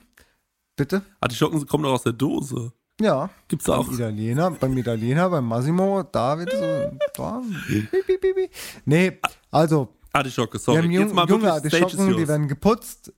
[0.77, 1.03] Bitte?
[1.21, 2.73] Artischocken kommen doch aus der Dose.
[3.01, 3.31] Ja.
[3.49, 3.93] Gibt's beim auch.
[3.93, 8.51] Italiener, beim Italiener, beim Massimo, da wird so, da, piep, piep, piep.
[8.85, 9.19] Nee,
[9.51, 10.83] also, Artischocke, wir sorry.
[10.83, 13.13] haben Jetzt jung, mal junge Artischocken, die werden geputzt,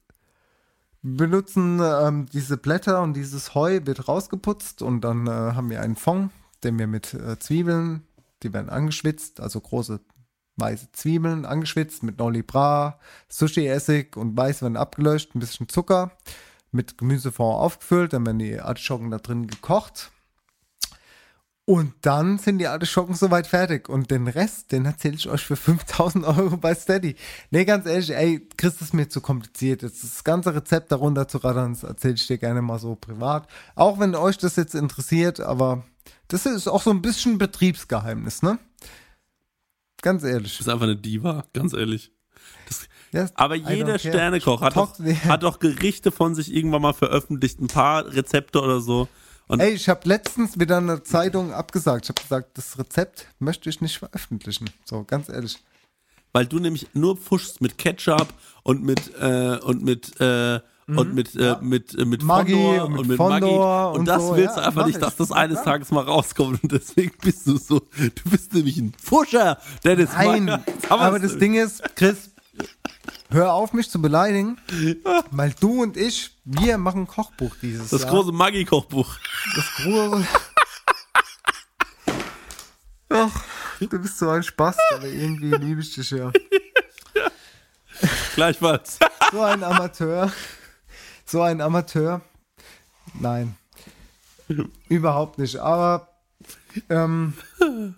[1.02, 5.96] benutzen ähm, diese Blätter und dieses Heu wird rausgeputzt und dann äh, haben wir einen
[5.96, 6.30] Fond,
[6.62, 8.02] den wir mit äh, Zwiebeln,
[8.42, 10.00] die werden angeschwitzt, also große
[10.56, 12.98] weiße Zwiebeln angeschwitzt mit Nolli Bra,
[13.28, 16.12] Sushi-Essig und Weiß werden abgelöscht, ein bisschen Zucker,
[16.72, 20.10] mit Gemüsefond aufgefüllt, dann werden die Artischocken da drin gekocht.
[21.70, 23.88] Und dann sind die Artischocken soweit fertig.
[23.88, 27.14] Und den Rest, den erzähle ich euch für 5000 Euro bei Steady.
[27.50, 29.82] Nee, ganz ehrlich, ey, Chris, das ist mir zu kompliziert.
[29.82, 33.46] Jetzt das ganze Rezept darunter zu rattern, das erzähle ich dir gerne mal so privat.
[33.76, 35.84] Auch wenn euch das jetzt interessiert, aber
[36.28, 38.58] das ist auch so ein bisschen Betriebsgeheimnis, ne?
[40.02, 40.52] Ganz ehrlich.
[40.52, 42.12] Du bist einfach eine Diva, ganz ehrlich.
[42.66, 43.98] Das, Ja, aber jeder.
[43.98, 48.80] Sternekoch hat doch, hat doch Gerichte von sich irgendwann mal veröffentlicht, ein paar Rezepte oder
[48.80, 49.08] so.
[49.48, 52.04] Und Ey, ich habe letztens wieder eine Zeitung abgesagt.
[52.04, 54.70] Ich habe gesagt, das Rezept möchte ich nicht veröffentlichen.
[54.84, 55.58] So, ganz ehrlich.
[56.32, 58.28] weil du nämlich nur pfuschst mit Ketchup
[58.62, 60.60] und mit äh, und mit äh,
[60.98, 62.26] und mit äh, mit äh, mit Mhm.
[62.28, 64.80] Maggi Fondor und mit und mit Fondor und, und das so, willst ja, du einfach
[64.82, 65.02] mach nicht, ich.
[65.02, 65.64] dass das eines Ja.
[65.64, 70.10] Tages mal rauskommt und deswegen bist du so du bist nämlich ein Fuscher, Dennis.
[70.14, 70.48] Nein,
[70.88, 71.38] aber das.
[71.38, 72.30] Ding ist, Chris,
[73.30, 74.58] hör auf mich zu beleidigen,
[75.30, 78.10] weil du und ich, wir machen ein Kochbuch dieses das Jahr.
[78.10, 79.16] große Maggi Kochbuch.
[79.56, 80.26] Das große.
[83.12, 83.42] Ach,
[83.80, 86.30] du bist so ein Spaß, aber irgendwie liebe ich dich ja.
[88.34, 88.98] Gleichfalls.
[89.32, 90.30] So ein Amateur.
[91.30, 92.22] So ein Amateur.
[93.14, 93.54] Nein.
[94.88, 95.58] Überhaupt nicht.
[95.58, 96.08] Aber
[96.88, 97.34] ähm,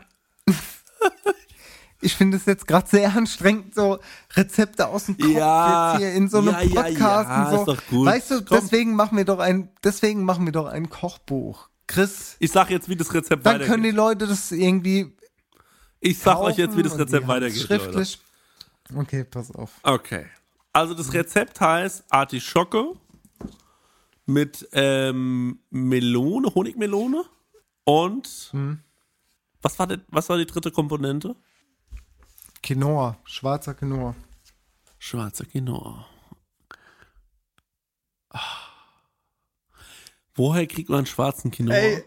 [2.03, 4.01] ich finde es jetzt gerade sehr anstrengend, so
[4.35, 7.51] Rezepte aus dem Kopf Ja, jetzt hier in so einem ja, ja, Podcast ja, und
[7.51, 7.57] so.
[7.57, 8.07] ist doch gut.
[8.07, 8.59] Weißt du, Komm.
[8.61, 11.71] deswegen machen wir doch ein, deswegen machen wir doch ein Kochbuch.
[11.87, 13.69] Chris, Ich sag jetzt, wie das Rezept dann weitergeht.
[13.69, 15.17] können die Leute das irgendwie.
[16.01, 17.67] ich sag euch jetzt, wie das Rezept weitergeht.
[17.69, 17.81] Leute.
[17.83, 18.21] Schriftlich.
[18.95, 19.71] Okay, pass auf.
[19.85, 20.27] Okay.
[20.75, 22.93] Also das Rezept heißt Artischocke
[24.27, 27.25] mit ähm, Melone, Honigmelone
[27.85, 28.79] und Hm.
[29.61, 31.35] was, war denn, was war die dritte Komponente?
[32.63, 34.15] Quinoa, schwarzer Quinoa.
[34.99, 36.07] Schwarzer Quinoa.
[40.35, 41.75] Woher kriegt man schwarzen Quinoa?
[41.75, 42.05] Ey,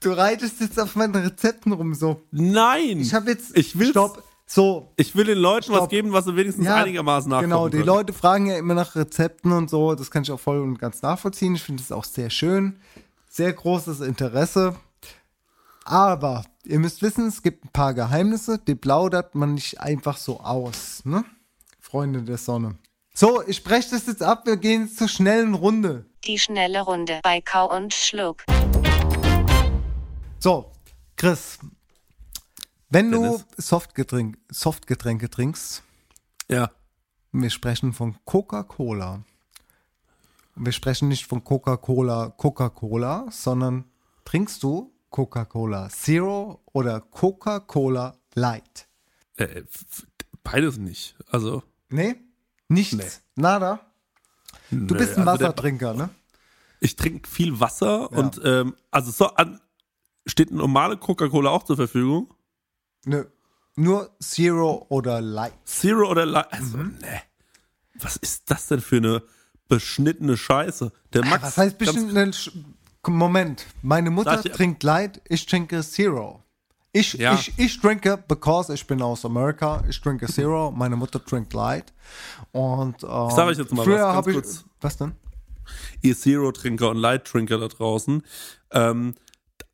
[0.00, 2.22] du reitest jetzt auf meinen Rezepten rum so.
[2.30, 3.00] Nein!
[3.00, 3.56] Ich habe jetzt.
[3.56, 4.22] Ich will's- Stopp.
[4.52, 4.92] So.
[4.96, 5.90] Ich will den Leuten was Stopp.
[5.90, 7.86] geben, was sie wenigstens einigermaßen nachgucken Genau, die können.
[7.86, 9.94] Leute fragen ja immer nach Rezepten und so.
[9.94, 11.54] Das kann ich auch voll und ganz nachvollziehen.
[11.54, 12.80] Ich finde es auch sehr schön.
[13.28, 14.74] Sehr großes Interesse.
[15.84, 20.40] Aber ihr müsst wissen, es gibt ein paar Geheimnisse, die plaudert man nicht einfach so
[20.40, 21.24] aus, ne?
[21.78, 22.76] Freunde der Sonne.
[23.14, 24.46] So, ich spreche das jetzt ab.
[24.46, 26.06] Wir gehen jetzt zur schnellen Runde.
[26.24, 28.42] Die schnelle Runde bei Kau und Schluck.
[30.40, 30.72] So,
[31.16, 31.58] Chris.
[32.90, 33.46] Wenn Dennis?
[33.56, 35.82] du Softgetränk, Softgetränke trinkst,
[36.48, 36.70] Ja.
[37.32, 39.22] wir sprechen von Coca-Cola.
[40.56, 43.84] Wir sprechen nicht von Coca-Cola, Coca-Cola, sondern
[44.24, 48.88] trinkst du Coca-Cola Zero oder Coca-Cola Light?
[49.36, 49.62] Äh,
[50.42, 51.16] beides nicht.
[51.30, 51.62] Also.
[51.88, 52.16] Nee?
[52.68, 53.22] Nichts?
[53.36, 53.80] Nada?
[54.70, 56.10] Du nö, bist ein also der- Wassertrinker, ne?
[56.80, 59.60] Ich trinke viel Wasser und ähm, also so an,
[60.26, 62.32] steht eine normale Coca-Cola auch zur Verfügung.
[63.04, 63.24] Nö.
[63.76, 65.54] Nur Zero oder Light.
[65.64, 66.52] Zero oder Light.
[66.52, 66.98] Also, Mhm.
[67.00, 67.22] ne.
[67.94, 69.22] Was ist das denn für eine
[69.68, 70.92] beschnittene Scheiße?
[71.12, 71.42] Der Max.
[71.42, 72.52] Ah, Was heißt ein Sch-
[73.06, 76.42] Moment, meine Mutter ich- trinkt Light, ich trinke Zero.
[76.92, 77.34] Ich, Ja.
[77.34, 81.92] ich, ich trinke, because ich bin aus Amerika, ich trinke Zero, meine Mutter trinkt Light.
[82.52, 84.34] Und ähm, Ich sag euch jetzt mal was, früher ganz habe ich.
[84.36, 84.64] kurz.
[84.80, 85.12] Was denn?
[86.02, 88.24] ihr Zero-Trinker und Light-Trinker da draußen,
[88.72, 89.14] ähm,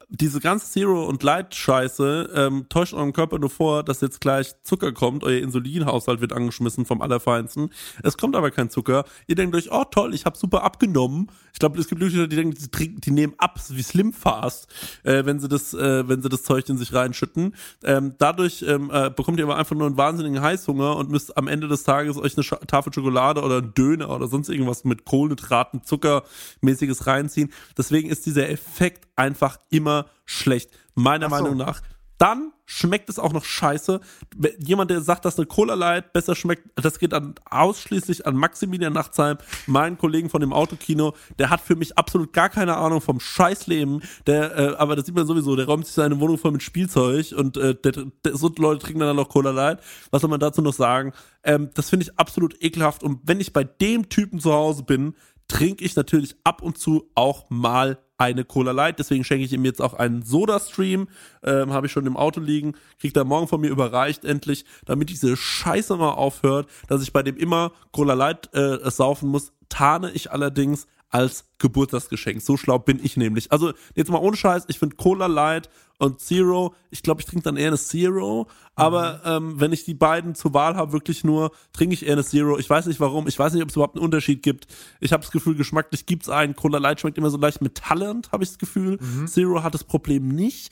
[0.09, 4.93] diese ganze Zero- und Light-Scheiße ähm, täuscht eurem Körper nur vor, dass jetzt gleich Zucker
[4.93, 7.71] kommt, euer Insulinhaushalt wird angeschmissen vom Allerfeinsten.
[8.05, 9.05] Es kommt aber kein Zucker.
[9.27, 11.29] Ihr denkt euch, oh toll, ich habe super abgenommen.
[11.53, 14.69] Ich glaube, es gibt Leute, die denken, die, trinken, die nehmen ab, wie Slim Fast,
[15.03, 17.55] äh, wenn sie das, äh, wenn sie das Zeug in sich reinschütten.
[17.83, 21.49] Ähm, dadurch ähm, äh, bekommt ihr aber einfach nur einen wahnsinnigen Heißhunger und müsst am
[21.49, 25.05] Ende des Tages euch eine Scha Tafel Schokolade oder einen Döner oder sonst irgendwas mit
[25.05, 27.53] Kohlenhydraten, Zuckermäßiges reinziehen.
[27.77, 30.71] Deswegen ist dieser Effekt einfach immer schlecht.
[30.95, 31.37] Meiner so.
[31.37, 31.83] Meinung nach.
[32.19, 34.01] Dann schmeckt es auch noch scheiße.
[34.35, 38.37] Wenn Jemand, der sagt, dass eine Cola Light besser schmeckt, das geht an, ausschließlich an
[38.37, 39.37] Maximilian Nachtsheim,
[39.67, 41.15] meinen Kollegen von dem Autokino.
[41.39, 44.03] Der hat für mich absolut gar keine Ahnung vom Scheißleben.
[44.27, 47.33] Der, äh, aber das sieht man sowieso, der räumt sich seine Wohnung voll mit Spielzeug
[47.37, 47.93] und äh, der,
[48.25, 49.81] der, so Leute trinken dann noch Cola Light.
[50.11, 51.13] Was soll man dazu noch sagen?
[51.45, 53.03] Ähm, das finde ich absolut ekelhaft.
[53.03, 55.15] Und wenn ich bei dem Typen zu Hause bin,
[55.49, 58.99] trinke ich natürlich ab und zu auch mal eine Cola Light.
[58.99, 61.09] Deswegen schenke ich ihm jetzt auch einen Soda-Stream.
[61.43, 62.75] Ähm, Habe ich schon im Auto liegen.
[63.01, 67.23] Kriegt er morgen von mir überreicht endlich, damit diese Scheiße mal aufhört, dass ich bei
[67.23, 69.53] dem immer Cola Light äh, saufen muss.
[69.69, 72.43] Tarne ich allerdings als Geburtstagsgeschenk.
[72.43, 73.53] So schlau bin ich nämlich.
[73.53, 77.45] Also jetzt mal ohne Scheiß, ich finde Cola Light und Zero, ich glaube, ich trinke
[77.45, 81.51] dann eher eine Zero, aber ähm, wenn ich die beiden zur Wahl habe, wirklich nur,
[81.73, 82.59] trinke ich eher eine Zero.
[82.59, 84.67] Ich weiß nicht warum, ich weiß nicht, ob es überhaupt einen Unterschied gibt.
[85.01, 86.55] Ich habe das Gefühl, geschmacklich gibt's einen.
[86.55, 88.99] Cola Light schmeckt immer so leicht metallend, habe ich das Gefühl.
[89.27, 90.71] Zero hat das Problem nicht.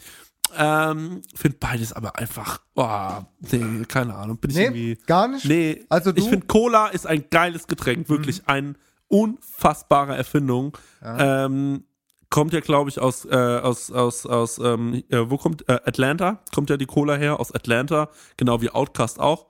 [0.56, 4.98] Ähm, finde beides aber einfach, oh, nee, keine Ahnung, bin ich Nee, irgendwie.
[5.06, 5.46] gar nicht?
[5.46, 8.76] Nee, Also ich du- finde Cola ist ein geiles Getränk, wirklich ein
[9.08, 10.76] unfassbare Erfindung.
[11.02, 11.84] Ähm,
[12.34, 16.40] kommt ja, glaube ich, aus, äh, aus, aus, aus, ähm, äh, wo kommt, äh, Atlanta,
[16.52, 19.46] kommt ja die Cola her, aus Atlanta, genau wie Outcast auch.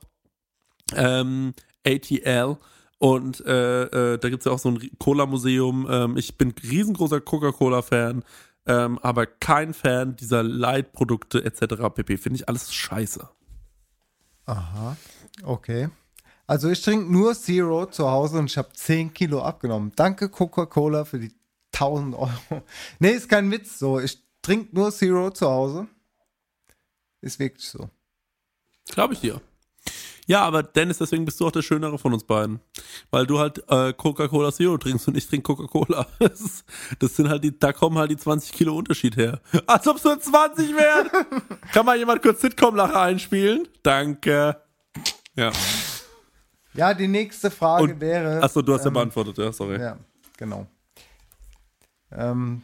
[0.95, 1.55] Ähm,
[1.87, 2.59] ATL.
[2.99, 5.87] Und äh, äh, da gibt's ja auch so ein Cola-Museum.
[5.89, 8.23] Ähm, ich bin riesengroßer Coca-Cola-Fan,
[8.67, 11.89] ähm, aber kein Fan dieser Light-Produkte etc.
[11.95, 12.19] pp.
[12.19, 13.27] Finde ich alles scheiße.
[14.45, 14.99] Aha,
[15.43, 15.89] okay.
[16.47, 19.93] Also ich trinke nur Zero zu Hause und ich habe 10 Kilo abgenommen.
[19.97, 21.33] Danke Coca-Cola für die
[21.75, 22.31] 1000 Euro.
[22.99, 23.99] Nee, ist kein Witz so.
[24.01, 25.87] Ich trinke nur Zero zu Hause.
[27.21, 27.89] Ist wirklich so.
[28.89, 29.41] Glaube ich dir.
[30.27, 32.61] Ja, aber Dennis, deswegen bist du auch der Schönere von uns beiden.
[33.11, 36.07] Weil du halt äh, Coca-Cola Zero trinkst und ich trinke Coca-Cola.
[36.19, 36.65] Das,
[36.99, 39.41] das sind halt die, da kommen halt die 20 Kilo Unterschied her.
[39.67, 41.11] Als ob es nur 20 wären.
[41.73, 43.69] Kann mal jemand kurz Sitcom-Lache einspielen?
[43.83, 44.63] Danke.
[45.37, 45.53] Ja.
[46.73, 48.43] Ja, die nächste Frage Und- wäre.
[48.43, 49.79] Achso, du hast ja ähm, beantwortet, ja, sorry.
[49.81, 49.99] Ja,
[50.39, 50.67] genau.
[52.17, 52.63] Ähm,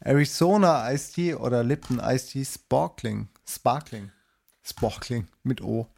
[0.00, 3.28] Arizona Iced Tea oder Lipton Iced Tea Sparkling.
[3.48, 4.10] Sparkling.
[4.62, 5.88] Sparkling mit O.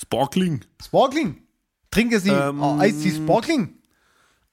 [0.00, 0.64] Sparkling.
[0.82, 1.42] Sparkling.
[1.90, 3.78] Trinke Sie Ähm, oh, Iced Tea Sparkling.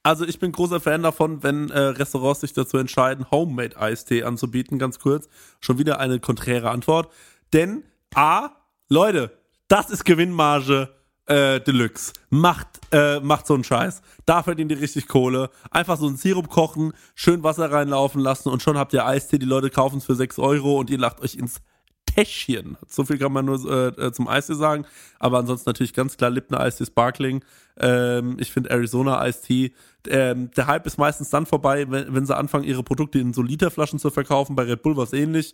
[0.04, 4.80] Also ich bin großer Fan davon, wenn äh, Restaurants sich dazu entscheiden, Homemade Eistee anzubieten,
[4.80, 5.30] ganz kurz.
[5.60, 7.12] Schon wieder eine konträre Antwort.
[7.54, 7.84] Denn
[8.16, 8.50] A,
[8.90, 9.38] Leute,
[9.68, 10.94] das ist Gewinnmarge
[11.32, 12.14] äh, Deluxe.
[12.30, 14.02] Macht, äh, macht so einen Scheiß.
[14.26, 15.50] Da verdient ihr richtig Kohle.
[15.70, 19.38] Einfach so einen Sirup kochen, schön Wasser reinlaufen lassen und schon habt ihr Eistee.
[19.38, 21.62] Die Leute kaufen es für 6 Euro und ihr lacht euch ins
[22.06, 22.78] Täschchen.
[22.88, 23.64] So viel kann man nur
[23.98, 24.86] äh, zum Eistee sagen.
[25.20, 27.46] Aber ansonsten natürlich ganz klar Lipner Eistee Sparkling.
[27.80, 29.72] Ähm, ich finde Arizona Eistee.
[30.10, 33.42] Ähm, der Hype ist meistens dann vorbei, wenn, wenn sie anfangen, ihre Produkte in so
[33.42, 34.58] Literflaschen zu verkaufen.
[34.58, 35.54] Bei Red Bull war es ähnlich.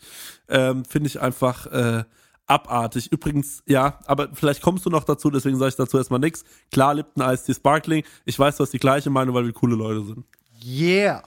[0.50, 2.04] Ähm, finde ich einfach äh,
[2.48, 3.12] abartig.
[3.12, 6.44] Übrigens, ja, aber vielleicht kommst du noch dazu, deswegen sage ich dazu erstmal nichts.
[6.72, 8.04] Klar, Lipton Eistee Sparkling.
[8.26, 10.26] Ich weiß, du hast die gleiche Meinung, weil wir coole Leute sind.
[10.64, 11.24] Yeah,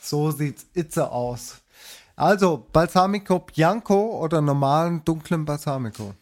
[0.00, 1.60] so sieht's itze aus.
[2.16, 6.14] Also, Balsamico Bianco oder normalen dunklen Balsamico?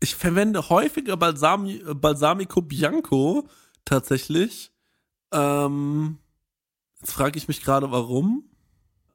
[0.00, 3.48] Ich verwende häufiger Balsami Balsamico Bianco
[3.84, 4.70] tatsächlich.
[5.32, 6.18] Ähm,
[7.00, 8.44] jetzt frage ich mich gerade, warum.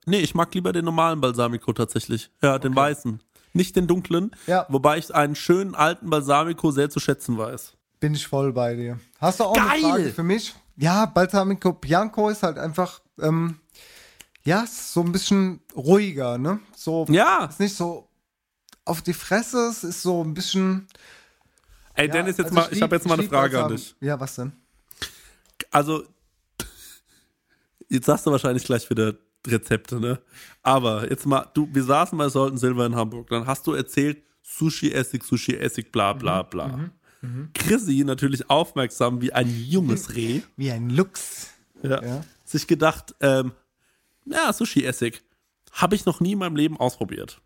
[0.05, 2.31] Nee, ich mag lieber den normalen Balsamico tatsächlich.
[2.41, 3.21] Ja, den weißen.
[3.53, 4.31] Nicht den dunklen.
[4.47, 4.65] Ja.
[4.69, 7.73] Wobei ich einen schönen alten Balsamico sehr zu schätzen weiß.
[7.99, 8.99] Bin ich voll bei dir.
[9.19, 9.67] Hast du auch Geil!
[9.69, 10.55] eine Frage für mich?
[10.77, 13.59] Ja, Balsamico Bianco ist halt einfach, ähm,
[14.43, 16.59] ja, so ein bisschen ruhiger, ne?
[16.75, 17.45] So, Ja.
[17.45, 18.07] Ist nicht so
[18.85, 20.87] auf die Fresse, es ist so ein bisschen.
[21.93, 23.75] Ey, ja, Dennis, jetzt also mal, ich lieb- habe jetzt mal eine Frage an Balsam-
[23.75, 23.95] dich.
[23.99, 24.53] Ja, was denn?
[25.69, 26.03] Also,
[27.89, 29.13] jetzt sagst du wahrscheinlich gleich wieder
[29.47, 30.19] Rezepte, ne?
[30.63, 34.21] Aber jetzt mal, du, wir saßen bei Solten Silver in Hamburg, dann hast du erzählt,
[34.43, 36.91] Sushi-Essig, Sushi-Essig, bla bla bla.
[37.53, 40.41] Chrissy natürlich aufmerksam wie ein junges Reh.
[40.57, 41.49] Wie ein Lux.
[41.83, 42.03] Ja.
[42.03, 42.25] Ja.
[42.43, 43.51] Sich gedacht, ähm,
[44.25, 45.21] ja, Sushi-Essig.
[45.71, 47.41] Habe ich noch nie in meinem Leben ausprobiert.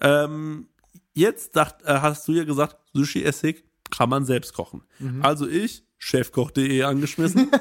[0.00, 0.68] Ähm,
[1.14, 4.82] jetzt dacht, äh, hast du ja gesagt, Sushi-Essig kann man selbst kochen.
[4.98, 5.24] Mhm.
[5.24, 7.50] Also ich, chefkoch.de angeschmissen.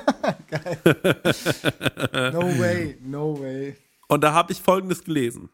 [2.34, 3.76] No way, no way.
[4.08, 5.49] Und da habe ich folgendes gelesen.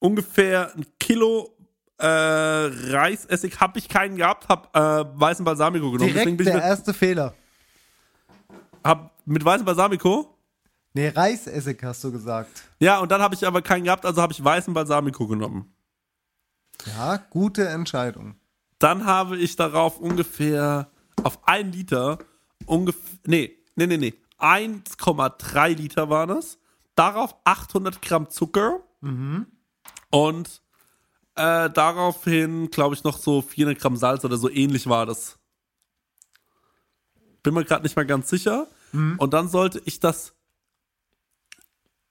[0.00, 1.56] Ungefähr ein Kilo
[1.98, 6.12] äh, Reisessig habe ich keinen gehabt, habe äh, weißen Balsamico genommen.
[6.12, 7.34] Direkt der mit, erste Fehler.
[8.84, 10.36] hab mit weißem Balsamico.
[10.94, 12.62] Nee, Reisessig hast du gesagt.
[12.78, 15.72] Ja, und dann habe ich aber keinen gehabt, also habe ich weißen Balsamico genommen.
[16.86, 18.36] Ja, gute Entscheidung.
[18.78, 20.90] Dann habe ich darauf ungefähr
[21.22, 22.18] auf ein Liter
[22.66, 26.58] ungefähr, nee, nee, nee, nee, 1,3 Liter waren es.
[26.94, 28.80] Darauf 800 Gramm Zucker
[30.10, 30.62] und
[31.36, 35.38] äh, daraufhin, glaube ich, noch so 400 Gramm Salz oder so ähnlich war das.
[37.44, 38.66] Bin mir gerade nicht mal ganz sicher.
[39.18, 40.34] Und dann sollte ich das,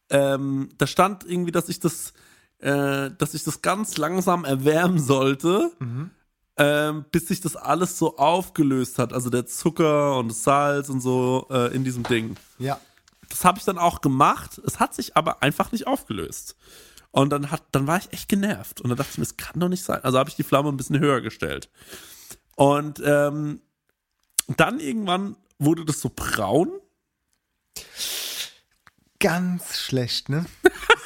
[0.09, 2.13] ähm, da stand irgendwie, dass ich das,
[2.59, 5.71] äh, dass ich das ganz langsam erwärmen sollte
[6.57, 9.13] ähm, bis sich das alles so aufgelöst hat.
[9.13, 12.35] Also der Zucker und das Salz und so äh, in diesem Ding.
[12.57, 12.79] Ja.
[13.29, 14.59] Das habe ich dann auch gemacht.
[14.65, 16.55] Es hat sich aber einfach nicht aufgelöst.
[17.11, 18.81] Und dann, hat, dann war ich echt genervt.
[18.81, 20.03] Und dann dachte ich mir, das kann doch nicht sein.
[20.03, 21.69] Also habe ich die Flamme ein bisschen höher gestellt.
[22.55, 23.61] Und ähm,
[24.55, 26.71] dann irgendwann wurde das so braun.
[29.19, 30.45] Ganz schlecht, ne?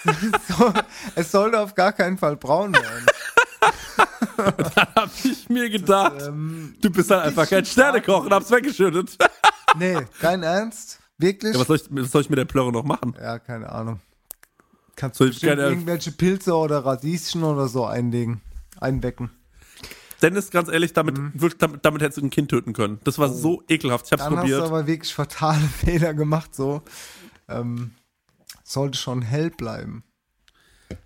[0.49, 0.73] so,
[1.15, 3.05] es sollte auf gar keinen Fall braun werden.
[4.37, 9.17] dann habe ich mir gedacht, du bist halt einfach kein Sternekoch und hab's weggeschüttet.
[9.77, 10.99] Nee, kein Ernst?
[11.17, 11.53] Wirklich?
[11.53, 13.15] Ja, was, soll ich, was soll ich mit der Plörre noch machen?
[13.17, 14.01] Ja, keine Ahnung.
[14.97, 18.41] Kannst du keine- irgendwelche Pilze oder Radieschen oder so einlegen,
[18.81, 19.29] einwecken.
[20.21, 22.99] Dennis, ganz ehrlich, damit, wirklich, damit, damit hättest du ein Kind töten können.
[23.05, 24.07] Das war so ekelhaft.
[24.07, 24.59] Ich hab's Dann hast probiert.
[24.59, 26.81] du aber wirklich fatale Fehler gemacht, so.
[27.47, 27.91] Ähm,
[28.65, 30.03] sollte schon hell bleiben.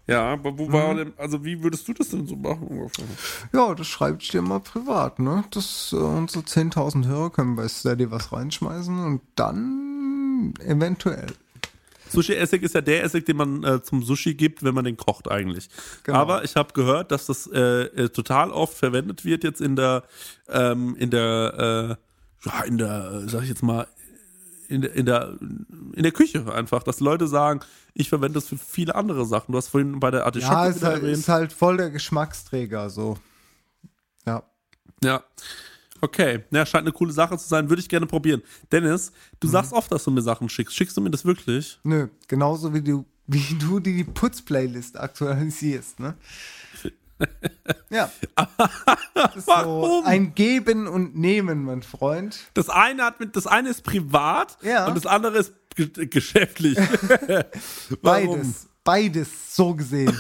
[0.08, 3.06] Ja, aber wo war denn, also wie würdest du das denn so machen ungefähr?
[3.54, 5.44] Ja, das schreibe ich dir mal privat, ne?
[5.52, 11.28] Das, äh, unsere 10.000 Hörer können bei Steady was reinschmeißen und dann eventuell.
[12.10, 15.30] Sushi-Essig ist ja der Essig, den man äh, zum Sushi gibt, wenn man den kocht
[15.30, 15.70] eigentlich.
[16.04, 16.18] Genau.
[16.18, 20.04] Aber ich habe gehört, dass das äh, äh, total oft verwendet wird jetzt in der,
[20.50, 21.98] ähm, in der,
[22.44, 23.88] äh, ja, in der, äh, sag ich jetzt mal,
[24.70, 25.38] in der, in der,
[25.94, 27.60] in der Küche einfach, dass Leute sagen,
[27.94, 29.52] ich verwende das für viele andere Sachen.
[29.52, 31.18] Du hast vorhin bei der Artischocke Ja, ist halt, erwähnt.
[31.18, 33.18] ist halt voll der Geschmacksträger, so.
[34.26, 34.44] Ja.
[35.04, 35.24] Ja.
[36.02, 37.70] Okay, ja, scheint eine coole Sache zu sein.
[37.70, 38.42] Würde ich gerne probieren.
[38.72, 40.76] Dennis, du sagst oft, dass du mir Sachen schickst.
[40.76, 41.80] Schickst du mir das wirklich?
[41.84, 46.16] Nö, genauso wie du, wie du die Putzplaylist aktualisierst, ne?
[47.90, 48.12] Ja.
[49.36, 50.06] Ist so Warum?
[50.06, 52.38] ein Geben und Nehmen, mein Freund.
[52.54, 54.88] Das eine hat mit, das eine ist privat Ja.
[54.88, 56.78] und das andere ist ge geschäftlich.
[58.02, 58.38] Warum?
[58.42, 58.68] Beides.
[58.84, 60.18] Beides, so gesehen.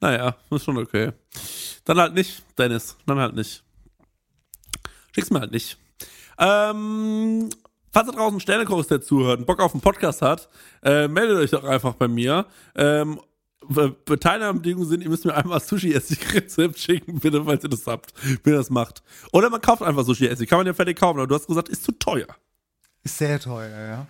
[0.00, 1.12] Naja, ist schon okay.
[1.84, 2.96] Dann halt nicht, Dennis.
[3.06, 3.62] Dann halt nicht.
[5.14, 5.78] Schick's mir halt nicht.
[6.38, 7.50] Ähm,
[7.92, 10.48] falls da draußen Sternekoch der zuhört und Bock auf einen Podcast hat,
[10.82, 12.46] äh, meldet euch doch einfach bei mir.
[12.74, 13.20] Ähm,
[14.20, 18.12] Teilnahmebedingungen sind, ihr müsst mir einmal Sushi-Essig-Rezept schicken, bitte, falls ihr das habt,
[18.42, 19.02] wenn ihr das macht.
[19.32, 20.48] Oder man kauft einfach Sushi-Essig.
[20.48, 22.26] Kann man ja fertig kaufen, aber du hast gesagt, ist zu teuer.
[23.02, 24.06] Ist sehr teuer, ja.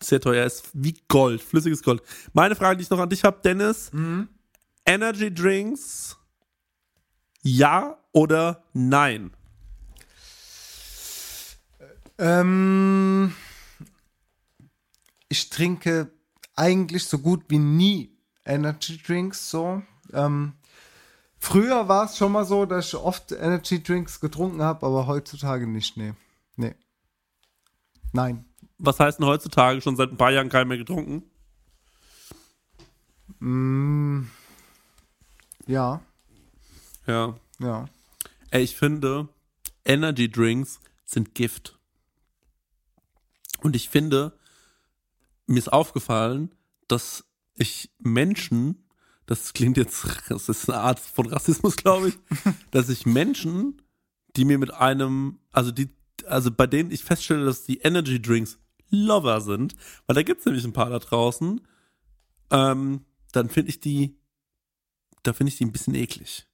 [0.00, 2.02] Sehr teuer, ist wie Gold, flüssiges Gold.
[2.32, 3.90] Meine Frage, die ich noch an dich habe, Dennis.
[4.84, 6.16] Energy Drinks,
[7.42, 9.32] ja oder nein?
[12.18, 13.34] Ähm,
[15.28, 16.10] ich trinke
[16.54, 18.15] eigentlich so gut wie nie
[18.46, 19.82] Energy Drinks so.
[20.12, 20.54] Ähm,
[21.38, 25.66] früher war es schon mal so, dass ich oft Energy Drinks getrunken habe, aber heutzutage
[25.66, 25.96] nicht.
[25.96, 26.14] Nee.
[26.56, 26.74] Nee.
[28.12, 28.44] Nein.
[28.78, 31.22] Was heißt denn heutzutage schon seit ein paar Jahren keinen mehr getrunken?
[33.40, 34.28] Mm,
[35.66, 36.00] ja.
[37.06, 37.34] Ja.
[37.58, 37.86] Ja.
[38.50, 39.28] Ey, ich finde,
[39.84, 41.78] Energy Drinks sind Gift.
[43.62, 44.38] Und ich finde,
[45.46, 46.54] mir ist aufgefallen,
[46.88, 47.24] dass
[47.56, 48.86] ich Menschen,
[49.26, 52.18] das klingt jetzt, das ist eine Art von Rassismus, glaube ich,
[52.70, 53.82] dass ich Menschen,
[54.36, 55.88] die mir mit einem, also die,
[56.26, 58.58] also bei denen ich feststelle, dass die Energy Drinks
[58.90, 59.74] Lover sind,
[60.06, 61.60] weil da gibt es nämlich ein paar da draußen,
[62.50, 64.18] ähm, dann finde ich die,
[65.22, 66.46] da finde ich die ein bisschen eklig.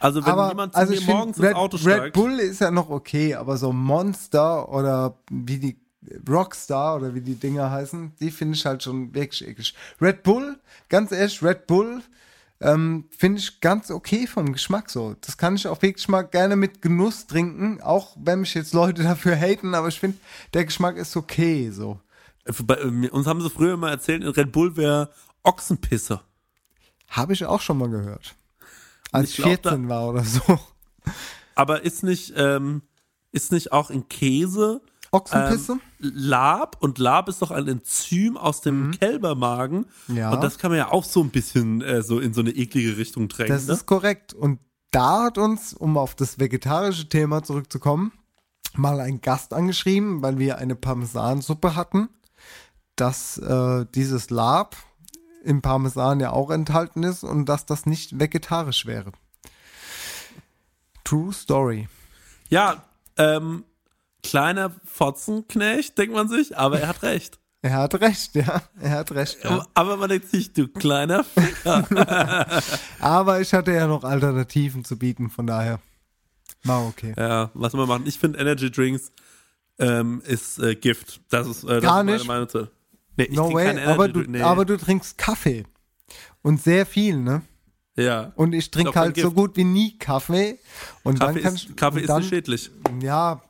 [0.00, 2.60] Also wenn aber, jemand zu also mir morgens Red, ins Auto Red steigt, Bull ist
[2.60, 5.80] ja noch okay, aber so Monster oder wie die
[6.28, 9.74] Rockstar oder wie die Dinger heißen, die finde ich halt schon wirklich eklig.
[10.00, 10.58] Red Bull,
[10.88, 12.02] ganz ehrlich, Red Bull
[12.60, 15.16] ähm, finde ich ganz okay vom Geschmack so.
[15.20, 19.02] Das kann ich auch wirklich mal gerne mit Genuss trinken, auch wenn mich jetzt Leute
[19.04, 20.18] dafür haten, aber ich finde,
[20.54, 22.00] der Geschmack ist okay so.
[22.64, 25.10] Bei, äh, uns haben sie früher immer erzählt, Red Bull wäre
[25.42, 26.20] Ochsenpisse.
[27.08, 28.34] Habe ich auch schon mal gehört.
[29.12, 30.58] Als Ich ich glaub, 14 war oder so.
[31.54, 32.82] Aber ist nicht, ähm,
[33.32, 34.80] ist nicht auch in Käse
[35.12, 35.72] Ochsenpisse?
[35.72, 39.86] Ähm, Lab und Lab ist doch ein Enzym aus dem Kälbermagen.
[40.06, 40.16] Mhm.
[40.16, 40.32] Ja.
[40.32, 42.96] Und das kann man ja auch so ein bisschen äh, so in so eine eklige
[42.96, 43.52] Richtung drängen.
[43.52, 43.74] Das ne?
[43.74, 44.32] ist korrekt.
[44.32, 44.60] Und
[44.90, 48.12] da hat uns, um auf das vegetarische Thema zurückzukommen,
[48.74, 52.08] mal ein Gast angeschrieben, weil wir eine Parmesansuppe hatten,
[52.96, 54.76] dass äh, dieses Lab
[55.42, 59.12] im Parmesan ja auch enthalten ist und dass das nicht vegetarisch wäre.
[61.04, 61.88] True Story.
[62.50, 62.84] Ja,
[63.16, 63.64] ähm,
[64.22, 67.38] kleiner Fotzenknecht, denkt man sich, aber er hat recht.
[67.62, 68.62] Er hat recht, ja.
[68.80, 69.44] Er hat recht.
[69.44, 69.66] Ja.
[69.74, 71.86] Aber, man denkt sich, du kleiner Ficker.
[73.00, 75.78] Aber ich hatte ja noch Alternativen zu bieten, von daher
[76.64, 77.14] war okay.
[77.18, 78.04] ja, was wir machen.
[78.06, 79.12] Ich finde Energy Drinks
[79.78, 81.20] ähm, ist äh, Gift.
[81.28, 82.26] Das ist, äh, das Gar ist meine nicht.
[82.26, 82.68] Meinung zu.
[83.16, 84.30] Nee, ich no trinke way, aber Energy du, Drink.
[84.30, 84.42] Nee.
[84.42, 85.64] aber du trinkst Kaffee.
[86.42, 87.42] Und sehr viel, ne?
[87.96, 88.32] ja.
[88.36, 90.58] Und ich trinke halt so gut wie nie Kaffee.
[91.02, 92.70] Und Kaffee dann kann ist, ich, Kaffee und ist dann, nicht schädlich.
[93.02, 93.42] Ja.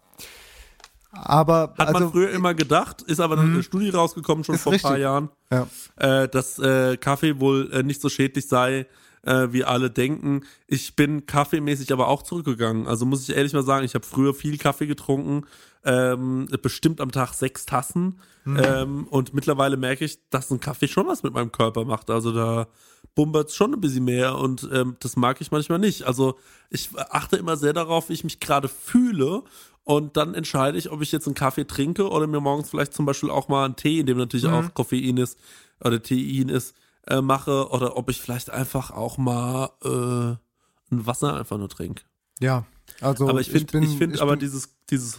[1.12, 4.80] Aber Hat also, man früher immer gedacht, ist aber eine Studie rausgekommen, schon vor ein
[4.80, 4.98] paar.
[4.98, 5.66] Jahren, Ja.
[5.96, 8.86] äh, dass äh, Kaffee wohl äh, nicht so schädlich sei,
[9.22, 10.42] äh, wie alle denken.
[10.66, 12.86] Ich bin kaffeemäßig aber auch zurückgegangen.
[12.86, 15.46] Also muss ich ehrlich mal sagen, ich habe früher viel Kaffee getrunken,
[15.84, 18.20] ähm, bestimmt am Tag sechs Tassen.
[18.44, 18.60] Mhm.
[18.62, 22.08] Ähm, und mittlerweile merke ich, dass ein Kaffee schon was mit meinem Körper macht.
[22.10, 22.68] Also da
[23.14, 26.04] bumbert schon ein bisschen mehr und ähm, das mag ich manchmal nicht.
[26.04, 26.38] Also
[26.70, 29.42] ich achte immer sehr darauf, wie ich mich gerade fühle
[29.84, 33.06] und dann entscheide ich, ob ich jetzt einen Kaffee trinke oder mir morgens vielleicht zum
[33.06, 34.52] Beispiel auch mal einen Tee, in dem natürlich Mhm.
[34.54, 35.38] auch Koffein ist
[35.84, 36.74] oder Tein ist,
[37.06, 42.02] äh, mache oder ob ich vielleicht einfach auch mal äh, ein Wasser einfach nur trinke.
[42.40, 42.64] ja.
[43.00, 45.18] Also, aber ich finde, bin- ich finde aber dieses, dieses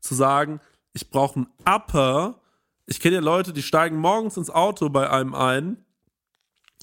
[0.00, 0.60] zu sagen,
[0.92, 2.40] ich brauche einen Upper.
[2.86, 5.84] Ich kenne ja Leute, die steigen morgens ins Auto bei einem ein.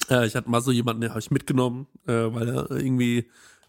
[0.08, 3.28] Äh, ich hatte mal so jemanden, den habe ich mitgenommen, äh, weil er irgendwie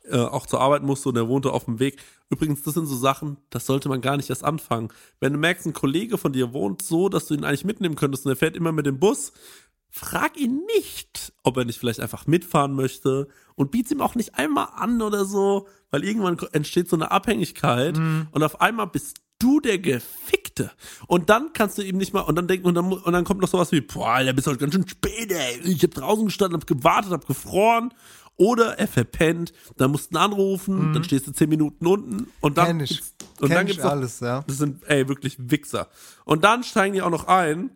[0.09, 2.01] äh, auch zur Arbeit musste und er wohnte auf dem Weg.
[2.29, 4.89] Übrigens, das sind so Sachen, das sollte man gar nicht erst anfangen.
[5.19, 8.25] Wenn du merkst, ein Kollege von dir wohnt so, dass du ihn eigentlich mitnehmen könntest
[8.25, 9.33] und er fährt immer mit dem Bus,
[9.89, 14.35] frag ihn nicht, ob er nicht vielleicht einfach mitfahren möchte und biet's ihm auch nicht
[14.35, 19.59] einmal an oder so, weil irgendwann entsteht so eine Abhängigkeit und auf einmal bist du
[19.59, 20.71] der Gefickte.
[21.07, 23.41] Und dann kannst du ihm nicht mal, und dann denken, und dann, und dann kommt
[23.41, 25.59] noch sowas wie, boah, der bist heute ganz schön spät, ey.
[25.63, 27.93] Ich hab draußen gestanden, hab gewartet, hab gefroren.
[28.37, 32.57] Oder er verpennt, dann musst du ihn anrufen, dann stehst du zehn Minuten unten und
[32.57, 32.89] dann Kenn ich.
[32.89, 34.43] gibt's- und Kenn dann gibt's noch, alles, ja.
[34.47, 35.89] Das sind ey wirklich Wichser.
[36.25, 37.69] Und dann steigen die auch noch ein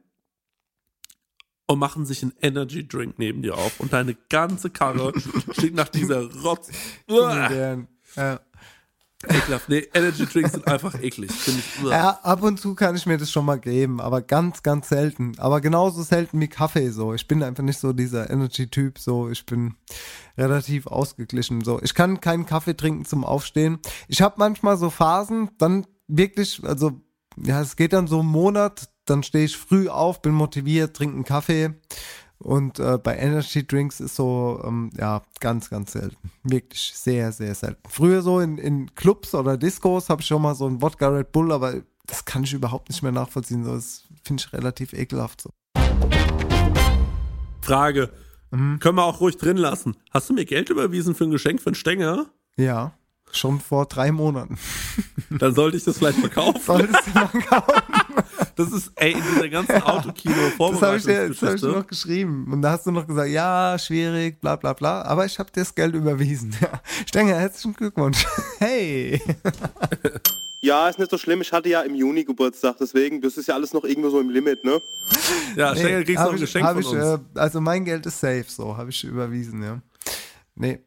[1.68, 5.14] und machen sich einen Energy Drink neben dir auf und deine ganze Karre
[5.52, 6.70] stinkt nach dieser Rotz.
[7.10, 8.40] Ja.
[9.30, 9.70] Ekelhaft.
[9.70, 11.32] Nee, Energy Drinks sind einfach eklig.
[11.32, 11.84] Ich.
[11.84, 15.34] Ja, ab und zu kann ich mir das schon mal geben, aber ganz, ganz selten.
[15.38, 17.14] Aber genauso selten wie Kaffee so.
[17.14, 19.30] Ich bin einfach nicht so dieser Energy-Typ, so.
[19.30, 19.76] Ich bin
[20.38, 21.82] relativ ausgeglichen, so.
[21.82, 23.80] Ich kann keinen Kaffee trinken zum Aufstehen.
[24.08, 27.02] Ich habe manchmal so Phasen, dann wirklich, also
[27.38, 31.16] ja, es geht dann so einen Monat, dann stehe ich früh auf, bin motiviert, trinke
[31.16, 31.74] einen Kaffee.
[32.40, 36.32] Und äh, bei Energy Drinks ist so, ähm, ja, ganz, ganz selten.
[36.44, 37.82] Wirklich sehr, sehr selten.
[37.88, 41.32] Früher so in, in Clubs oder Discos habe ich schon mal so einen Wodka Red
[41.32, 43.64] Bull, aber das kann ich überhaupt nicht mehr nachvollziehen.
[43.64, 45.50] So, das finde ich relativ ekelhaft so.
[47.62, 48.12] Frage.
[48.52, 49.98] Können wir auch ruhig drin lassen.
[50.12, 52.28] Hast du mir Geld überwiesen für ein Geschenk für einen Stänger?
[52.56, 52.94] Ja,
[53.38, 54.58] schon vor drei Monaten.
[55.30, 56.62] Dann sollte ich das vielleicht verkaufen.
[56.66, 57.74] Solltest du mal kaufen.
[58.58, 61.68] Das ist, ey, in dieser ganzen Autokino Das habe ich, dir- das hab ich dir
[61.74, 62.48] noch geschrieben.
[62.54, 65.02] Und da hast du noch gesagt, ja, schwierig, bla bla bla.
[65.02, 66.56] Aber ich habe dir das Geld überwiesen.
[66.62, 66.82] Ja.
[67.06, 68.26] Stenger, herzlichen Glückwunsch.
[68.60, 69.22] Hey.
[70.62, 71.42] Ja, ist nicht so schlimm.
[71.42, 74.30] Ich hatte ja im Juni Geburtstag, deswegen, das ist ja alles noch irgendwo so im
[74.30, 74.82] Limit, ne?
[75.58, 76.96] Ja, Stenger, kriegst hab noch ein ich- Geschenk von ich, uns.
[77.04, 79.82] Äh, also mein Geld ist safe, so habe ich überwiesen, ja.
[80.56, 80.80] Nee.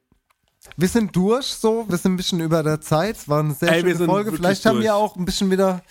[0.77, 1.85] Wir sind durch, so.
[1.89, 3.17] Wir sind ein bisschen über der Zeit.
[3.17, 4.33] Es war eine sehr Ey, schöne Folge.
[4.33, 4.85] Vielleicht haben durch.
[4.85, 5.83] wir auch ein bisschen wieder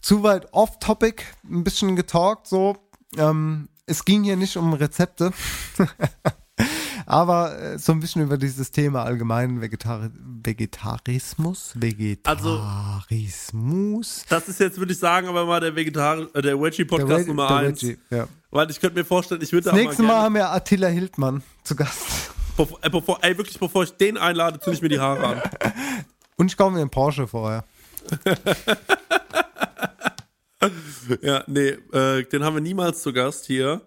[0.00, 2.76] zu weit off-topic, ein bisschen getalkt, so.
[3.16, 5.32] Ähm, es ging hier nicht um Rezepte.
[7.06, 10.08] Aber äh, so ein bisschen über dieses Thema allgemein Vegetari
[10.44, 14.24] Vegetarismus, Vegetarismus.
[14.28, 17.26] Das ist jetzt, würde ich sagen, aber mal der Vegetar äh, der Veggie-Podcast Der Veg-
[17.28, 17.82] Nummer der 1.
[17.82, 18.26] Veggie, ja.
[18.50, 21.42] Weil ich könnte mir vorstellen, ich würde Das nächste mal, Mal haben wir Attila Hildmann
[21.64, 22.31] zu Gast.
[22.56, 25.42] Bevor, äh, bevor, ey, wirklich, bevor ich den einlade, zünde ich mir die Haare an.
[26.36, 27.64] Und ich kaufe mir einen Porsche vorher.
[31.22, 33.80] Ja, nee, äh, den haben wir niemals zu Gast hier.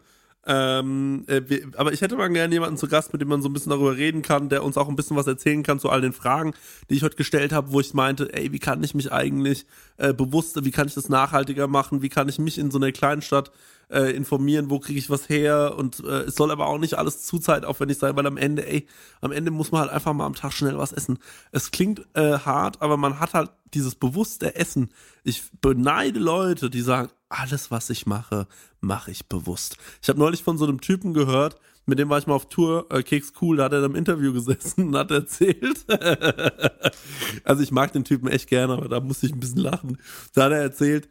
[0.47, 3.49] Ähm, äh, wir, aber ich hätte mal gerne jemanden zu Gast, mit dem man so
[3.49, 6.01] ein bisschen darüber reden kann, der uns auch ein bisschen was erzählen kann zu all
[6.01, 6.53] den Fragen,
[6.89, 9.65] die ich heute gestellt habe, wo ich meinte, ey, wie kann ich mich eigentlich
[9.97, 12.91] äh, bewusster, wie kann ich das nachhaltiger machen, wie kann ich mich in so einer
[12.91, 13.51] Kleinstadt
[13.89, 17.23] äh, informieren, wo kriege ich was her und äh, es soll aber auch nicht alles
[17.23, 18.88] zu zeitaufwendig sein, weil am Ende, ey,
[19.22, 21.19] am Ende muss man halt einfach mal am Tag schnell was essen.
[21.51, 24.89] Es klingt äh, hart, aber man hat halt dieses bewusste Essen.
[25.23, 28.47] Ich beneide Leute, die sagen, alles, was ich mache,
[28.86, 29.78] mache ich bewusst.
[30.02, 32.88] Ich habe neulich von so einem Typen gehört, mit dem war ich mal auf Tour,
[32.90, 35.86] äh, Keks Cool, da hat er im Interview gesessen und hat erzählt.
[37.44, 39.98] also ich mag den Typen echt gerne, aber da musste ich ein bisschen lachen.
[40.34, 41.10] Da hat er erzählt,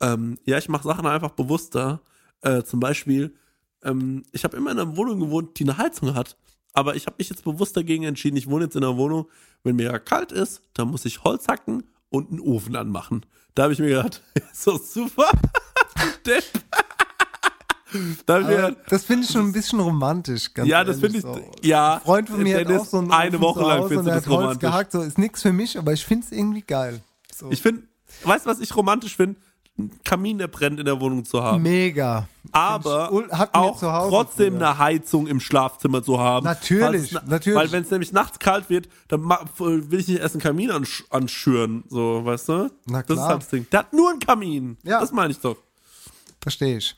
[0.00, 2.00] ähm, ja, ich mache Sachen einfach bewusster.
[2.42, 3.34] Äh, zum Beispiel,
[3.82, 6.36] ähm, ich habe immer in einer Wohnung gewohnt, die eine Heizung hat.
[6.72, 9.26] Aber ich habe mich jetzt bewusst dagegen entschieden, ich wohne jetzt in einer Wohnung,
[9.64, 13.26] wenn mir ja kalt ist, dann muss ich Holz hacken und einen Ofen anmachen.
[13.54, 14.22] Da habe ich mir gedacht,
[14.52, 15.30] so super.
[16.26, 16.44] Depp.
[18.26, 20.52] Da das finde ich schon ein bisschen romantisch.
[20.54, 21.40] Ganz ja, das finde ich, so.
[21.62, 21.94] ja.
[21.94, 24.58] Ein Freund von mir hat auch so einen eine Woche lang findest du das romantisch.
[24.60, 24.92] gehackt.
[24.92, 27.00] So, ist nichts für mich, aber ich finde es irgendwie geil.
[27.34, 27.50] So.
[27.50, 27.82] Ich finde,
[28.24, 29.40] weißt du, was ich romantisch finde?
[29.78, 31.62] Einen Kamin, der brennt in der Wohnung zu haben.
[31.62, 32.28] Mega.
[32.52, 33.10] Aber
[33.52, 34.68] auch zu Hause trotzdem früher.
[34.68, 36.44] eine Heizung im Schlafzimmer zu haben.
[36.44, 37.58] Natürlich, Falls natürlich.
[37.58, 41.04] Weil wenn es nämlich nachts kalt wird, dann will ich nicht erst einen Kamin ansch
[41.08, 42.70] anschüren, so, weißt du?
[42.86, 43.28] Na Das ist klar.
[43.28, 43.66] halt das Ding.
[43.72, 44.76] Der hat nur einen Kamin.
[44.82, 45.00] Ja.
[45.00, 45.56] Das meine ich doch.
[46.42, 46.96] Verstehe ich.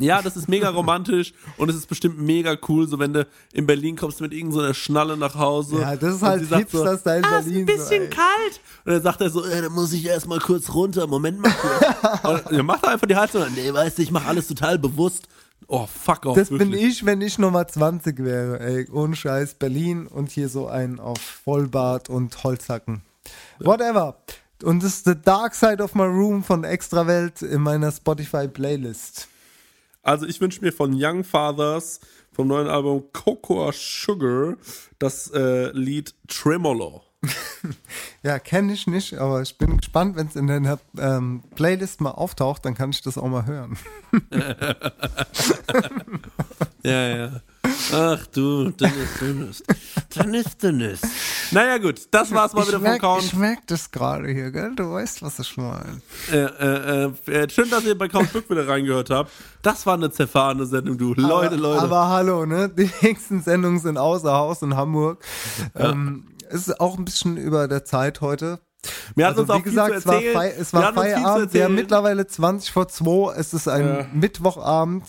[0.00, 3.66] Ja, das ist mega romantisch und es ist bestimmt mega cool, so wenn du in
[3.66, 5.80] Berlin kommst mit irgendeiner Schnalle nach Hause.
[5.80, 8.60] Ja, das ist halt Hipster-Style ah, ist Berlin, ein bisschen so, ey." kalt.
[8.84, 11.52] Und dann sagt er so, äh, dann muss ich erst mal kurz runter, Moment mal
[11.52, 12.24] kurz.
[12.48, 13.52] und dann macht er einfach die Heizung an.
[13.54, 15.28] Nee, weißt du, ich mache alles total bewusst.
[15.68, 16.36] Oh, fuck off.
[16.36, 16.82] Das bin wirklich.
[16.82, 18.60] ich, wenn ich Nummer 20 wäre.
[18.60, 19.54] Ey, ohne Scheiß.
[19.54, 23.02] Berlin und hier so ein auf Vollbart und Holzhacken.
[23.60, 24.18] Whatever.
[24.62, 29.28] Und das ist The Dark Side of My Room von Extrawelt in meiner Spotify-Playlist.
[30.04, 31.98] Also ich wünsche mir von Young Fathers
[32.30, 34.56] vom neuen Album Cocoa Sugar
[34.98, 37.02] das äh, Lied Tremolo.
[38.22, 42.12] Ja, kenne ich nicht, aber ich bin gespannt, wenn es in deiner ähm, Playlist mal
[42.12, 43.76] auftaucht, dann kann ich das auch mal hören.
[46.84, 47.40] Ja, ja.
[47.92, 49.62] Ach du, Dennis,
[50.14, 50.56] Dennis.
[50.56, 51.00] Dennis, Dennis.
[51.50, 53.24] Naja gut, das war's mal ich wieder vom merk, Count.
[53.24, 54.72] Ich merke das gerade hier, gell?
[54.74, 56.00] Du weißt, was ich meine.
[56.30, 59.30] Äh, äh, äh, schön, dass ihr bei Count Glück wieder reingehört habt.
[59.62, 61.14] Das war eine zerfahrene Sendung, du.
[61.14, 61.82] Leute, aber, Leute.
[61.82, 62.68] Aber hallo, ne?
[62.68, 65.24] Die nächsten Sendungen sind außer Haus in Hamburg.
[65.74, 68.60] Ähm, es ist auch ein bisschen über der Zeit heute.
[69.14, 70.20] Wir also, uns auch wie gesagt, es war.
[70.20, 71.54] Fei es war Feierabend.
[71.54, 73.34] Wir haben mittlerweile 20 vor 2.
[73.36, 74.06] Es ist ein Ja.
[74.12, 75.04] Mittwochabend.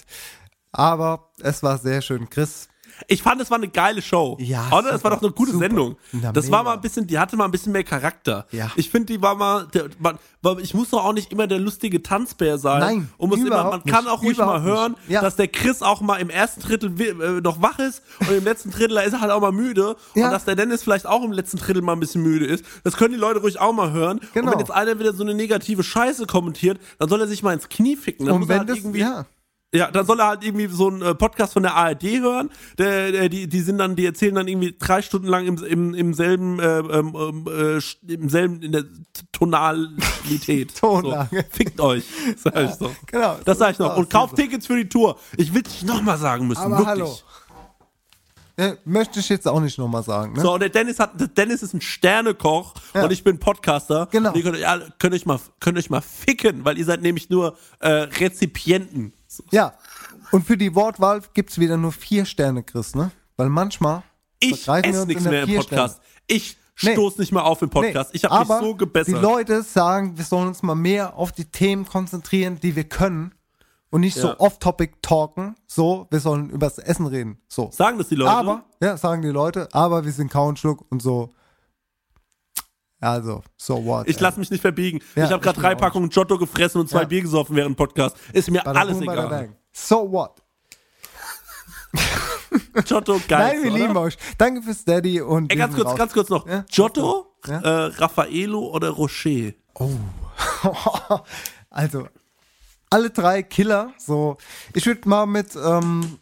[0.71, 2.29] Aber es war sehr schön.
[2.29, 2.67] Chris,
[3.07, 4.37] Ich fand, es war eine geile Show.
[4.39, 4.93] Ja, Oder?
[4.93, 5.65] Es war doch eine gute super.
[5.65, 5.97] Sendung.
[6.11, 6.71] Na, das war mega.
[6.71, 8.45] mal ein bisschen, die hatte mal ein bisschen mehr Charakter.
[8.51, 8.71] Ja.
[8.75, 10.17] Ich finde, die war mal, der, man,
[10.61, 12.79] ich muss doch auch nicht immer der lustige Tanzbär sein.
[12.79, 15.09] Nein, und muss immer, man kann nicht, auch ruhig mal überhaupt hören, nicht.
[15.09, 15.21] Ja.
[15.21, 18.71] dass der Chris auch mal im ersten Drittel äh, noch wach ist und im letzten
[18.71, 19.95] Drittel ist er halt auch mal müde.
[20.13, 20.25] Ja.
[20.25, 22.65] Und dass der Dennis vielleicht auch im letzten Drittel mal ein bisschen müde ist.
[22.83, 24.19] Das können die Leute ruhig auch mal hören.
[24.33, 24.47] Genau.
[24.47, 27.53] Und wenn jetzt einer wieder so eine negative Scheiße kommentiert, dann soll er sich mal
[27.53, 28.25] ins Knie ficken.
[28.25, 29.25] Dann und wenn halt das, irgendwie, ja.
[29.75, 32.49] Ja, dann soll er halt irgendwie so einen äh, Podcast von der ARD hören.
[32.77, 35.93] Der, der, die, die sind dann, die erzählen dann irgendwie drei Stunden lang im, im,
[35.93, 38.85] im selben, äh, ähm, ähm, äh, im selben, in der
[39.31, 40.75] Tonalität.
[40.79, 41.37] Tonlage.
[41.37, 41.43] So.
[41.49, 42.03] Fickt euch,
[42.37, 42.95] sag ich so.
[43.07, 43.37] Genau.
[43.43, 43.89] Das sag ich noch.
[43.89, 45.17] Ja, Und kauft Tickets für die Tour.
[45.37, 46.61] Ich will es nochmal sagen müssen.
[46.61, 46.87] Aber wirklich.
[46.87, 47.17] hallo.
[48.57, 50.33] Ja, möchte ich jetzt auch nicht nochmal sagen.
[50.33, 50.41] Ne?
[50.41, 53.03] So, und der Dennis hat, der Dennis ist ein Sternekoch Ja.
[53.03, 54.07] und ich bin Podcaster.
[54.11, 54.29] Genau.
[54.29, 57.29] Und ihr könnt euch, könnt euch mal, könnt euch mal ficken, weil ihr seid nämlich
[57.29, 59.11] nur äh, Rezipienten.
[59.37, 59.43] So.
[59.51, 59.73] Ja.
[60.31, 63.11] Und für die Wortwahl gibt's wieder nur vier Sterne, Chris, ne?
[63.37, 64.03] Weil manchmal
[64.39, 66.01] Ich esse nichts mehr im Podcast.
[66.27, 66.91] Ich Nee.
[66.93, 68.13] stoß nicht mehr auf im Podcast.
[68.13, 69.07] Nee, ich habe mich so gebessert.
[69.15, 73.33] Die Leute sagen, wir sollen uns mal mehr auf die Themen konzentrieren, die wir können.
[73.91, 74.39] Und nicht so Ja.
[74.39, 75.55] off-topic talken.
[75.67, 77.37] So, wir sollen übers Essen reden.
[77.47, 77.69] So.
[77.71, 78.31] Sagen das die Leute?
[78.31, 81.33] Aber, ja, sagen die Leute, aber wir sind Kau und Schluck und so.
[83.05, 84.07] Also, so what?
[84.09, 84.99] Ich lasse mich nicht verbiegen.
[85.15, 87.05] Ja, ich habe gerade drei auch Packungen Giotto gefressen und zwei Ja.
[87.07, 88.17] Bier gesoffen während Podcast.
[88.33, 89.27] Ist mir Bada alles egal.
[89.29, 89.55] bang.
[89.71, 90.41] So what?
[92.85, 93.53] Giotto, geil.
[93.55, 93.79] Nein, wir oder?
[93.81, 94.17] lieben euch.
[94.37, 95.97] Danke fürs Daddy und Ey, ganz kurz, raus.
[95.97, 96.47] ganz kurz noch.
[96.47, 96.65] Ja?
[96.69, 97.59] Giotto, Ja?
[97.59, 99.51] äh, Raffaello oder Rocher?
[101.69, 102.07] also,
[102.89, 103.91] alle drei Killer.
[103.97, 104.37] So,
[104.73, 106.17] ich würde mal mit ähm,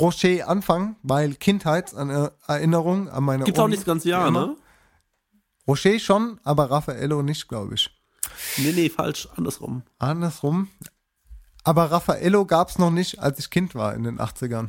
[0.00, 4.46] Rocher anfangen, weil Kindheitserinnerung an meine Gibt's auch Omi, nicht das ganze Jahr, immer.
[4.48, 4.56] ne?
[5.66, 7.90] Rocher schon, aber Raffaello nicht, glaube ich.
[8.58, 9.28] Nee, nee, falsch.
[9.36, 9.82] Andersrum.
[9.98, 10.68] Andersrum.
[11.64, 14.68] Aber Raffaello gab es noch nicht, als ich Kind war in den 80ern.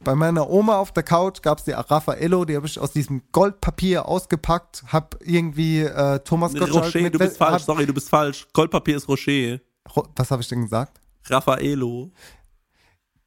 [0.00, 3.22] Bei meiner Oma auf der Couch gab es die Raffaello, die habe ich aus diesem
[3.32, 7.52] Goldpapier ausgepackt, hab irgendwie äh, Thomas Gottschalk Rocher, mit du bist falsch.
[7.54, 8.46] hab- Sorry, du bist falsch.
[8.52, 9.60] Goldpapier ist Rocher.
[9.96, 11.00] Ro- Was habe ich denn gesagt?
[11.24, 12.10] Raffaello.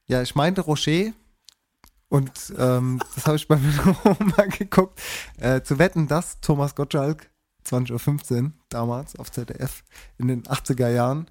[0.06, 1.12] Ja, ich meinte Rocher.
[2.10, 5.00] Und ähm, das habe ich bei meiner Oma geguckt.
[5.38, 7.30] Äh, zu wetten, dass Thomas Gottschalk,
[7.66, 9.84] 20.15 Uhr damals auf ZDF,
[10.18, 11.30] in den 80er Jahren.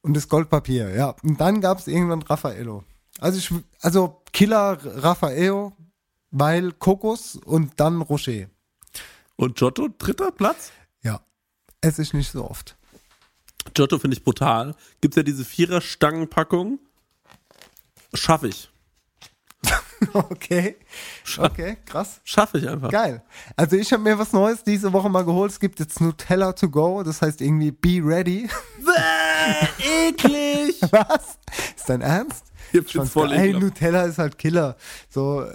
[0.00, 1.14] Und das Goldpapier, ja.
[1.22, 2.84] Und dann gab es irgendwann Raffaello.
[3.18, 5.72] Also, ich, also Killer Raffaello,
[6.30, 8.46] weil Kokos und dann Rocher.
[9.36, 10.72] Und Giotto, dritter Platz?
[11.02, 11.20] Ja.
[11.80, 12.76] Esse ich nicht so oft.
[13.74, 14.74] Giotto finde ich brutal.
[15.00, 16.78] Gibt's ja diese Vierer-Stangenpackung.
[18.14, 18.70] Schaffe ich.
[20.12, 20.76] Okay.
[21.38, 22.20] Okay, krass.
[22.24, 22.90] Schaffe ich einfach.
[22.90, 23.22] Geil.
[23.56, 25.50] Also ich habe mir was Neues diese Woche mal geholt.
[25.50, 27.02] Es gibt jetzt Nutella to go.
[27.02, 28.48] Das heißt irgendwie be ready.
[29.78, 30.80] eklig.
[30.90, 31.38] Was?
[31.76, 32.44] Ist dein Ernst?
[32.72, 33.38] Ich fand's voll geil.
[33.38, 33.52] Ey.
[33.54, 34.76] Nutella ist halt Killer.
[35.08, 35.46] So,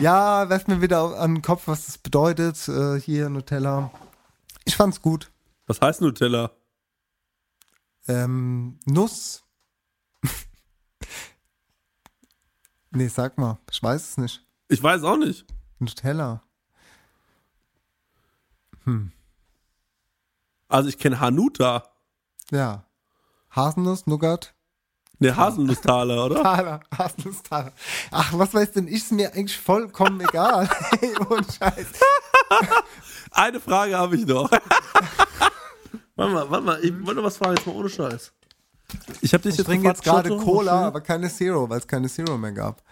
[0.00, 2.66] ja, werft mir wieder an den Kopf, was das bedeutet.
[2.68, 3.90] Äh, hier Nutella.
[4.64, 5.30] Ich fand's gut.
[5.66, 6.50] Was heißt Nutella?
[8.08, 9.44] Ähm, Nuss.
[12.96, 13.58] Nee, sag mal.
[13.70, 14.44] Ich weiß es nicht.
[14.68, 15.46] Ich weiß auch nicht.
[15.78, 16.42] Nutella.
[18.84, 19.12] Hm.
[20.68, 21.84] Also ich kenne Hanuta.
[22.50, 22.84] Ja.
[23.50, 24.54] Haselnuss, Nougat.
[25.18, 26.42] Ne, Haselnusstaler, oder?
[26.42, 27.72] Taler, Haselnusstaler.
[28.10, 28.96] Ach, was weiß denn ich?
[28.96, 30.68] Ist mir eigentlich vollkommen egal.
[31.00, 31.86] Ey, ohne Scheiß.
[33.30, 34.50] Eine Frage habe ich noch.
[36.16, 38.32] warte mal, warte mal, ich wollte noch was fragen, jetzt mal ohne Scheiß.
[39.20, 42.08] Ich habe dich Ich jetzt trinke jetzt gerade Cola, aber keine Zero, weil es keine
[42.08, 42.82] Zero mehr gab.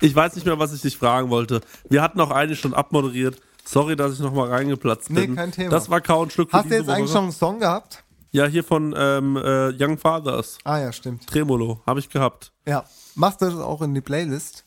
[0.00, 1.60] Ich weiß nicht mehr, was ich dich fragen wollte.
[1.88, 3.40] Wir hatten auch eigentlich schon abmoderiert.
[3.64, 5.36] Sorry, dass ich noch mal reingeplatzt Nee, bin.
[5.36, 5.70] kein Thema.
[5.70, 6.96] Das war Kau und Schluck Hast du jetzt Woche.
[6.96, 8.02] eigentlich schon einen Song gehabt?
[8.32, 10.58] Ja, hier von ähm, äh, Young Fathers.
[10.64, 11.26] Ah ja, stimmt.
[11.26, 12.52] Tremolo, habe ich gehabt.
[12.66, 12.84] Ja.
[13.16, 14.64] Machst du das auch in die Playlist?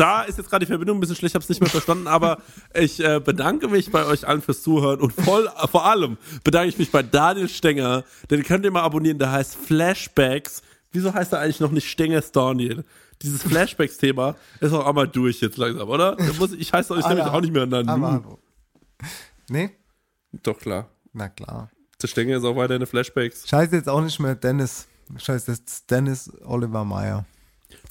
[0.00, 2.06] Da ist jetzt gerade die Verbindung ein bisschen schlecht, ich habe es nicht mehr verstanden,
[2.06, 2.38] aber
[2.74, 6.78] ich äh, bedanke mich bei euch allen fürs Zuhören und voll, vor allem bedanke ich
[6.78, 10.62] mich bei Daniel Stenger, den könnt ihr mal abonnieren, der heißt Flashbacks.
[10.92, 12.84] Wieso heißt er eigentlich noch nicht Stengers Daniel?
[13.20, 16.16] Dieses Flashbacks-Thema ist auch einmal durch jetzt langsam, oder?
[16.38, 17.90] Muss, ich heiße euch nämlich Alter, auch nicht mehr Nanu.
[17.92, 18.38] aber-
[19.50, 19.70] Nee?
[20.42, 20.88] Doch, klar.
[21.12, 21.70] Na klar.
[22.00, 23.46] Der Stenger ist auch weiterhin Flashbacks.
[23.46, 24.86] Scheiße jetzt auch nicht mehr Dennis.
[25.18, 27.26] Scheiße jetzt Dennis Oliver Meyer.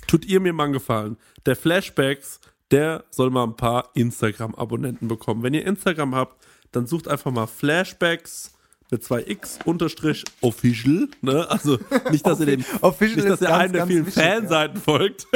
[0.10, 1.18] Tut ihr mir mal einen Gefallen.
[1.46, 2.40] Der Flashbacks,
[2.72, 5.44] der soll mal ein paar Instagram-Abonnenten bekommen.
[5.44, 8.56] Wenn ihr Instagram habt, dann sucht einfach mal Flashbacks
[8.90, 11.10] mit 2x unterstrich official.
[11.22, 11.48] Ne?
[11.48, 11.78] Also
[12.10, 14.32] nicht, dass ihr dem Official nicht, dass ihr einem der vielen wichtig, ja.
[14.32, 15.28] Fanseiten folgt.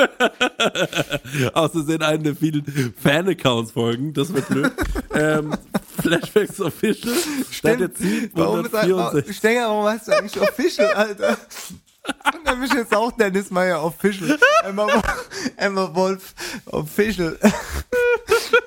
[1.53, 4.11] Außerdem einem der vielen Fan-Accounts folgen.
[4.13, 4.71] Das wird blöd.
[5.13, 5.55] ähm,
[6.01, 7.13] Flashbacks official.
[7.51, 7.93] Stimmt.
[8.33, 9.29] Warum ist er, 764.
[9.29, 11.37] ich denke, warum heißt du eigentlich Official, Alter?
[12.45, 14.37] Nämlich jetzt auch Dennis Meyer Official.
[14.63, 14.87] Emma,
[15.57, 16.33] Emma Wolf
[16.65, 17.37] Official.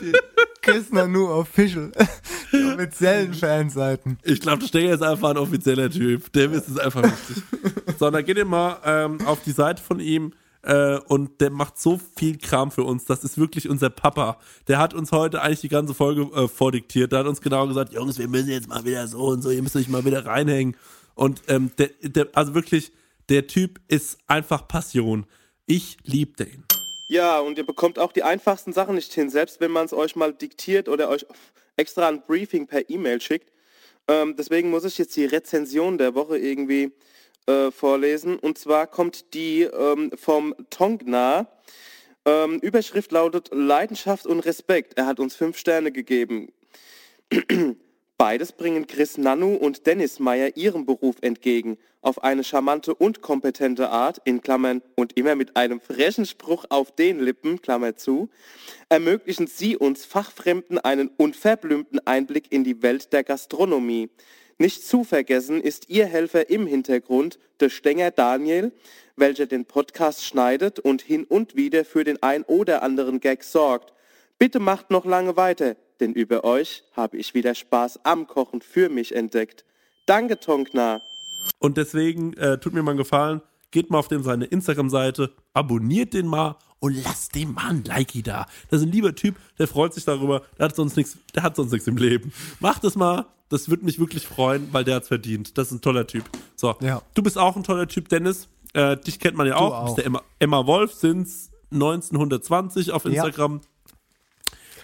[0.01, 0.13] Die
[0.63, 1.93] Chris Nanu Official.
[2.53, 4.19] Die offiziellen Fanseiten.
[4.23, 6.33] Ich glaube, der Stenger ist einfach ein offizieller Typ.
[6.33, 7.43] Dem ist es einfach wichtig.
[7.99, 10.33] so, dann geht ihr mal ähm, auf die Seite von ihm
[10.63, 13.05] äh, und der macht so viel Kram für uns.
[13.05, 14.39] Das ist wirklich unser Papa.
[14.67, 17.13] Der hat uns heute eigentlich die ganze Folge äh, vordiktiert.
[17.13, 19.63] Der hat uns genau gesagt, Jungs, wir müssen jetzt mal wieder so und so, ihr
[19.63, 20.77] müsst euch mal wieder reinhängen.
[21.15, 22.93] Und ähm, der, der, also wirklich,
[23.29, 25.27] Der Typ ist einfach Passion.
[25.67, 26.65] Ich lieb den.
[27.09, 30.15] Ja, und ihr bekommt auch die einfachsten Sachen nicht hin, selbst wenn man es euch
[30.15, 31.27] mal diktiert oder euch
[31.77, 33.53] extra ein Briefing per E-Mail schickt.
[34.09, 36.93] Ähm, deswegen muss ich jetzt die Rezension der Woche irgendwie
[37.47, 38.39] äh, vorlesen.
[38.39, 41.49] Und zwar kommt die ähm, vom Tongna.
[42.25, 44.97] Ähm, Überschrift lautet Leidenschaft und Respekt.
[44.97, 46.53] Er hat uns fünf Sterne gegeben.
[48.19, 51.77] Beides bringen Chris Nanu und Dennis Meyer ihrem Beruf entgegen.
[52.01, 56.93] Auf eine charmante und kompetente Art, in Klammern und immer mit einem frechen Spruch auf
[56.93, 58.31] den Lippen, Klammer zu,
[58.89, 64.09] ermöglichen sie uns Fachfremden einen unverblümten Einblick in die Welt der Gastronomie.
[64.57, 68.73] Nicht zu vergessen ist ihr Helfer im Hintergrund, der Stenger Daniel,
[69.17, 73.93] welcher den Podcast schneidet und hin und wieder für den ein oder anderen Gag sorgt.
[74.39, 78.89] Bitte macht noch lange weiter, denn über euch habe ich wieder Spaß am Kochen für
[78.89, 79.65] mich entdeckt.
[80.07, 81.01] Danke, Tonkna.
[81.59, 83.41] Und deswegen äh, tut mir mal einen Gefallen,
[83.71, 88.23] geht mal auf dem seine Instagram-Seite, abonniert den mal und lasst dem mal ein Likey
[88.23, 88.47] da.
[88.71, 91.57] Das ist ein lieber Typ, der freut sich darüber, der hat sonst nichts, der hat
[91.57, 92.33] sonst nichts im Leben.
[92.61, 95.57] Macht es mal, das würde mich wirklich freuen, weil der hat's verdient.
[95.57, 96.25] Das ist ein toller Typ.
[96.57, 97.01] So, Ja.
[97.15, 98.49] du bist auch ein toller Typ, Dennis.
[98.75, 99.69] Äh, dich kennt man ja auch.
[99.71, 99.85] Du auch.
[99.87, 103.23] bist der Emma, Emma Wolf, sind's 1920 auf Ja.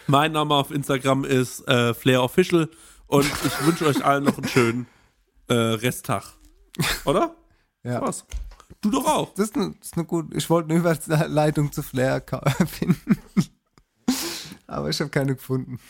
[0.07, 2.69] Mein Name auf Instagram ist äh, Flair Official
[3.07, 4.87] und ich wünsche euch allen noch einen schönen
[5.49, 6.25] äh, Resttag.
[7.05, 7.35] Oder?
[7.85, 8.01] Ja.
[8.01, 8.25] Was?
[8.81, 9.35] Du doch auch.
[9.35, 10.37] Das ist eine, das ist eine gute.
[10.37, 12.23] Ich wollte eine Überleitung zu Flair
[12.69, 13.19] finden.
[14.69, 15.81] Aber ich habe keine gefunden.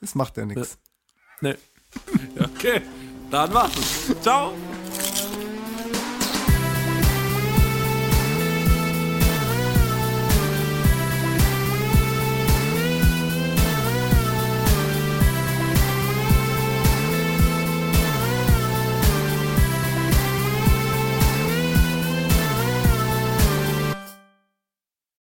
[0.00, 0.78] Das macht ja nichts.
[1.40, 1.54] Nee.
[2.34, 2.82] Ja, okay.
[3.30, 3.70] Dann war's.
[4.20, 4.52] Ciao.